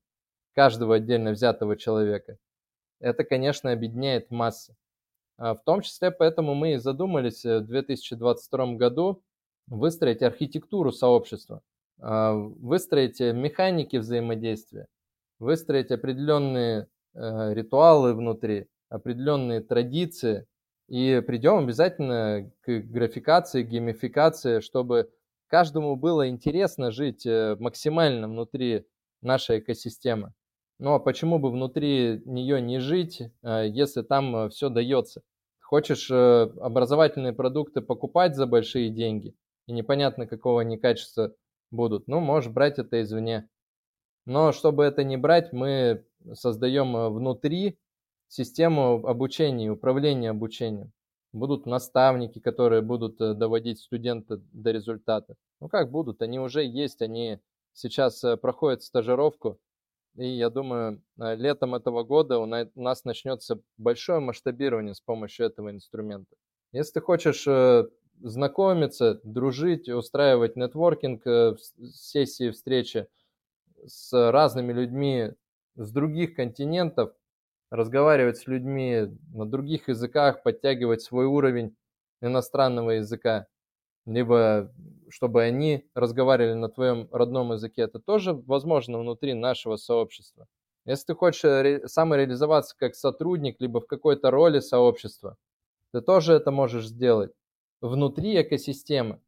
каждого 0.57 0.95
отдельно 0.95 1.33
взятого 1.33 1.77
человека, 1.77 2.39
это, 2.99 3.23
конечно, 3.23 3.71
объединяет 3.71 4.31
массы. 4.31 4.75
А 5.37 5.53
в 5.53 5.63
том 5.63 5.81
числе 5.81 6.09
поэтому 6.09 6.55
мы 6.55 6.73
и 6.73 6.77
задумались 6.77 7.45
э, 7.45 7.59
в 7.59 7.67
2022 7.67 8.73
году 8.73 9.21
выстроить 9.67 10.23
архитектуру 10.23 10.91
сообщества, 10.91 11.61
а, 11.99 12.33
выстроить 12.33 13.19
механики 13.19 13.97
взаимодействия, 13.97 14.87
выстроить 15.37 15.91
определенные 15.91 16.87
э, 17.13 17.53
ритуалы 17.53 18.15
внутри, 18.15 18.67
определенные 18.89 19.61
традиции, 19.61 20.47
И 20.87 21.21
придем 21.27 21.57
обязательно 21.59 22.49
к 22.61 22.79
графикации, 22.79 23.61
геймификации, 23.61 24.61
чтобы 24.61 25.11
каждому 25.49 25.95
было 25.97 26.29
интересно 26.29 26.89
жить 26.89 27.27
э, 27.27 27.55
максимально 27.59 28.27
внутри 28.27 28.87
нашей 29.21 29.59
экосистемы. 29.59 30.33
Ну 30.79 30.93
а 30.93 30.99
почему 30.99 31.39
бы 31.39 31.51
внутри 31.51 32.21
нее 32.25 32.61
не 32.61 32.79
жить, 32.79 33.21
э, 33.21 33.67
если 33.67 34.01
там 34.01 34.35
э, 34.35 34.49
все 34.49 34.69
дается? 34.69 35.21
Хочешь 35.59 36.09
образовательные 36.09 37.33
продукты 37.33 37.81
покупать 37.81 38.37
за 38.37 38.47
большие 38.47 38.89
деньги, 38.89 39.35
и 39.65 39.73
непонятно 39.73 40.25
какого 40.25 40.61
они 40.61 40.77
качества 40.77 41.35
будут, 41.71 42.07
ну 42.07 42.21
можешь 42.21 42.49
брать 42.49 42.79
это 42.79 43.01
извне. 43.01 43.49
Но 44.25 44.53
чтобы 44.53 44.85
это 44.85 45.03
не 45.03 45.17
брать, 45.17 45.51
мы 45.51 46.05
создаем 46.33 47.13
внутри 47.13 47.77
систему 48.29 49.05
обучения 49.05 49.69
управления 49.69 50.29
обучением 50.29 50.93
будут 51.37 51.65
наставники, 51.65 52.39
которые 52.39 52.81
будут 52.81 53.19
э, 53.21 53.33
доводить 53.33 53.79
студента 53.79 54.37
до 54.51 54.71
результата. 54.71 55.35
Ну 55.59 55.69
как 55.69 55.91
будут, 55.91 56.21
они 56.21 56.39
уже 56.39 56.63
есть, 56.63 57.01
они 57.01 57.39
сейчас 57.73 58.23
э, 58.23 58.37
проходят 58.37 58.83
стажировку, 58.83 59.59
и 60.17 60.27
я 60.27 60.49
думаю, 60.49 61.01
э, 61.19 61.35
летом 61.35 61.75
этого 61.75 62.03
года 62.03 62.39
у 62.39 62.45
нас 62.45 63.05
начнется 63.05 63.59
большое 63.77 64.19
масштабирование 64.19 64.93
с 64.93 65.01
помощью 65.01 65.45
этого 65.45 65.71
инструмента. 65.71 66.35
Если 66.73 66.93
ты 66.93 67.01
хочешь 67.01 67.47
знакомиться, 68.19 69.21
дружить, 69.23 69.87
устраивать 69.87 70.55
нетворкинг, 70.55 71.23
сессии, 71.93 72.51
встречи 72.51 73.07
с 73.85 74.31
разными 74.31 74.73
людьми 74.73 75.31
с 75.75 75.91
других 75.91 76.35
континентов, 76.35 77.13
разговаривать 77.69 78.37
с 78.37 78.47
людьми 78.47 79.07
на 79.33 79.45
других 79.45 79.87
языках, 79.89 80.43
подтягивать 80.43 81.01
свой 81.01 81.25
уровень 81.25 81.75
иностранного 82.21 82.91
языка, 82.91 83.47
либо 84.07 84.71
чтобы 85.09 85.43
они 85.43 85.85
разговаривали 85.93 86.53
на 86.53 86.69
твоем 86.69 87.07
родном 87.11 87.53
языке, 87.53 87.83
это 87.83 87.99
тоже 87.99 88.33
возможно 88.33 88.99
внутри 88.99 89.33
нашего 89.33 89.77
сообщества. 89.77 90.47
Если 90.85 91.07
ты 91.07 91.15
хочешь 91.15 91.89
самореализоваться 91.89 92.75
как 92.77 92.95
сотрудник, 92.95 93.57
либо 93.59 93.81
в 93.81 93.87
какой-то 93.87 94.31
роли 94.31 94.59
сообщества, 94.59 95.37
ты 95.93 96.01
тоже 96.01 96.33
это 96.33 96.51
можешь 96.51 96.87
сделать 96.87 97.31
внутри 97.81 98.41
экосистемы. 98.41 99.21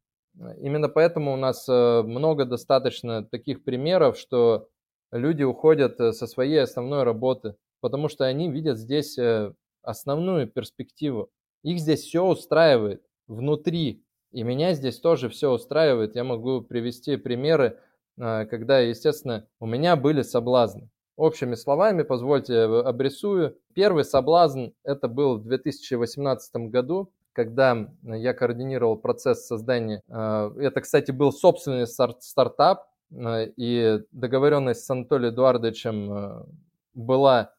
Именно 0.58 0.90
поэтому 0.90 1.34
у 1.34 1.38
нас 1.38 1.68
э, 1.68 2.02
много 2.04 2.46
достаточно 2.46 3.24
таких 3.26 3.64
примеров, 3.64 4.18
что 4.18 4.70
люди 5.12 5.44
уходят 5.44 6.00
э, 6.00 6.14
со 6.14 6.28
своей 6.28 6.62
основной 6.62 7.04
работы, 7.04 7.56
потому 7.82 8.08
что 8.10 8.26
они 8.26 8.50
видят 8.50 8.78
здесь 8.78 9.18
э, 9.18 9.54
основную 9.82 10.48
перспективу. 10.48 11.30
Их 11.64 11.80
здесь 11.80 12.04
все 12.04 12.24
устраивает 12.24 13.04
внутри, 13.28 14.04
и 14.32 14.44
меня 14.44 14.74
здесь 14.74 15.00
тоже 15.00 15.30
все 15.30 15.52
устраивает. 15.52 16.16
Я 16.16 16.24
могу 16.24 16.62
привести 16.62 17.18
примеры, 17.18 17.80
э, 18.18 18.46
когда, 18.46 18.80
естественно, 18.80 19.48
у 19.60 19.66
меня 19.66 19.96
были 19.96 20.22
соблазны. 20.22 20.90
Общими 21.16 21.56
словами, 21.56 22.04
позвольте 22.04 22.62
обрисую. 22.62 23.58
Первый 23.74 24.06
соблазн 24.06 24.68
это 24.84 25.08
был 25.08 25.38
в 25.38 25.44
2018 25.44 26.70
году, 26.70 27.12
когда 27.34 27.90
я 28.04 28.34
координировал 28.34 28.98
процесс 28.98 29.46
создания. 29.46 30.02
Э, 30.08 30.52
это, 30.58 30.82
кстати, 30.82 31.12
был 31.12 31.32
собственный 31.32 31.88
стартап, 31.88 32.86
и 33.12 34.00
договоренность 34.12 34.86
с 34.86 34.90
Анатолием 34.92 35.34
Эдуардовичем 35.34 36.46
была 36.94 37.52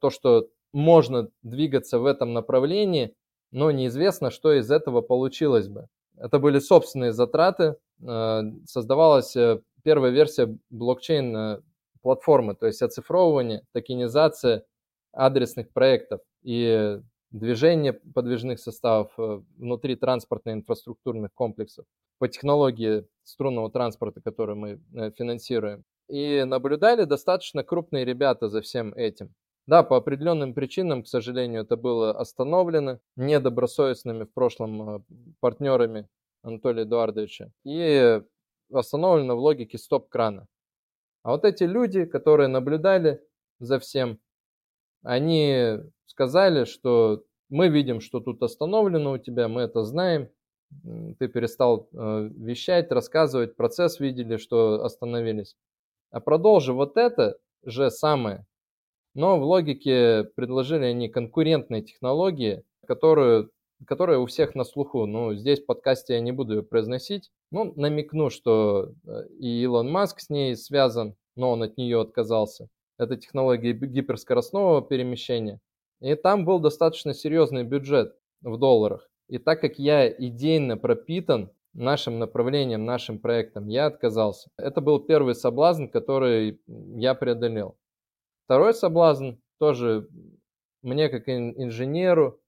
то, 0.00 0.08
что 0.08 0.48
можно 0.72 1.28
двигаться 1.42 1.98
в 1.98 2.06
этом 2.06 2.32
направлении, 2.32 3.14
но 3.50 3.70
неизвестно, 3.70 4.30
что 4.30 4.52
из 4.52 4.70
этого 4.70 5.00
получилось 5.00 5.68
бы. 5.68 5.88
Это 6.20 6.38
были 6.38 6.58
собственные 6.58 7.12
затраты. 7.12 7.76
Э, 8.06 8.42
создавалась 8.66 9.36
э, 9.36 9.60
первая 9.82 10.10
версия 10.10 10.56
блокчейн-платформы, 10.70 12.54
то 12.54 12.66
есть 12.66 12.82
оцифровывание, 12.82 13.64
токенизация 13.72 14.64
адресных 15.12 15.72
проектов 15.72 16.20
и 16.42 17.00
движение 17.30 17.92
подвижных 17.92 18.58
составов 18.58 19.12
внутри 19.16 19.96
транспортно-инфраструктурных 19.96 21.32
комплексов 21.34 21.84
по 22.18 22.28
технологии 22.28 23.06
струнного 23.24 23.70
транспорта, 23.70 24.20
который 24.20 24.54
мы 24.54 24.80
финансируем. 25.16 25.84
И 26.08 26.44
наблюдали 26.44 27.04
достаточно 27.04 27.62
крупные 27.62 28.04
ребята 28.04 28.48
за 28.48 28.62
всем 28.62 28.94
этим. 28.94 29.34
Да, 29.68 29.82
по 29.82 29.98
определенным 29.98 30.54
причинам, 30.54 31.02
к 31.02 31.08
сожалению, 31.08 31.60
это 31.60 31.76
было 31.76 32.18
остановлено 32.18 33.00
недобросовестными 33.16 34.24
в 34.24 34.32
прошлом 34.32 34.96
э, 34.96 35.00
партнерами 35.40 36.08
Анатолия 36.42 36.84
Эдуардовича 36.84 37.52
и 37.64 38.22
остановлено 38.72 39.36
в 39.36 39.40
логике 39.40 39.76
стоп-крана. 39.76 40.46
А 41.22 41.32
вот 41.32 41.44
эти 41.44 41.64
люди, 41.64 42.06
которые 42.06 42.48
наблюдали 42.48 43.22
за 43.60 43.78
всем, 43.78 44.18
они 45.02 45.80
сказали, 46.06 46.64
что 46.64 47.24
мы 47.50 47.68
видим, 47.68 48.00
что 48.00 48.20
тут 48.20 48.42
остановлено 48.42 49.12
у 49.12 49.18
тебя, 49.18 49.48
мы 49.48 49.60
это 49.60 49.84
знаем, 49.84 50.30
ты 51.18 51.28
перестал 51.28 51.90
э, 51.92 52.30
вещать, 52.36 52.90
рассказывать, 52.90 53.54
процесс 53.54 54.00
видели, 54.00 54.38
что 54.38 54.82
остановились. 54.82 55.58
А 56.10 56.20
продолжи 56.20 56.72
вот 56.72 56.96
это 56.96 57.36
же 57.66 57.90
самое, 57.90 58.46
но 59.18 59.36
в 59.36 59.42
логике 59.42 60.30
предложили 60.36 60.84
они 60.84 61.08
конкурентные 61.08 61.82
технологии, 61.82 62.62
которые, 62.86 63.48
которые 63.84 64.20
у 64.20 64.26
всех 64.26 64.54
на 64.54 64.62
слуху. 64.62 65.06
Ну, 65.06 65.34
здесь 65.34 65.60
в 65.60 65.66
подкасте 65.66 66.14
я 66.14 66.20
не 66.20 66.30
буду 66.30 66.58
ее 66.58 66.62
произносить. 66.62 67.32
Ну, 67.50 67.72
намекну, 67.74 68.30
что 68.30 68.92
э, 69.04 69.26
и 69.40 69.60
Илон 69.64 69.90
Маск 69.90 70.20
с 70.20 70.30
ней 70.30 70.54
связан, 70.54 71.16
но 71.34 71.50
он 71.50 71.64
от 71.64 71.76
нее 71.76 72.00
отказался. 72.00 72.68
Это 72.96 73.16
технология 73.16 73.72
гиперскоростного 73.72 74.82
перемещения. 74.82 75.58
И 76.00 76.14
там 76.14 76.44
был 76.44 76.60
достаточно 76.60 77.12
серьезный 77.12 77.64
бюджет 77.64 78.14
в 78.42 78.56
долларах. 78.56 79.10
И 79.26 79.38
так 79.38 79.60
как 79.60 79.80
я 79.80 80.08
идейно 80.08 80.76
пропитан 80.76 81.50
нашим 81.74 82.20
направлением, 82.20 82.84
нашим 82.84 83.18
проектом, 83.18 83.66
я 83.66 83.86
отказался. 83.86 84.48
Это 84.56 84.80
был 84.80 85.00
первый 85.00 85.34
соблазн, 85.34 85.86
который 85.86 86.60
я 86.68 87.14
преодолел. 87.14 87.76
Второй 88.48 88.72
соблазн 88.72 89.32
тоже 89.58 90.08
мне 90.80 91.10
как 91.10 91.28
инженеру, 91.28 92.40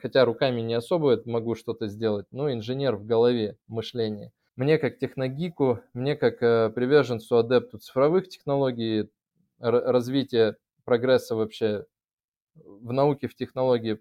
хотя 0.00 0.24
руками 0.24 0.60
не 0.60 0.74
особо 0.74 1.20
могу 1.24 1.56
что-то 1.56 1.88
сделать, 1.88 2.26
но 2.30 2.52
инженер 2.52 2.94
в 2.94 3.04
голове, 3.04 3.58
мышление. 3.66 4.30
Мне 4.54 4.78
как 4.78 5.00
техногику, 5.00 5.80
мне 5.94 6.14
как 6.14 6.40
э, 6.44 6.70
приверженцу 6.70 7.38
адепту 7.38 7.78
цифровых 7.78 8.28
технологий, 8.28 9.10
развития 9.58 10.58
прогресса 10.84 11.34
вообще 11.34 11.86
в 12.54 12.92
науке, 12.92 13.26
в 13.26 13.34
технологии, 13.34 14.00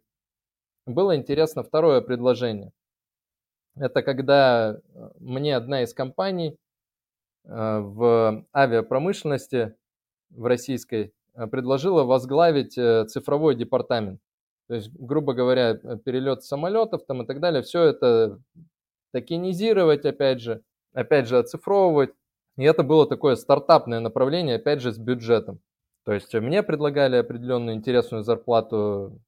было 0.85 1.15
интересно 1.15 1.63
второе 1.63 2.01
предложение. 2.01 2.71
Это 3.75 4.03
когда 4.03 4.75
э, 4.77 5.09
мне 5.19 5.55
одна 5.55 5.81
из 5.81 5.91
компаний 5.95 6.55
э, 7.45 7.79
в 7.79 8.45
авиапромышленности 8.53 9.75
в 10.35 10.45
российской 10.45 11.13
э, 11.35 11.47
предложила 11.47 12.03
возглавить 12.03 12.77
э, 12.77 13.05
цифровой 13.05 13.55
департамент. 13.55 14.19
То 14.67 14.75
есть, 14.75 14.91
грубо 14.93 15.33
говоря, 15.33 15.71
э, 15.71 15.97
перелет 16.03 16.43
самолетов 16.43 17.05
там 17.05 17.21
и 17.23 17.25
так 17.25 17.39
далее, 17.39 17.61
все 17.61 17.83
это 17.83 18.39
токенизировать, 19.11 20.05
опять 20.05 20.41
же, 20.41 20.61
опять 20.93 21.27
же, 21.27 21.37
оцифровывать. 21.37 22.11
И 22.57 22.63
это 22.63 22.83
было 22.83 23.07
такое 23.07 23.35
стартапное 23.35 23.99
направление, 23.99 24.55
опять 24.55 24.81
же, 24.81 24.91
с 24.91 24.97
бюджетом. 24.97 25.59
То 26.05 26.13
есть 26.13 26.33
мне 26.33 26.63
предлагали 26.63 27.17
определенную 27.17 27.75
интересную 27.75 28.23
зарплату, 28.23 29.19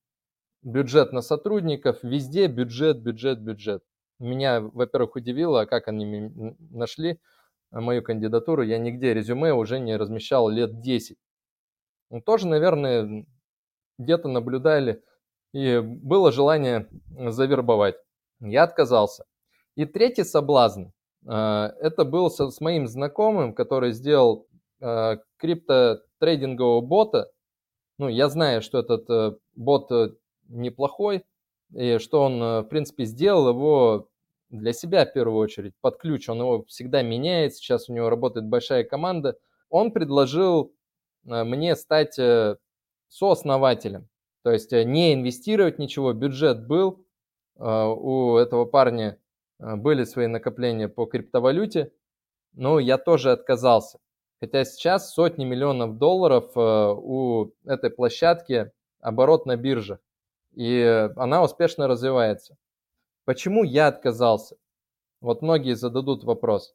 бюджет 0.61 1.11
на 1.13 1.21
сотрудников, 1.21 1.99
везде 2.03 2.47
бюджет, 2.47 2.99
бюджет, 2.99 3.39
бюджет. 3.39 3.83
Меня, 4.19 4.61
во-первых, 4.61 5.15
удивило, 5.15 5.65
как 5.65 5.87
они 5.87 6.31
нашли 6.71 7.19
мою 7.71 8.03
кандидатуру, 8.03 8.63
я 8.63 8.77
нигде 8.77 9.13
резюме 9.13 9.53
уже 9.53 9.79
не 9.79 9.95
размещал 9.97 10.49
лет 10.49 10.79
10. 10.79 11.17
Ну, 12.09 12.21
тоже, 12.21 12.47
наверное, 12.47 13.25
где-то 13.97 14.27
наблюдали, 14.27 15.03
и 15.53 15.79
было 15.79 16.31
желание 16.31 16.87
завербовать. 17.09 17.95
Я 18.39 18.63
отказался. 18.63 19.25
И 19.75 19.85
третий 19.85 20.23
соблазн, 20.23 20.85
э, 21.25 21.31
это 21.31 22.05
был 22.05 22.29
с 22.29 22.61
моим 22.61 22.87
знакомым, 22.87 23.53
который 23.53 23.91
сделал 23.91 24.47
э, 24.79 25.17
криптотрейдингового 25.37 26.81
бота. 26.81 27.31
Ну, 27.97 28.07
я 28.07 28.29
знаю, 28.29 28.61
что 28.61 28.79
этот 28.79 29.09
э, 29.09 29.37
бот 29.55 29.91
неплохой, 30.47 31.25
и 31.73 31.97
что 31.97 32.21
он, 32.23 32.39
в 32.39 32.69
принципе, 32.69 33.05
сделал 33.05 33.49
его 33.49 34.09
для 34.49 34.73
себя 34.73 35.05
в 35.05 35.13
первую 35.13 35.39
очередь, 35.39 35.73
под 35.81 35.97
ключ, 35.97 36.29
он 36.29 36.39
его 36.39 36.63
всегда 36.65 37.01
меняет, 37.01 37.55
сейчас 37.55 37.89
у 37.89 37.93
него 37.93 38.09
работает 38.09 38.45
большая 38.45 38.83
команда, 38.83 39.37
он 39.69 39.91
предложил 39.91 40.73
э, 41.25 41.43
мне 41.43 41.75
стать 41.75 42.17
э, 42.17 42.57
сооснователем. 43.09 44.07
То 44.43 44.51
есть 44.51 44.71
э, 44.71 44.83
не 44.83 45.13
инвестировать 45.13 45.79
ничего, 45.79 46.13
бюджет 46.13 46.65
был, 46.65 47.03
у 47.59 48.37
этого 48.37 48.65
парня 48.65 49.17
были 49.57 50.03
свои 50.03 50.27
накопления 50.27 50.87
по 50.87 51.07
криптовалюте, 51.07 51.91
но 52.53 52.77
я 52.77 52.99
тоже 52.99 53.31
отказался. 53.31 53.97
Хотя 54.39 54.63
сейчас 54.63 55.11
сотни 55.11 55.43
миллионов 55.43 55.97
долларов 55.97 56.51
у 56.55 57.51
этой 57.65 57.89
площадки 57.89 58.71
оборот 58.99 59.47
на 59.47 59.55
бирже, 59.55 59.97
и 60.53 61.09
она 61.15 61.41
успешно 61.41 61.87
развивается. 61.87 62.57
Почему 63.27 63.65
я 63.65 63.87
отказался? 63.87 64.55
Вот 65.19 65.41
многие 65.41 65.75
зададут 65.75 66.23
вопрос. 66.23 66.73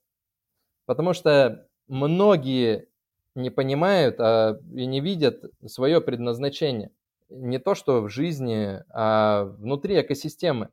Потому 0.85 1.15
что 1.15 1.67
многие 1.89 2.91
не 3.35 3.49
понимают 3.49 4.21
а, 4.21 4.61
и 4.71 4.85
не 4.85 5.01
видят 5.01 5.47
свое 5.65 6.03
предназначение. 6.03 6.91
Не 7.31 7.59
то, 7.59 7.75
что 7.75 8.03
в 8.03 8.11
жизни, 8.11 8.85
а 8.91 9.45
внутри 9.45 9.99
экосистемы. 9.99 10.69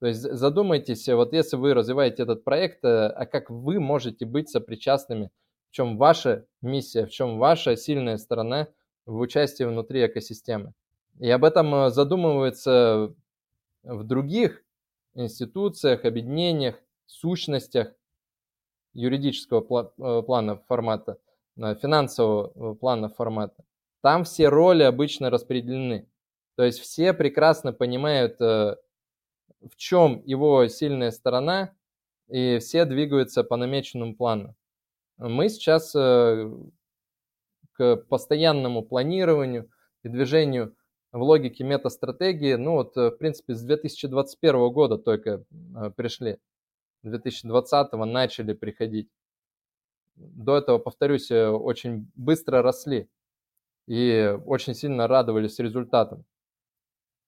То 0.00 0.06
есть 0.06 0.22
задумайтесь, 0.22 1.06
вот 1.10 1.34
если 1.34 1.56
вы 1.56 1.74
развиваете 1.74 2.22
этот 2.22 2.42
проект, 2.42 2.82
э, 2.82 3.08
а 3.08 3.26
как 3.26 3.50
вы 3.50 3.80
можете 3.80 4.24
быть 4.24 4.48
сопричастными, 4.48 5.28
в 5.68 5.74
чем 5.74 5.98
ваша 5.98 6.46
миссия, 6.62 7.04
в 7.04 7.10
чем 7.10 7.36
ваша 7.36 7.76
сильная 7.76 8.16
сторона 8.16 8.68
в 9.04 9.18
участии 9.18 9.64
внутри 9.64 10.06
экосистемы. 10.06 10.72
И 11.20 11.28
об 11.28 11.44
этом 11.44 11.74
э, 11.74 11.90
задумывается 11.90 13.14
в 13.82 14.04
других 14.04 14.64
институциях, 15.14 16.04
объединениях, 16.04 16.76
сущностях 17.06 17.92
юридического 18.94 19.92
э, 19.98 20.22
плана 20.22 20.56
формата, 20.56 21.18
э, 21.56 21.74
финансового 21.76 22.74
плана 22.74 23.08
формата. 23.08 23.64
Там 24.00 24.24
все 24.24 24.48
роли 24.48 24.82
обычно 24.82 25.30
распределены. 25.30 26.08
То 26.56 26.64
есть 26.64 26.80
все 26.80 27.12
прекрасно 27.12 27.72
понимают, 27.72 28.38
в 28.40 29.76
чем 29.76 30.22
его 30.26 30.66
сильная 30.68 31.10
сторона, 31.10 31.74
и 32.28 32.58
все 32.58 32.84
двигаются 32.84 33.42
по 33.42 33.56
намеченному 33.56 34.14
плану. 34.14 34.54
Мы 35.16 35.48
сейчас 35.48 35.92
к 35.92 36.50
постоянному 38.08 38.82
планированию 38.82 39.70
и 40.02 40.08
движению 40.08 40.76
в 41.12 41.22
логике 41.22 41.62
метастратегии, 41.62 42.54
ну 42.54 42.72
вот, 42.72 42.96
э, 42.96 43.10
в 43.10 43.16
принципе, 43.18 43.54
с 43.54 43.62
2021 43.62 44.72
года 44.72 44.98
только 44.98 45.44
э, 45.76 45.90
пришли. 45.94 46.38
2020 47.02 47.92
начали 47.92 48.54
приходить. 48.54 49.10
До 50.16 50.56
этого, 50.56 50.78
повторюсь, 50.78 51.30
э, 51.30 51.48
очень 51.48 52.10
быстро 52.14 52.62
росли 52.62 53.08
и 53.86 54.36
очень 54.46 54.74
сильно 54.74 55.06
радовались 55.06 55.58
результатам. 55.58 56.24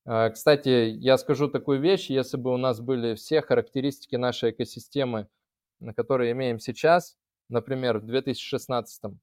Кстати, 0.05 0.69
я 0.69 1.17
скажу 1.17 1.49
такую 1.49 1.81
вещь, 1.81 2.11
если 2.11 2.37
бы 2.37 2.53
у 2.53 2.59
нас 2.59 2.79
были 2.79 3.15
все 3.15 3.41
характеристики 3.41 4.17
нашей 4.17 4.51
экосистемы, 4.51 5.29
которые 5.97 6.33
имеем 6.33 6.59
сейчас, 6.59 7.17
например, 7.49 7.99
в 7.99 8.05
2016 8.05 9.15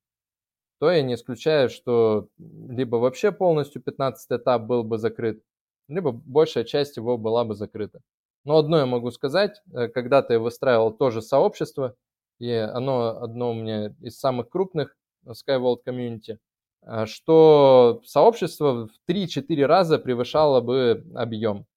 то 0.82 0.91
я 0.91 1.03
не 1.03 1.13
исключаю, 1.13 1.69
что 1.69 2.27
либо 2.39 2.95
вообще 2.95 3.32
полностью 3.32 3.84
15 3.84 4.32
этап 4.32 4.63
был 4.63 4.84
бы 4.84 4.97
закрыт, 4.97 5.43
либо 5.88 6.11
большая 6.11 6.63
часть 6.63 6.97
его 6.97 7.19
была 7.19 7.45
бы 7.45 7.53
закрыта. 7.53 8.01
Но 8.45 8.57
одно 8.57 8.79
я 8.79 8.88
могу 8.88 9.11
сказать, 9.11 9.61
э, 9.71 9.89
когда-то 9.89 10.34
я 10.34 10.39
выстраивал 10.39 10.91
тоже 10.91 11.21
сообщество, 11.21 11.95
и 12.39 12.49
оно 12.51 13.21
одно 13.21 13.51
у 13.51 13.53
меня 13.53 13.93
из 14.01 14.17
самых 14.19 14.49
крупных 14.49 14.95
SkyWorld 15.27 15.82
Community, 15.88 16.39
э, 16.82 17.05
что 17.05 18.01
сообщество 18.03 18.88
в 18.88 18.91
3-4 19.05 19.67
раза 19.67 19.99
превышало 19.99 20.61
бы 20.61 21.05
объем, 21.13 21.67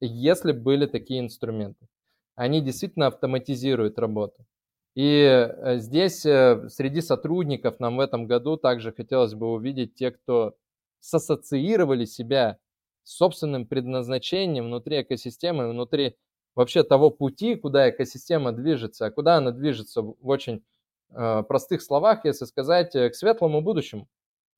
если 0.00 0.52
были 0.52 0.86
такие 0.86 1.20
инструменты. 1.20 1.86
Они 2.34 2.62
действительно 2.62 3.08
автоматизируют 3.08 3.98
работу. 3.98 4.46
И 4.94 5.22
э, 5.22 5.78
здесь 5.78 6.24
э, 6.24 6.68
среди 6.68 7.00
сотрудников 7.00 7.80
нам 7.80 7.96
в 7.96 8.00
этом 8.00 8.26
году 8.26 8.56
также 8.56 8.92
хотелось 8.92 9.34
бы 9.34 9.52
увидеть 9.52 9.94
те, 9.96 10.12
кто 10.12 10.54
сассоциировали 11.00 12.04
себя 12.04 12.58
с 13.02 13.16
собственным 13.16 13.66
предназначением 13.66 14.66
внутри 14.66 15.02
экосистемы, 15.02 15.68
внутри 15.68 16.16
вообще 16.54 16.84
того 16.84 17.10
пути, 17.10 17.56
куда 17.56 17.90
экосистема 17.90 18.52
движется, 18.52 19.06
а 19.06 19.10
куда 19.10 19.36
она 19.36 19.50
движется 19.50 20.02
в 20.02 20.16
очень 20.22 20.64
э, 21.10 21.42
простых 21.42 21.82
словах, 21.82 22.24
если 22.24 22.44
сказать, 22.44 22.92
к 22.92 23.14
светлому 23.14 23.62
будущему, 23.62 24.08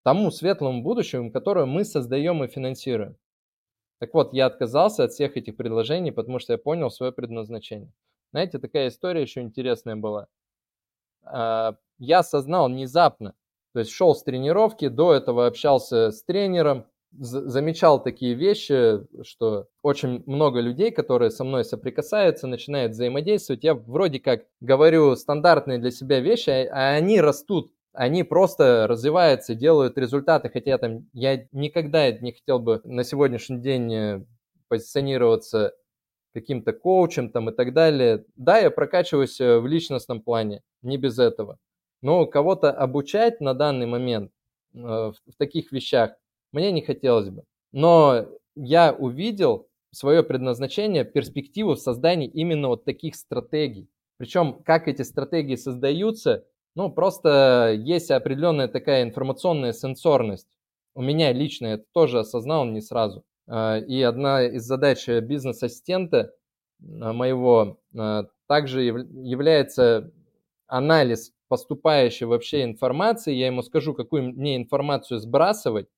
тому 0.02 0.32
светлому 0.32 0.82
будущему, 0.82 1.30
которое 1.30 1.66
мы 1.66 1.84
создаем 1.84 2.42
и 2.42 2.48
финансируем. 2.48 3.16
Так 4.00 4.12
вот, 4.12 4.34
я 4.34 4.46
отказался 4.46 5.04
от 5.04 5.12
всех 5.12 5.36
этих 5.36 5.56
предложений, 5.56 6.10
потому 6.10 6.40
что 6.40 6.52
я 6.54 6.58
понял 6.58 6.90
свое 6.90 7.12
предназначение. 7.12 7.92
Знаете, 8.34 8.58
такая 8.58 8.88
история 8.88 9.22
еще 9.22 9.42
интересная 9.42 9.94
была. 9.94 10.26
А, 11.22 11.76
я 11.98 12.18
осознал 12.18 12.68
внезапно, 12.68 13.36
то 13.72 13.78
есть 13.78 13.92
шел 13.92 14.12
с 14.12 14.24
тренировки, 14.24 14.88
до 14.88 15.14
этого 15.14 15.46
общался 15.46 16.10
с 16.10 16.24
тренером, 16.24 16.84
замечал 17.12 18.02
такие 18.02 18.34
вещи, 18.34 19.06
что 19.22 19.68
очень 19.82 20.24
много 20.26 20.58
людей, 20.58 20.90
которые 20.90 21.30
со 21.30 21.44
мной 21.44 21.64
соприкасаются, 21.64 22.48
начинают 22.48 22.90
взаимодействовать. 22.90 23.62
Я 23.62 23.74
вроде 23.74 24.18
как 24.18 24.46
говорю 24.60 25.14
стандартные 25.14 25.78
для 25.78 25.92
себя 25.92 26.18
вещи, 26.18 26.50
а, 26.50 26.66
а 26.72 26.94
они 26.96 27.20
растут, 27.20 27.70
они 27.92 28.24
просто 28.24 28.88
развиваются, 28.88 29.54
делают 29.54 29.96
результаты, 29.96 30.50
хотя 30.52 30.76
там 30.78 31.08
я 31.12 31.46
никогда 31.52 32.10
не 32.10 32.32
хотел 32.32 32.58
бы 32.58 32.80
на 32.82 33.04
сегодняшний 33.04 33.58
день 33.58 33.94
э, 33.94 34.26
позиционироваться 34.66 35.72
каким-то 36.34 36.72
коучем 36.72 37.30
там 37.30 37.48
и 37.48 37.52
так 37.52 37.72
далее. 37.72 38.24
Да, 38.36 38.58
я 38.58 38.70
прокачиваюсь 38.70 39.40
э, 39.40 39.58
в 39.58 39.66
личностном 39.66 40.20
плане, 40.20 40.62
не 40.82 40.98
без 40.98 41.18
этого. 41.18 41.58
Но 42.02 42.26
кого-то 42.26 42.70
обучать 42.70 43.40
на 43.40 43.54
данный 43.54 43.86
момент 43.86 44.32
э, 44.74 44.78
в 44.78 45.14
таких 45.38 45.72
вещах 45.72 46.16
мне 46.52 46.72
не 46.72 46.82
хотелось 46.82 47.30
бы. 47.30 47.44
Но 47.72 48.26
я 48.56 48.92
увидел 48.92 49.68
свое 49.92 50.22
предназначение, 50.22 51.04
перспективу 51.04 51.74
в 51.74 51.80
создании 51.80 52.28
именно 52.28 52.68
вот 52.68 52.84
таких 52.84 53.14
стратегий. 53.14 53.88
Причем, 54.18 54.62
как 54.64 54.88
эти 54.88 55.02
стратегии 55.02 55.56
создаются, 55.56 56.44
ну, 56.74 56.90
просто 56.90 57.72
есть 57.76 58.10
определенная 58.10 58.68
такая 58.68 59.04
информационная 59.04 59.72
сенсорность. 59.72 60.48
У 60.94 61.02
меня 61.02 61.32
лично 61.32 61.66
это 61.66 61.84
тоже 61.92 62.20
осознал 62.20 62.64
не 62.64 62.80
сразу. 62.80 63.24
А, 63.46 63.78
и 63.78 64.00
одна 64.02 64.44
из 64.44 64.64
задач 64.64 65.06
бизнес-ассистента 65.08 66.32
а, 67.00 67.12
моего 67.12 67.78
а, 67.96 68.24
также 68.46 68.82
является 68.82 70.12
анализ 70.66 71.32
поступающей 71.48 72.26
вообще 72.26 72.64
информации. 72.64 73.34
Я 73.34 73.46
ему 73.46 73.62
скажу, 73.62 73.94
какую 73.94 74.34
мне 74.34 74.56
информацию 74.56 75.18
сбрасывать, 75.18 75.88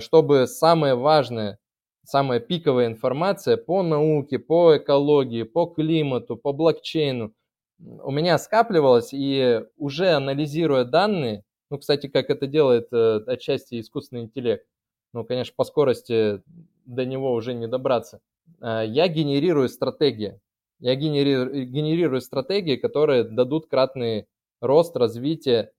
чтобы 0.00 0.46
самое 0.46 0.94
важное, 0.94 1.58
самая 2.04 2.40
пиковая 2.40 2.88
информация 2.88 3.56
по 3.56 3.82
науке, 3.82 4.38
по 4.38 4.76
экологии, 4.76 5.44
по 5.44 5.66
климату, 5.66 6.36
по 6.36 6.52
блокчейну 6.52 7.32
у 7.78 8.10
меня 8.10 8.38
скапливалась, 8.38 9.10
и 9.12 9.62
уже 9.76 10.10
анализируя 10.10 10.84
данные, 10.84 11.44
ну, 11.70 11.78
кстати, 11.78 12.06
как 12.06 12.30
это 12.30 12.46
делает 12.46 12.88
э, 12.92 13.20
отчасти 13.26 13.80
искусственный 13.80 14.22
интеллект, 14.22 14.66
ну, 15.12 15.24
конечно, 15.24 15.52
по 15.56 15.64
скорости 15.64 16.42
до 16.86 17.04
него 17.04 17.32
уже 17.32 17.54
не 17.54 17.68
добраться. 17.68 18.20
А, 18.60 18.82
я 18.82 19.08
генерирую 19.08 19.68
стратегии. 19.68 20.40
Я 20.78 20.94
генерирую, 20.94 21.66
генерирую 21.66 22.20
стратегии, 22.20 22.76
которые 22.76 23.24
дадут 23.24 23.66
кратный 23.66 24.26
рост, 24.60 24.96
развитие 24.96 25.72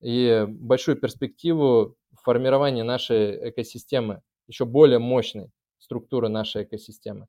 и 0.00 0.44
большую 0.48 0.96
перспективу 0.96 1.96
формирования 2.22 2.84
нашей 2.84 3.50
экосистемы, 3.50 4.22
еще 4.46 4.64
более 4.64 4.98
мощной 4.98 5.50
структуры 5.78 6.28
нашей 6.28 6.64
экосистемы. 6.64 7.26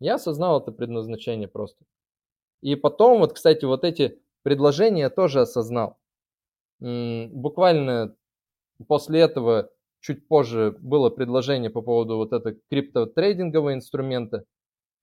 Я 0.00 0.14
осознал 0.14 0.60
это 0.60 0.72
предназначение 0.72 1.48
просто. 1.48 1.84
И 2.62 2.74
потом, 2.74 3.20
вот, 3.20 3.34
кстати, 3.34 3.64
вот 3.64 3.84
эти 3.84 4.18
предложения 4.42 5.02
я 5.02 5.10
тоже 5.10 5.40
осознал. 5.40 5.98
Буквально 6.78 8.16
после 8.86 9.20
этого 9.20 9.70
чуть 10.00 10.26
позже 10.26 10.76
было 10.80 11.10
предложение 11.10 11.70
по 11.70 11.82
поводу 11.82 12.16
вот 12.16 12.32
этого 12.32 12.56
криптотрейдингового 12.70 13.74
инструмента. 13.74 14.44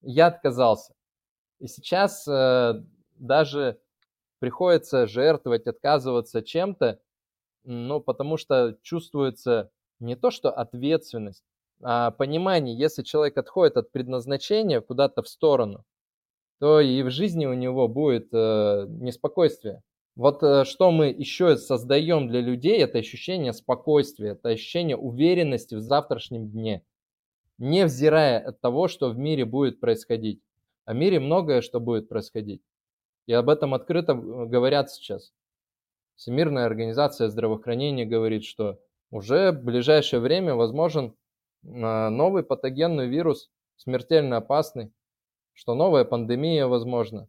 Я 0.01 0.27
отказался. 0.27 0.93
И 1.59 1.67
сейчас 1.67 2.27
э, 2.27 2.83
даже 3.15 3.79
приходится 4.39 5.07
жертвовать, 5.07 5.67
отказываться 5.67 6.41
чем-то, 6.41 6.99
ну, 7.63 7.99
потому 7.99 8.37
что 8.37 8.77
чувствуется 8.81 9.71
не 9.99 10.15
то, 10.15 10.29
что 10.29 10.51
ответственность, 10.51 11.43
а 11.81 12.11
понимание, 12.11 12.77
если 12.77 13.03
человек 13.03 13.37
отходит 13.37 13.77
от 13.77 13.91
предназначения 13.91 14.81
куда-то 14.81 15.21
в 15.21 15.27
сторону, 15.27 15.83
то 16.59 16.79
и 16.79 17.03
в 17.03 17.09
жизни 17.11 17.45
у 17.45 17.53
него 17.53 17.87
будет 17.87 18.29
э, 18.33 18.85
неспокойствие. 18.87 19.81
Вот 20.17 20.41
э, 20.41 20.65
что 20.65 20.89
мы 20.91 21.09
еще 21.09 21.57
создаем 21.57 22.27
для 22.27 22.41
людей, 22.41 22.79
это 22.79 22.97
ощущение 22.97 23.53
спокойствия, 23.53 24.31
это 24.31 24.49
ощущение 24.49 24.97
уверенности 24.97 25.75
в 25.75 25.81
завтрашнем 25.81 26.49
дне. 26.49 26.83
невзирая 27.59 28.39
от 28.39 28.59
того, 28.59 28.87
что 28.87 29.09
в 29.09 29.17
мире 29.17 29.45
будет 29.45 29.79
происходить. 29.79 30.41
В 30.87 30.93
мире 30.93 31.19
многое, 31.19 31.61
что 31.61 31.79
будет 31.79 32.09
происходить. 32.09 32.63
И 33.27 33.33
об 33.33 33.49
этом 33.49 33.75
открыто 33.75 34.15
говорят 34.15 34.89
сейчас. 34.91 35.33
Всемирная 36.15 36.65
организация 36.65 37.29
здравоохранения 37.29 38.05
говорит, 38.05 38.43
что 38.43 38.79
уже 39.11 39.51
в 39.51 39.63
ближайшее 39.63 40.19
время 40.19 40.55
возможен 40.55 41.15
а, 41.63 42.09
новый 42.09 42.41
патогенный 42.41 43.07
вирус, 43.07 43.51
смертельно 43.75 44.37
опасный, 44.37 44.91
что 45.53 45.75
новая 45.75 46.05
пандемия 46.05 46.65
возможна. 46.65 47.27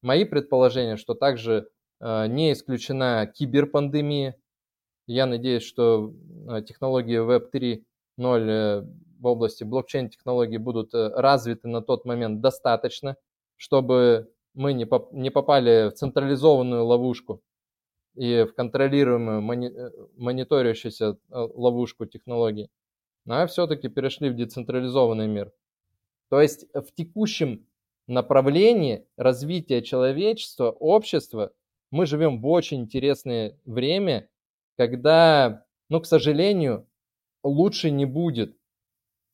Мои 0.00 0.24
предположения, 0.24 0.96
что 0.96 1.14
также 1.14 1.68
а, 1.68 1.73
не 2.04 2.52
исключена 2.52 3.26
киберпандемия. 3.26 4.36
Я 5.06 5.26
надеюсь, 5.26 5.62
что 5.62 6.14
а, 6.48 6.62
технологии 6.62 7.18
Web 7.18 7.50
3.0 7.52 7.82
э, 8.18 8.82
в 9.18 9.26
области 9.26 9.64
блокчейн-технологий 9.64 10.58
будут 10.58 10.94
э, 10.94 11.08
развиты 11.14 11.68
на 11.68 11.82
тот 11.82 12.04
момент 12.04 12.40
достаточно, 12.40 13.16
чтобы 13.56 14.30
мы 14.54 14.72
не, 14.72 14.86
поп 14.86 15.12
не 15.12 15.30
попали 15.30 15.90
в 15.90 15.94
централизованную 15.94 16.84
ловушку 16.84 17.42
и 18.14 18.44
в 18.44 18.54
контролируемую 18.54 19.40
мони 19.42 19.68
э, 19.68 19.90
мониторящуюся 20.16 21.04
э, 21.06 21.16
ловушку 21.30 22.06
технологий, 22.06 22.70
а 23.26 23.46
все-таки 23.46 23.88
перешли 23.88 24.30
в 24.30 24.36
децентрализованный 24.36 25.26
мир. 25.26 25.52
То 26.30 26.40
есть 26.40 26.66
в 26.74 26.92
текущем 26.94 27.66
направлении 28.06 29.06
развития 29.16 29.82
человечества, 29.82 30.70
общества, 30.70 31.52
мы 31.94 32.06
живем 32.06 32.40
в 32.40 32.46
очень 32.48 32.80
интересное 32.80 33.56
время, 33.64 34.28
когда, 34.76 35.64
ну, 35.88 36.00
к 36.00 36.06
сожалению, 36.06 36.88
лучше 37.44 37.92
не 37.92 38.04
будет. 38.04 38.56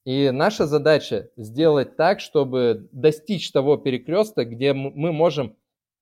И 0.04 0.30
наша 0.30 0.66
задача 0.66 1.30
сделать 1.36 1.96
так, 1.96 2.20
чтобы 2.20 2.88
достичь 2.92 3.50
того 3.50 3.78
перекреста, 3.78 4.44
где 4.44 4.74
мы 4.74 5.10
можем, 5.10 5.56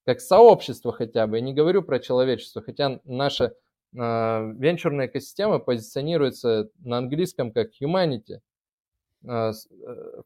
как 0.04 0.20
сообщество 0.20 0.92
хотя 0.92 1.28
бы, 1.28 1.36
я 1.36 1.42
не 1.42 1.54
говорю 1.54 1.82
про 1.82 2.00
человечество, 2.00 2.60
хотя 2.60 3.00
наша 3.04 3.44
э, 3.44 3.54
венчурная 3.94 5.06
экосистема 5.06 5.60
позиционируется 5.60 6.70
на 6.80 6.98
английском 6.98 7.52
как 7.52 7.68
humanity, 7.80 8.40
э, 9.22 9.52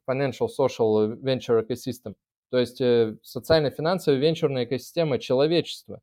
financial 0.09 0.49
social 0.49 1.15
venture 1.21 1.63
ecosystem, 1.63 2.15
то 2.51 2.59
есть 2.59 2.81
э, 2.81 3.19
социально-финансовая 3.23 4.19
венчурная 4.19 4.65
экосистема 4.65 5.19
человечества. 5.19 6.01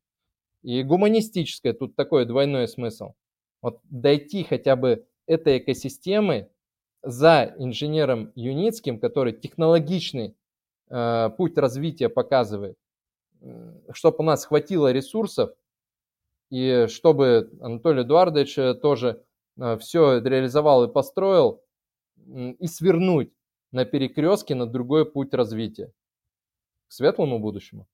И 0.62 0.84
гуманистическая, 0.84 1.74
тут 1.74 1.96
такой 1.96 2.26
двойной 2.26 2.68
смысл. 2.68 3.14
Вот 3.62 3.80
дойти 3.84 4.44
хотя 4.44 4.76
бы 4.76 5.06
этой 5.26 5.60
экосистемы 5.60 6.50
за 7.02 7.54
инженером 7.58 8.32
Юницким, 8.36 9.00
который 9.00 9.34
технологичный 9.34 10.36
э, 10.90 11.30
путь 11.38 11.58
развития 11.58 12.10
показывает, 12.10 12.78
чтобы 13.94 14.18
у 14.20 14.24
нас 14.24 14.46
хватило 14.46 14.92
ресурсов, 14.92 15.52
и 16.50 16.88
чтобы 16.90 17.52
Анатолий 17.62 18.02
Эдуардович 18.02 18.58
э, 18.58 18.74
тоже 18.74 19.24
э, 19.58 19.78
все 19.78 20.20
реализовал 20.20 20.84
и 20.84 20.92
построил, 20.92 21.64
и 22.26 22.68
свернуть 22.68 23.32
на 23.72 23.86
перекрестке 23.86 24.56
на 24.56 24.66
другой 24.66 25.10
путь 25.10 25.34
развития 25.34 25.94
к 26.88 26.92
светлому 26.92 27.40
будущему. 27.40 27.88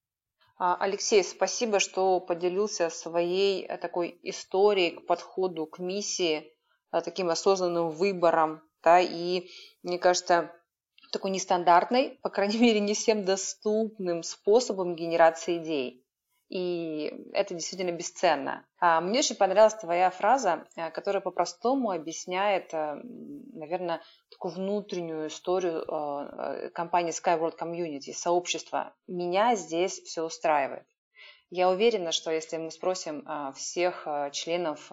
А, 0.58 0.78
Алексей, 0.80 1.24
спасибо, 1.24 1.80
что 1.80 2.20
поделился 2.20 2.89
своей 2.89 3.66
э, 3.66 3.78
такой 3.78 4.20
историей 4.24 4.91
к 4.91 5.06
подходу 5.06 5.66
к 5.66 5.80
миссии, 5.80 6.51
таким 7.03 7.30
осознанным 7.30 7.89
выбором 7.89 8.62
да, 8.86 9.01
и 9.01 9.49
мне 9.82 9.97
кажется, 9.97 10.51
такой 11.12 11.32
нестандартной, 11.32 12.20
по 12.22 12.30
крайней 12.30 12.58
мере, 12.62 12.80
не 12.80 12.93
всем 12.93 13.26
доступным 13.26 14.24
способом 14.24 14.95
генерации 14.95 15.58
идей. 15.58 16.05
И 16.56 17.14
это 17.34 17.53
действительно 17.53 17.91
бесценно. 17.91 18.66
А 18.80 19.01
мне 19.01 19.20
очень 19.20 19.36
понравилась 19.36 19.74
твоя 19.74 20.10
фраза, 20.10 20.66
э, 20.78 20.89
которая 20.89 21.20
по-простому 21.20 21.91
объясняет, 21.91 22.74
э, 22.74 22.95
наверное, 23.53 24.01
такую 24.32 24.53
внутреннюю 24.53 25.28
историю 25.28 25.84
э, 25.86 26.70
компании 26.70 27.12
Skyworld 27.12 27.60
Community, 27.60 28.14
сообщества. 28.14 28.93
Меня 29.06 29.56
здесь 29.56 29.99
все 30.03 30.24
устраивает. 30.24 30.86
Я 31.49 31.70
уверена, 31.70 32.14
что 32.14 32.32
если 32.32 32.56
мы 32.56 32.72
спросим 32.72 33.28
всех 33.53 34.08
членов 34.32 34.89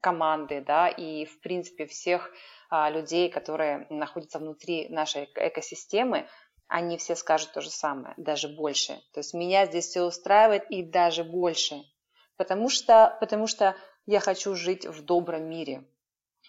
команды, 0.00 0.60
да, 0.60 0.88
и 0.88 1.24
в 1.24 1.40
принципе 1.40 1.86
всех 1.86 2.30
людей, 2.70 3.30
которые 3.30 3.86
находятся 3.88 4.38
внутри 4.38 4.86
нашей 4.90 5.24
экосистемы, 5.34 6.28
они 6.68 6.98
все 6.98 7.14
скажут 7.14 7.52
то 7.52 7.60
же 7.60 7.70
самое, 7.70 8.14
даже 8.16 8.48
больше. 8.48 9.00
То 9.12 9.20
есть 9.20 9.34
меня 9.34 9.66
здесь 9.66 9.86
все 9.86 10.02
устраивает 10.02 10.70
и 10.70 10.82
даже 10.82 11.24
больше. 11.24 11.82
Потому 12.36 12.68
что, 12.68 13.16
потому 13.20 13.46
что 13.46 13.74
я 14.04 14.20
хочу 14.20 14.54
жить 14.54 14.86
в 14.86 15.04
добром 15.04 15.44
мире. 15.44 15.84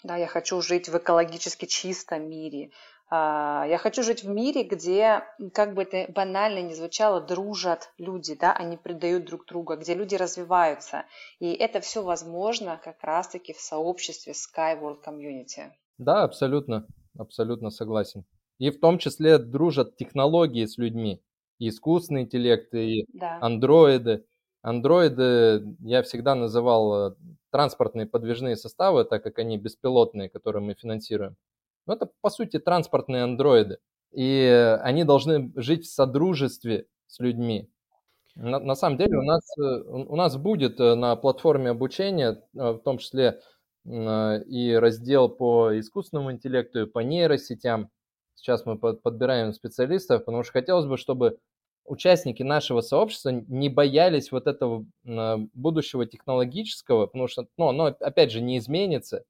Да, 0.03 0.15
я 0.15 0.28
хочу 0.28 0.61
жить 0.61 0.89
в 0.89 0.97
экологически 0.97 1.65
чистом 1.65 2.30
мире. 2.30 2.72
А, 3.09 3.65
я 3.68 3.78
хочу 3.78 4.03
жить 4.03 4.24
в 4.24 4.30
мире, 4.30 4.63
где, 4.63 5.24
как 5.53 5.74
бы 5.74 5.84
это 5.84 6.11
банально 6.11 6.61
ни 6.61 6.74
звучало, 6.74 7.22
дружат 7.22 7.91
люди, 7.97 8.36
да, 8.36 8.53
они 8.53 8.76
предают 8.78 9.26
друг 9.26 9.45
друга, 9.45 9.76
где 9.76 9.93
люди 9.95 10.15
развиваются. 10.15 11.05
И 11.39 11.53
это 11.53 11.80
все 11.80 12.03
возможно 12.03 12.80
как 12.84 13.01
раз-таки 13.03 13.53
в 13.53 13.61
сообществе 13.61 14.34
Skyworld 14.34 15.03
Community. 15.03 15.72
Да, 15.97 16.24
абсолютно, 16.24 16.86
абсолютно 17.18 17.70
согласен. 17.70 18.26
И 18.60 18.72
в 18.72 18.80
том 18.80 18.97
числе 18.97 19.38
дружат 19.38 19.97
технологии 19.97 20.66
с 20.66 20.78
людьми. 20.78 21.22
И 21.60 21.70
искусственный 21.70 22.22
интеллект, 22.22 22.74
и 22.74 23.05
да. 23.14 23.38
андроиды. 23.41 24.26
Андроиды 24.62 25.76
я 25.80 26.03
всегда 26.03 26.36
называл 26.36 27.12
э, 27.12 27.16
транспортные 27.51 28.05
подвижные 28.05 28.55
составы, 28.55 29.05
так 29.05 29.24
как 29.24 29.39
они 29.39 29.58
беспилотные, 29.58 30.30
которые 30.30 30.62
мы 30.62 30.74
финансируем. 30.74 31.36
Но 31.86 31.93
это, 31.93 32.10
по 32.22 32.30
сути, 32.30 32.60
транспортные 32.60 33.24
андроиды. 33.24 33.78
И 34.12 34.78
они 34.82 35.03
должны 35.03 35.51
жить 35.55 35.86
в 35.86 35.93
содружестве 35.93 36.88
с 37.08 37.20
людьми. 37.20 37.70
На, 38.36 38.60
на 38.60 38.76
самом 38.76 38.97
деле 38.97 39.18
у 39.18 39.24
нас, 39.24 39.41
э, 39.58 39.62
у 39.62 40.16
нас 40.16 40.36
будет 40.38 40.80
э, 40.80 40.95
на 40.95 41.16
платформе 41.16 41.70
обучения, 41.70 42.43
в 42.53 42.80
том 42.80 42.97
числе 42.97 43.39
и 43.86 44.78
раздел 44.78 45.30
по 45.30 45.80
искусственному 45.80 46.34
интеллекту, 46.34 46.82
и 46.82 46.86
по 46.86 46.99
нейросетям. 46.99 47.89
Сейчас 48.38 48.66
мы 48.66 48.78
подбираем 48.78 49.52
специалистов, 49.52 50.24
потому 50.24 50.44
что 50.44 50.54
хотелось 50.54 50.86
бы, 50.86 50.98
чтобы 50.98 51.40
участники 51.86 52.44
нашего 52.44 52.82
сообщества 52.82 53.30
не 53.30 53.70
боялись 53.70 54.32
вот 54.32 54.46
этого 54.46 54.86
а, 55.08 55.38
будущего 55.54 56.06
технологического, 56.06 57.08
потому 57.08 57.28
что, 57.28 57.48
ну, 57.58 57.70
оно, 57.70 57.86
опять 57.86 58.32
же, 58.32 58.42
не 58.42 58.60
изменится. 58.60 59.26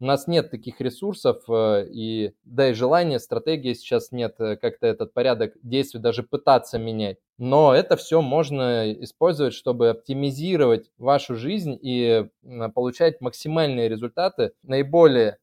У 0.00 0.04
нас 0.04 0.26
нет 0.28 0.50
таких 0.50 0.80
ресурсов, 0.80 1.42
э, 1.48 1.86
и 1.90 2.32
да 2.44 2.70
и 2.70 2.72
желания, 2.72 3.18
стратегии 3.18 3.72
сейчас 3.72 4.12
нет 4.12 4.36
э, 4.38 4.56
как-то 4.56 4.86
этот 4.86 5.12
порядок 5.12 5.54
действий 5.62 5.98
даже 5.98 6.22
пытаться 6.22 6.78
менять. 6.78 7.18
Но 7.36 7.74
это 7.74 7.96
все 7.96 8.22
можно 8.22 8.92
использовать, 9.02 9.54
чтобы 9.54 9.90
оптимизировать 9.90 10.92
вашу 10.98 11.34
жизнь 11.34 11.76
и 11.82 12.28
получать 12.74 13.20
максимальные 13.20 13.88
результаты, 13.88 14.52
наиболее 14.62 15.38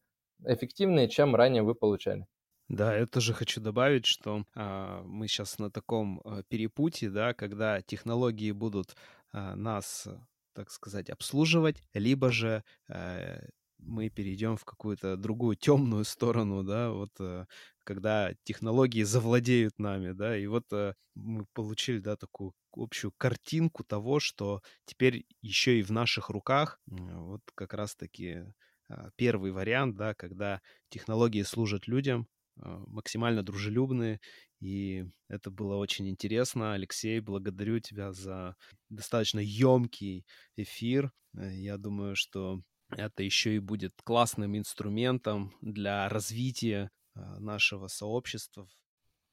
эффективные, 0.46 1.10
чем 1.10 1.36
ранее 1.36 1.64
вы 1.64 1.76
получали. 1.76 2.26
Да, 2.70 2.96
я 2.98 3.06
тоже 3.06 3.34
хочу 3.34 3.62
добавить, 3.62 4.06
что 4.06 4.46
а, 4.56 5.04
мы 5.04 5.28
сейчас 5.28 5.60
на 5.60 5.70
таком 5.70 6.22
а, 6.24 6.42
перепутье, 6.44 7.10
да, 7.12 7.34
когда 7.34 7.82
технологии 7.82 8.52
будут 8.52 8.96
а, 9.32 9.56
нас, 9.56 10.08
так 10.54 10.72
сказать, 10.72 11.10
обслуживать, 11.12 11.84
либо 11.94 12.32
же 12.32 12.64
а, 12.90 13.40
мы 13.78 14.10
перейдем 14.10 14.58
в 14.58 14.66
какую-то 14.66 15.16
другую 15.16 15.56
темную 15.58 16.06
сторону, 16.06 16.64
да, 16.64 16.92
вот 16.92 17.12
э, 17.20 17.46
когда 17.84 18.34
технологии 18.44 19.04
завладеют 19.04 19.78
нами, 19.78 20.14
да, 20.14 20.36
и 20.38 20.48
вот 20.48 20.64
э, 20.72 20.94
мы 21.14 21.46
получили, 21.54 22.00
да, 22.00 22.16
такую 22.16 22.54
общую 22.72 23.12
картинку 23.18 23.84
того, 23.84 24.20
что 24.20 24.62
теперь 24.86 25.26
еще 25.42 25.78
и 25.80 25.84
в 25.84 25.92
наших 25.92 26.30
руках 26.30 26.80
вот 26.88 27.42
как 27.54 27.74
раз-таки 27.74 28.46
а, 28.90 29.10
первый 29.16 29.52
вариант, 29.52 29.96
да, 29.98 30.14
когда 30.14 30.62
технологии 30.90 31.44
служат 31.44 31.88
людям, 31.88 32.28
максимально 32.58 33.44
дружелюбные, 33.44 34.20
и 34.62 35.06
это 35.30 35.52
было 35.52 35.76
очень 35.76 36.10
интересно. 36.10 36.74
Алексей, 36.74 37.20
благодарю 37.20 37.80
тебя 37.80 38.12
за 38.12 38.56
достаточно 38.90 39.40
емкий 39.40 40.26
эфир. 40.56 41.12
Э, 41.38 41.54
я 41.54 41.78
думаю, 41.78 42.16
что 42.16 42.62
это 42.90 43.24
еще 43.24 43.56
и 43.56 43.60
будет 43.60 43.94
классным 44.04 44.58
инструментом 44.58 45.54
для 45.62 46.08
развития 46.10 46.92
а, 47.16 47.40
нашего 47.40 47.88
сообщества. 47.88 48.68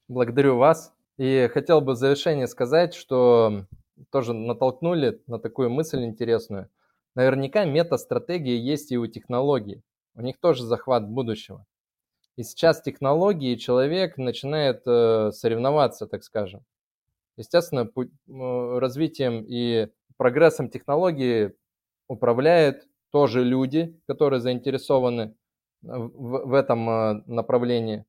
Благодарю 0.08 0.56
вас. 0.56 0.94
И 1.18 1.48
хотел 1.52 1.80
бы 1.80 1.92
в 1.92 1.96
завершение 1.96 2.46
сказать, 2.46 2.94
что 2.94 3.66
тоже 4.10 4.32
натолкнули 4.32 5.22
на 5.26 5.38
такую 5.38 5.70
мысль 5.70 6.02
интересную. 6.04 6.70
Наверняка 7.14 7.64
мета-стратегии 7.66 8.56
есть 8.56 8.90
и 8.90 8.98
у 8.98 9.06
технологий. 9.06 9.82
У 10.14 10.22
них 10.22 10.38
тоже 10.40 10.64
захват 10.64 11.06
будущего. 11.08 11.66
И 12.36 12.42
сейчас 12.44 12.80
технологии 12.80 13.56
человек 13.56 14.16
начинает 14.16 14.82
э, 14.86 15.30
соревноваться, 15.32 16.06
так 16.06 16.24
скажем. 16.24 16.64
Естественно, 17.36 17.88
развитием 18.78 19.44
и 19.46 19.88
прогрессом 20.16 20.68
технологии 20.68 21.52
управляют 22.08 22.86
тоже 23.10 23.44
люди, 23.44 23.98
которые 24.06 24.40
заинтересованы 24.40 25.34
в, 25.82 26.48
в 26.48 26.54
этом 26.54 26.88
э, 26.88 27.22
направлении. 27.26 28.04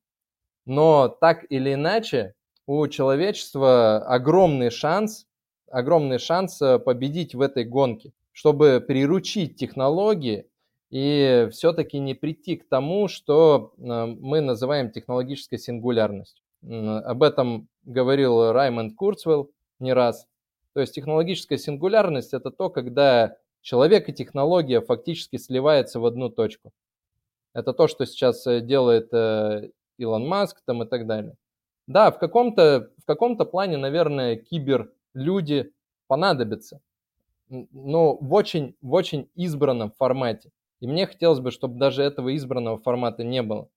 Но 0.64 1.08
так 1.08 1.44
или 1.50 1.74
иначе, 1.74 2.34
у 2.66 2.86
человечества 2.88 3.98
огромный 3.98 4.70
шанс, 4.70 5.26
огромный 5.70 6.18
шанс 6.18 6.62
э, 6.62 6.78
победить 6.78 7.34
в 7.34 7.40
этой 7.40 7.64
гонке, 7.64 8.12
чтобы 8.32 8.82
приручить 8.86 9.56
технологии 9.56 10.46
и 10.94 11.48
все-таки 11.50 11.98
не 11.98 12.14
прийти 12.14 12.54
к 12.54 12.68
тому, 12.68 13.08
что 13.08 13.72
э, 13.76 13.82
мы 13.82 14.40
называем 14.40 14.92
технологической 14.92 15.58
сингулярностью. 15.58 16.40
Об 16.62 17.24
этом 17.24 17.66
говорил 17.82 18.52
Раймонд 18.52 18.94
Курцвелл 18.94 19.50
не 19.80 19.92
раз. 19.92 20.28
То 20.72 20.80
есть 20.80 20.94
технологическая 20.94 21.58
сингулярность– 21.58 22.32
это 22.32 22.52
то, 22.52 22.70
когда 22.70 23.36
человек 23.60 24.08
и 24.08 24.12
технология 24.12 24.80
фактически 24.80 25.36
сливаются 25.36 25.98
в 25.98 26.06
одну 26.06 26.28
точку. 26.28 26.70
Это 27.54 27.72
то, 27.72 27.88
что 27.88 28.06
сейчас 28.06 28.46
э, 28.46 28.60
делает 28.60 29.12
э, 29.12 29.70
Илон 29.98 30.28
Маск 30.28 30.62
там 30.64 30.84
и 30.84 30.86
так 30.86 31.08
далее. 31.08 31.34
Да, 31.88 32.12
в 32.12 32.20
каком-то 32.20 32.92
в 32.98 33.04
каком-то 33.04 33.44
плане, 33.44 33.78
наверное, 33.78 34.36
киберлюди 34.36 35.72
понадобятся, 36.06 36.80
но 37.48 38.16
в 38.16 38.32
очень, 38.32 38.76
в 38.80 38.92
очень 38.92 39.28
избранном 39.34 39.90
формате. 39.90 40.52
И 40.84 40.86
мне 40.86 41.06
хотелось 41.06 41.40
бы, 41.40 41.50
чтобы 41.50 41.78
даже 41.78 42.02
этого 42.02 42.36
избранного 42.36 42.78
формата 42.78 43.24
не 43.24 43.42
было. 43.42 43.68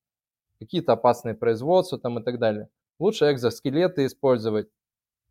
Какие-то 0.59 0.93
опасные 0.93 1.35
производства 1.35 1.97
там 1.97 2.19
и 2.19 2.23
так 2.23 2.37
далее. 2.37 2.67
Лучше 2.99 3.31
экзоскелеты 3.31 4.05
использовать. 4.05 4.67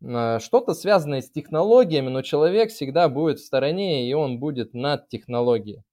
Э, 0.01 0.39
что-то 0.39 0.73
связанное 0.73 1.21
с 1.21 1.29
технологиями, 1.29 2.09
но 2.09 2.21
человек 2.23 2.71
всегда 2.71 3.09
будет 3.09 3.39
в 3.39 3.45
стороне, 3.45 4.09
и 4.09 4.13
он 4.13 4.39
будет 4.39 4.73
над 4.73 5.07
технологией. 5.07 5.83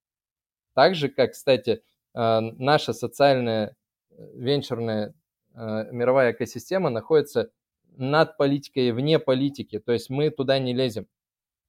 Так 0.74 0.94
же, 0.94 1.08
как, 1.08 1.32
кстати, 1.32 1.82
Э, 2.14 2.40
наша 2.40 2.92
социальная 2.92 3.76
э, 4.10 4.30
венчурная 4.34 5.14
мировая 5.56 6.32
экосистема 6.32 6.90
находится 6.90 7.48
над 7.96 8.36
политикой 8.36 8.88
и 8.88 8.90
вне 8.90 9.20
политики. 9.20 9.78
То 9.78 9.92
есть 9.92 10.10
мы 10.10 10.30
туда 10.30 10.58
не 10.58 10.74
лезем. 10.74 11.06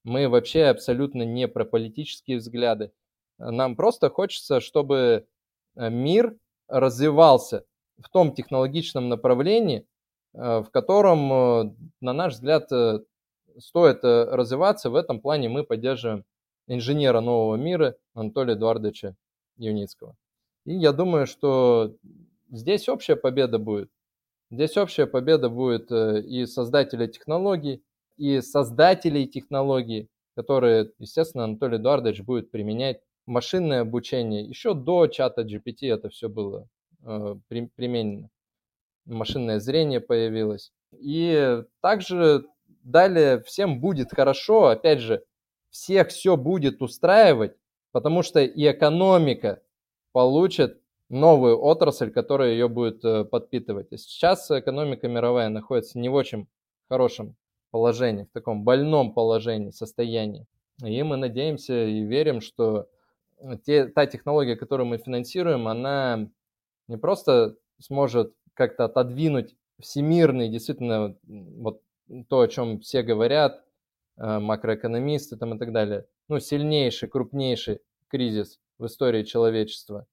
Мы 0.04 0.28
вообще 0.28 0.64
абсолютно 0.64 1.22
не 1.22 1.48
про 1.48 1.66
политические 1.66 2.38
взгляды. 2.38 2.92
Нам 3.38 3.76
просто 3.76 4.10
хочется, 4.10 4.60
чтобы 4.60 5.28
мир 5.76 6.38
развивался 6.68 7.66
в 8.02 8.10
том 8.10 8.34
технологичном 8.34 9.10
направлении, 9.10 9.86
в 10.34 10.68
котором, 10.72 11.76
на 12.02 12.14
наш 12.14 12.34
взгляд, 12.34 12.70
стоит 13.58 14.04
развиваться. 14.04 14.90
В 14.90 14.96
этом 14.96 15.20
плане 15.22 15.50
мы 15.50 15.64
поддерживаем 15.64 16.26
инженера 16.68 17.22
нового 17.22 17.56
мира 17.56 17.96
Анатолия 18.14 18.54
Эдуардовича 18.54 19.16
Юницкого. 19.58 20.16
И 20.66 20.74
я 20.76 20.92
думаю, 20.92 21.28
что 21.28 21.96
здесь 22.50 22.90
общая 22.90 23.16
победа 23.16 23.60
будет. 23.60 23.90
Здесь 24.52 24.78
общая 24.78 25.08
победа 25.08 25.50
будет 25.50 25.92
э, 25.92 26.22
и 26.22 26.46
создателей 26.46 27.08
технологий, 27.08 27.84
и 28.18 28.42
создателей 28.42 29.28
технологий, 29.28 30.08
которые, 30.36 30.92
естественно, 31.00 31.46
Анатолий 31.46 31.78
Эдуардович 31.78 32.22
будет 32.22 32.52
применять 32.52 33.02
машинное 33.26 33.82
обучение. 33.82 34.44
Еще 34.44 34.74
до 34.74 35.08
чата 35.08 35.42
GPT 35.42 35.92
это 35.94 36.10
все 36.10 36.30
было 36.30 36.68
э, 37.04 37.36
при, 37.48 37.68
применено. 37.76 38.30
Машинное 39.06 39.60
зрение 39.60 40.00
появилось. 40.00 40.72
И 40.92 41.64
также 41.82 42.46
далее 42.84 43.42
всем 43.42 43.80
будет 43.80 44.12
хорошо, 44.12 44.68
опять 44.68 45.00
же, 45.00 45.24
всех 45.70 46.10
все 46.10 46.38
будет 46.38 46.82
устраивать, 46.82 47.56
потому 47.92 48.24
что 48.24 48.40
и 48.40 48.72
экономика 48.72 49.62
получит 50.12 50.82
новую 51.10 51.62
отрасль, 51.62 52.12
которая 52.12 52.52
ее 52.52 52.68
будет 52.68 53.04
э, 53.04 53.26
подпитывать. 53.26 53.92
И 53.92 53.98
сейчас 53.98 54.50
экономика 54.50 55.08
мировая 55.08 55.50
находится 55.50 56.00
не 56.00 56.10
в 56.10 56.14
очень 56.14 56.48
хорошем 56.88 57.36
положении, 57.72 58.24
в 58.24 58.32
таком 58.32 58.64
больном 58.64 59.14
положении, 59.14 59.72
состоянии. 59.72 60.48
И 60.84 61.04
мы 61.04 61.18
надеемся 61.18 61.86
и 61.86 62.04
верим, 62.04 62.42
что 62.42 62.88
те, 63.64 63.88
та 63.88 64.06
технология, 64.06 64.56
которую 64.56 64.88
мы 64.88 64.98
финансируем, 64.98 65.68
она 65.68 66.30
не 66.88 66.98
просто 66.98 67.58
сможет 67.80 68.34
как-то 68.54 68.86
отодвинуть 68.86 69.56
всемирный, 69.80 70.50
действительно, 70.50 71.18
вот 71.28 71.82
то, 72.30 72.42
о 72.42 72.48
чем 72.48 72.80
все 72.80 73.04
говорят, 73.04 73.64
э, 74.18 74.40
макроэкономисты 74.40 75.38
там 75.38 75.56
и 75.56 75.60
так 75.60 75.72
далее, 75.74 76.06
ну, 76.28 76.40
сильнейший, 76.40 77.10
крупнейший 77.10 77.82
кризис 78.08 78.60
в 78.78 78.86
истории 78.86 79.24
человечества, 79.24 80.08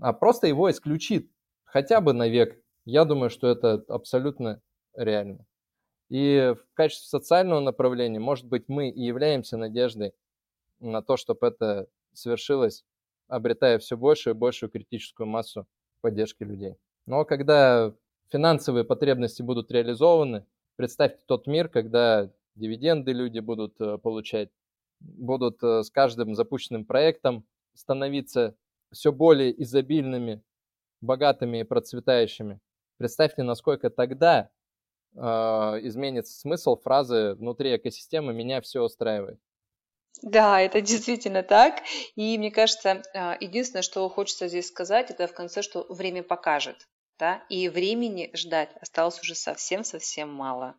а 0.00 0.12
просто 0.12 0.46
его 0.46 0.70
исключит 0.70 1.30
хотя 1.64 2.00
бы 2.00 2.12
на 2.12 2.28
век. 2.28 2.60
Я 2.84 3.04
думаю, 3.04 3.30
что 3.30 3.48
это 3.48 3.84
абсолютно 3.88 4.60
реально. 4.94 5.46
И 6.08 6.54
в 6.54 6.74
качестве 6.74 7.08
социального 7.08 7.60
направления, 7.60 8.20
может 8.20 8.46
быть, 8.46 8.68
мы 8.68 8.90
и 8.90 9.02
являемся 9.02 9.56
надеждой 9.56 10.12
на 10.78 11.02
то, 11.02 11.16
чтобы 11.16 11.48
это 11.48 11.88
свершилось, 12.16 12.84
обретая 13.28 13.78
все 13.78 13.96
большую 13.96 14.34
и 14.34 14.38
большую 14.38 14.70
критическую 14.70 15.26
массу 15.26 15.66
поддержки 16.00 16.42
людей. 16.42 16.76
Но 17.06 17.24
когда 17.24 17.94
финансовые 18.30 18.84
потребности 18.84 19.42
будут 19.42 19.70
реализованы, 19.70 20.44
представьте 20.76 21.22
тот 21.26 21.46
мир, 21.46 21.68
когда 21.68 22.30
дивиденды 22.54 23.12
люди 23.12 23.38
будут 23.38 23.80
э, 23.80 23.98
получать, 23.98 24.50
будут 25.00 25.62
э, 25.62 25.82
с 25.82 25.90
каждым 25.90 26.34
запущенным 26.34 26.84
проектом 26.84 27.46
становиться 27.74 28.56
все 28.92 29.12
более 29.12 29.62
изобильными, 29.62 30.42
богатыми 31.00 31.60
и 31.60 31.64
процветающими. 31.64 32.60
Представьте, 32.96 33.42
насколько 33.42 33.90
тогда 33.90 34.50
э, 35.14 35.20
изменится 35.20 36.38
смысл 36.38 36.76
фразы 36.76 37.34
«внутри 37.34 37.76
экосистемы 37.76 38.32
меня 38.32 38.60
все 38.60 38.82
устраивает». 38.82 39.38
Да, 40.22 40.60
это 40.60 40.80
действительно 40.82 41.42
так. 41.42 41.82
И 42.14 42.36
мне 42.38 42.50
кажется, 42.50 43.02
а, 43.14 43.36
единственное, 43.40 43.82
что 43.82 44.08
хочется 44.08 44.48
здесь 44.48 44.68
сказать, 44.68 45.10
это 45.10 45.26
в 45.26 45.34
конце, 45.34 45.62
что 45.62 45.86
время 45.88 46.22
покажет. 46.22 46.88
Да? 47.18 47.42
И 47.48 47.68
времени 47.68 48.30
ждать 48.34 48.70
осталось 48.80 49.20
уже 49.20 49.34
совсем-совсем 49.34 50.32
мало 50.32 50.76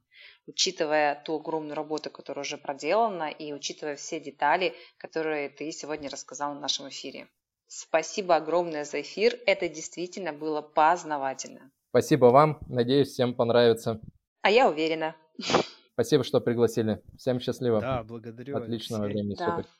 учитывая 0.48 1.22
ту 1.26 1.36
огромную 1.36 1.76
работу, 1.76 2.10
которая 2.10 2.44
уже 2.44 2.58
проделана, 2.58 3.30
и 3.30 3.54
учитывая 3.54 3.96
все 3.96 4.20
детали, 4.20 4.74
которые 4.98 5.50
ты 5.50 5.72
сегодня 5.72 6.10
рассказал 6.10 6.56
в 6.56 6.60
нашем 6.60 6.90
эфире. 6.90 7.28
Спасибо 7.68 8.38
огромное 8.38 8.86
за 8.86 9.02
эфир. 9.02 9.38
Это 9.46 9.68
действительно 9.68 10.32
было 10.32 10.62
познавательно. 10.62 11.70
Спасибо 11.90 12.28
вам. 12.28 12.60
Надеюсь, 12.68 13.10
всем 13.10 13.34
понравится. 13.34 14.00
А 14.42 14.50
я 14.50 14.70
уверена. 14.70 15.16
Спасибо, 15.98 16.24
что 16.24 16.40
пригласили. 16.40 17.02
Всем 17.18 17.40
счастливо. 17.40 17.82
Да, 17.82 18.04
благодарю. 18.04 18.56
Отличного 18.56 19.06
Алексей. 19.06 19.24
времени 19.24 19.36
да. 19.36 19.56
суток. 19.58 19.72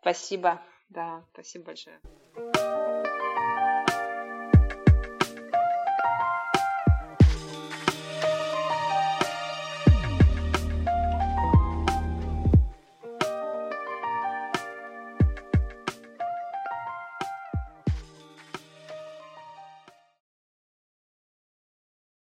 Спасибо. 0.00 0.60
Да, 0.88 1.24
спасибо 1.32 1.66
большое. 1.66 2.00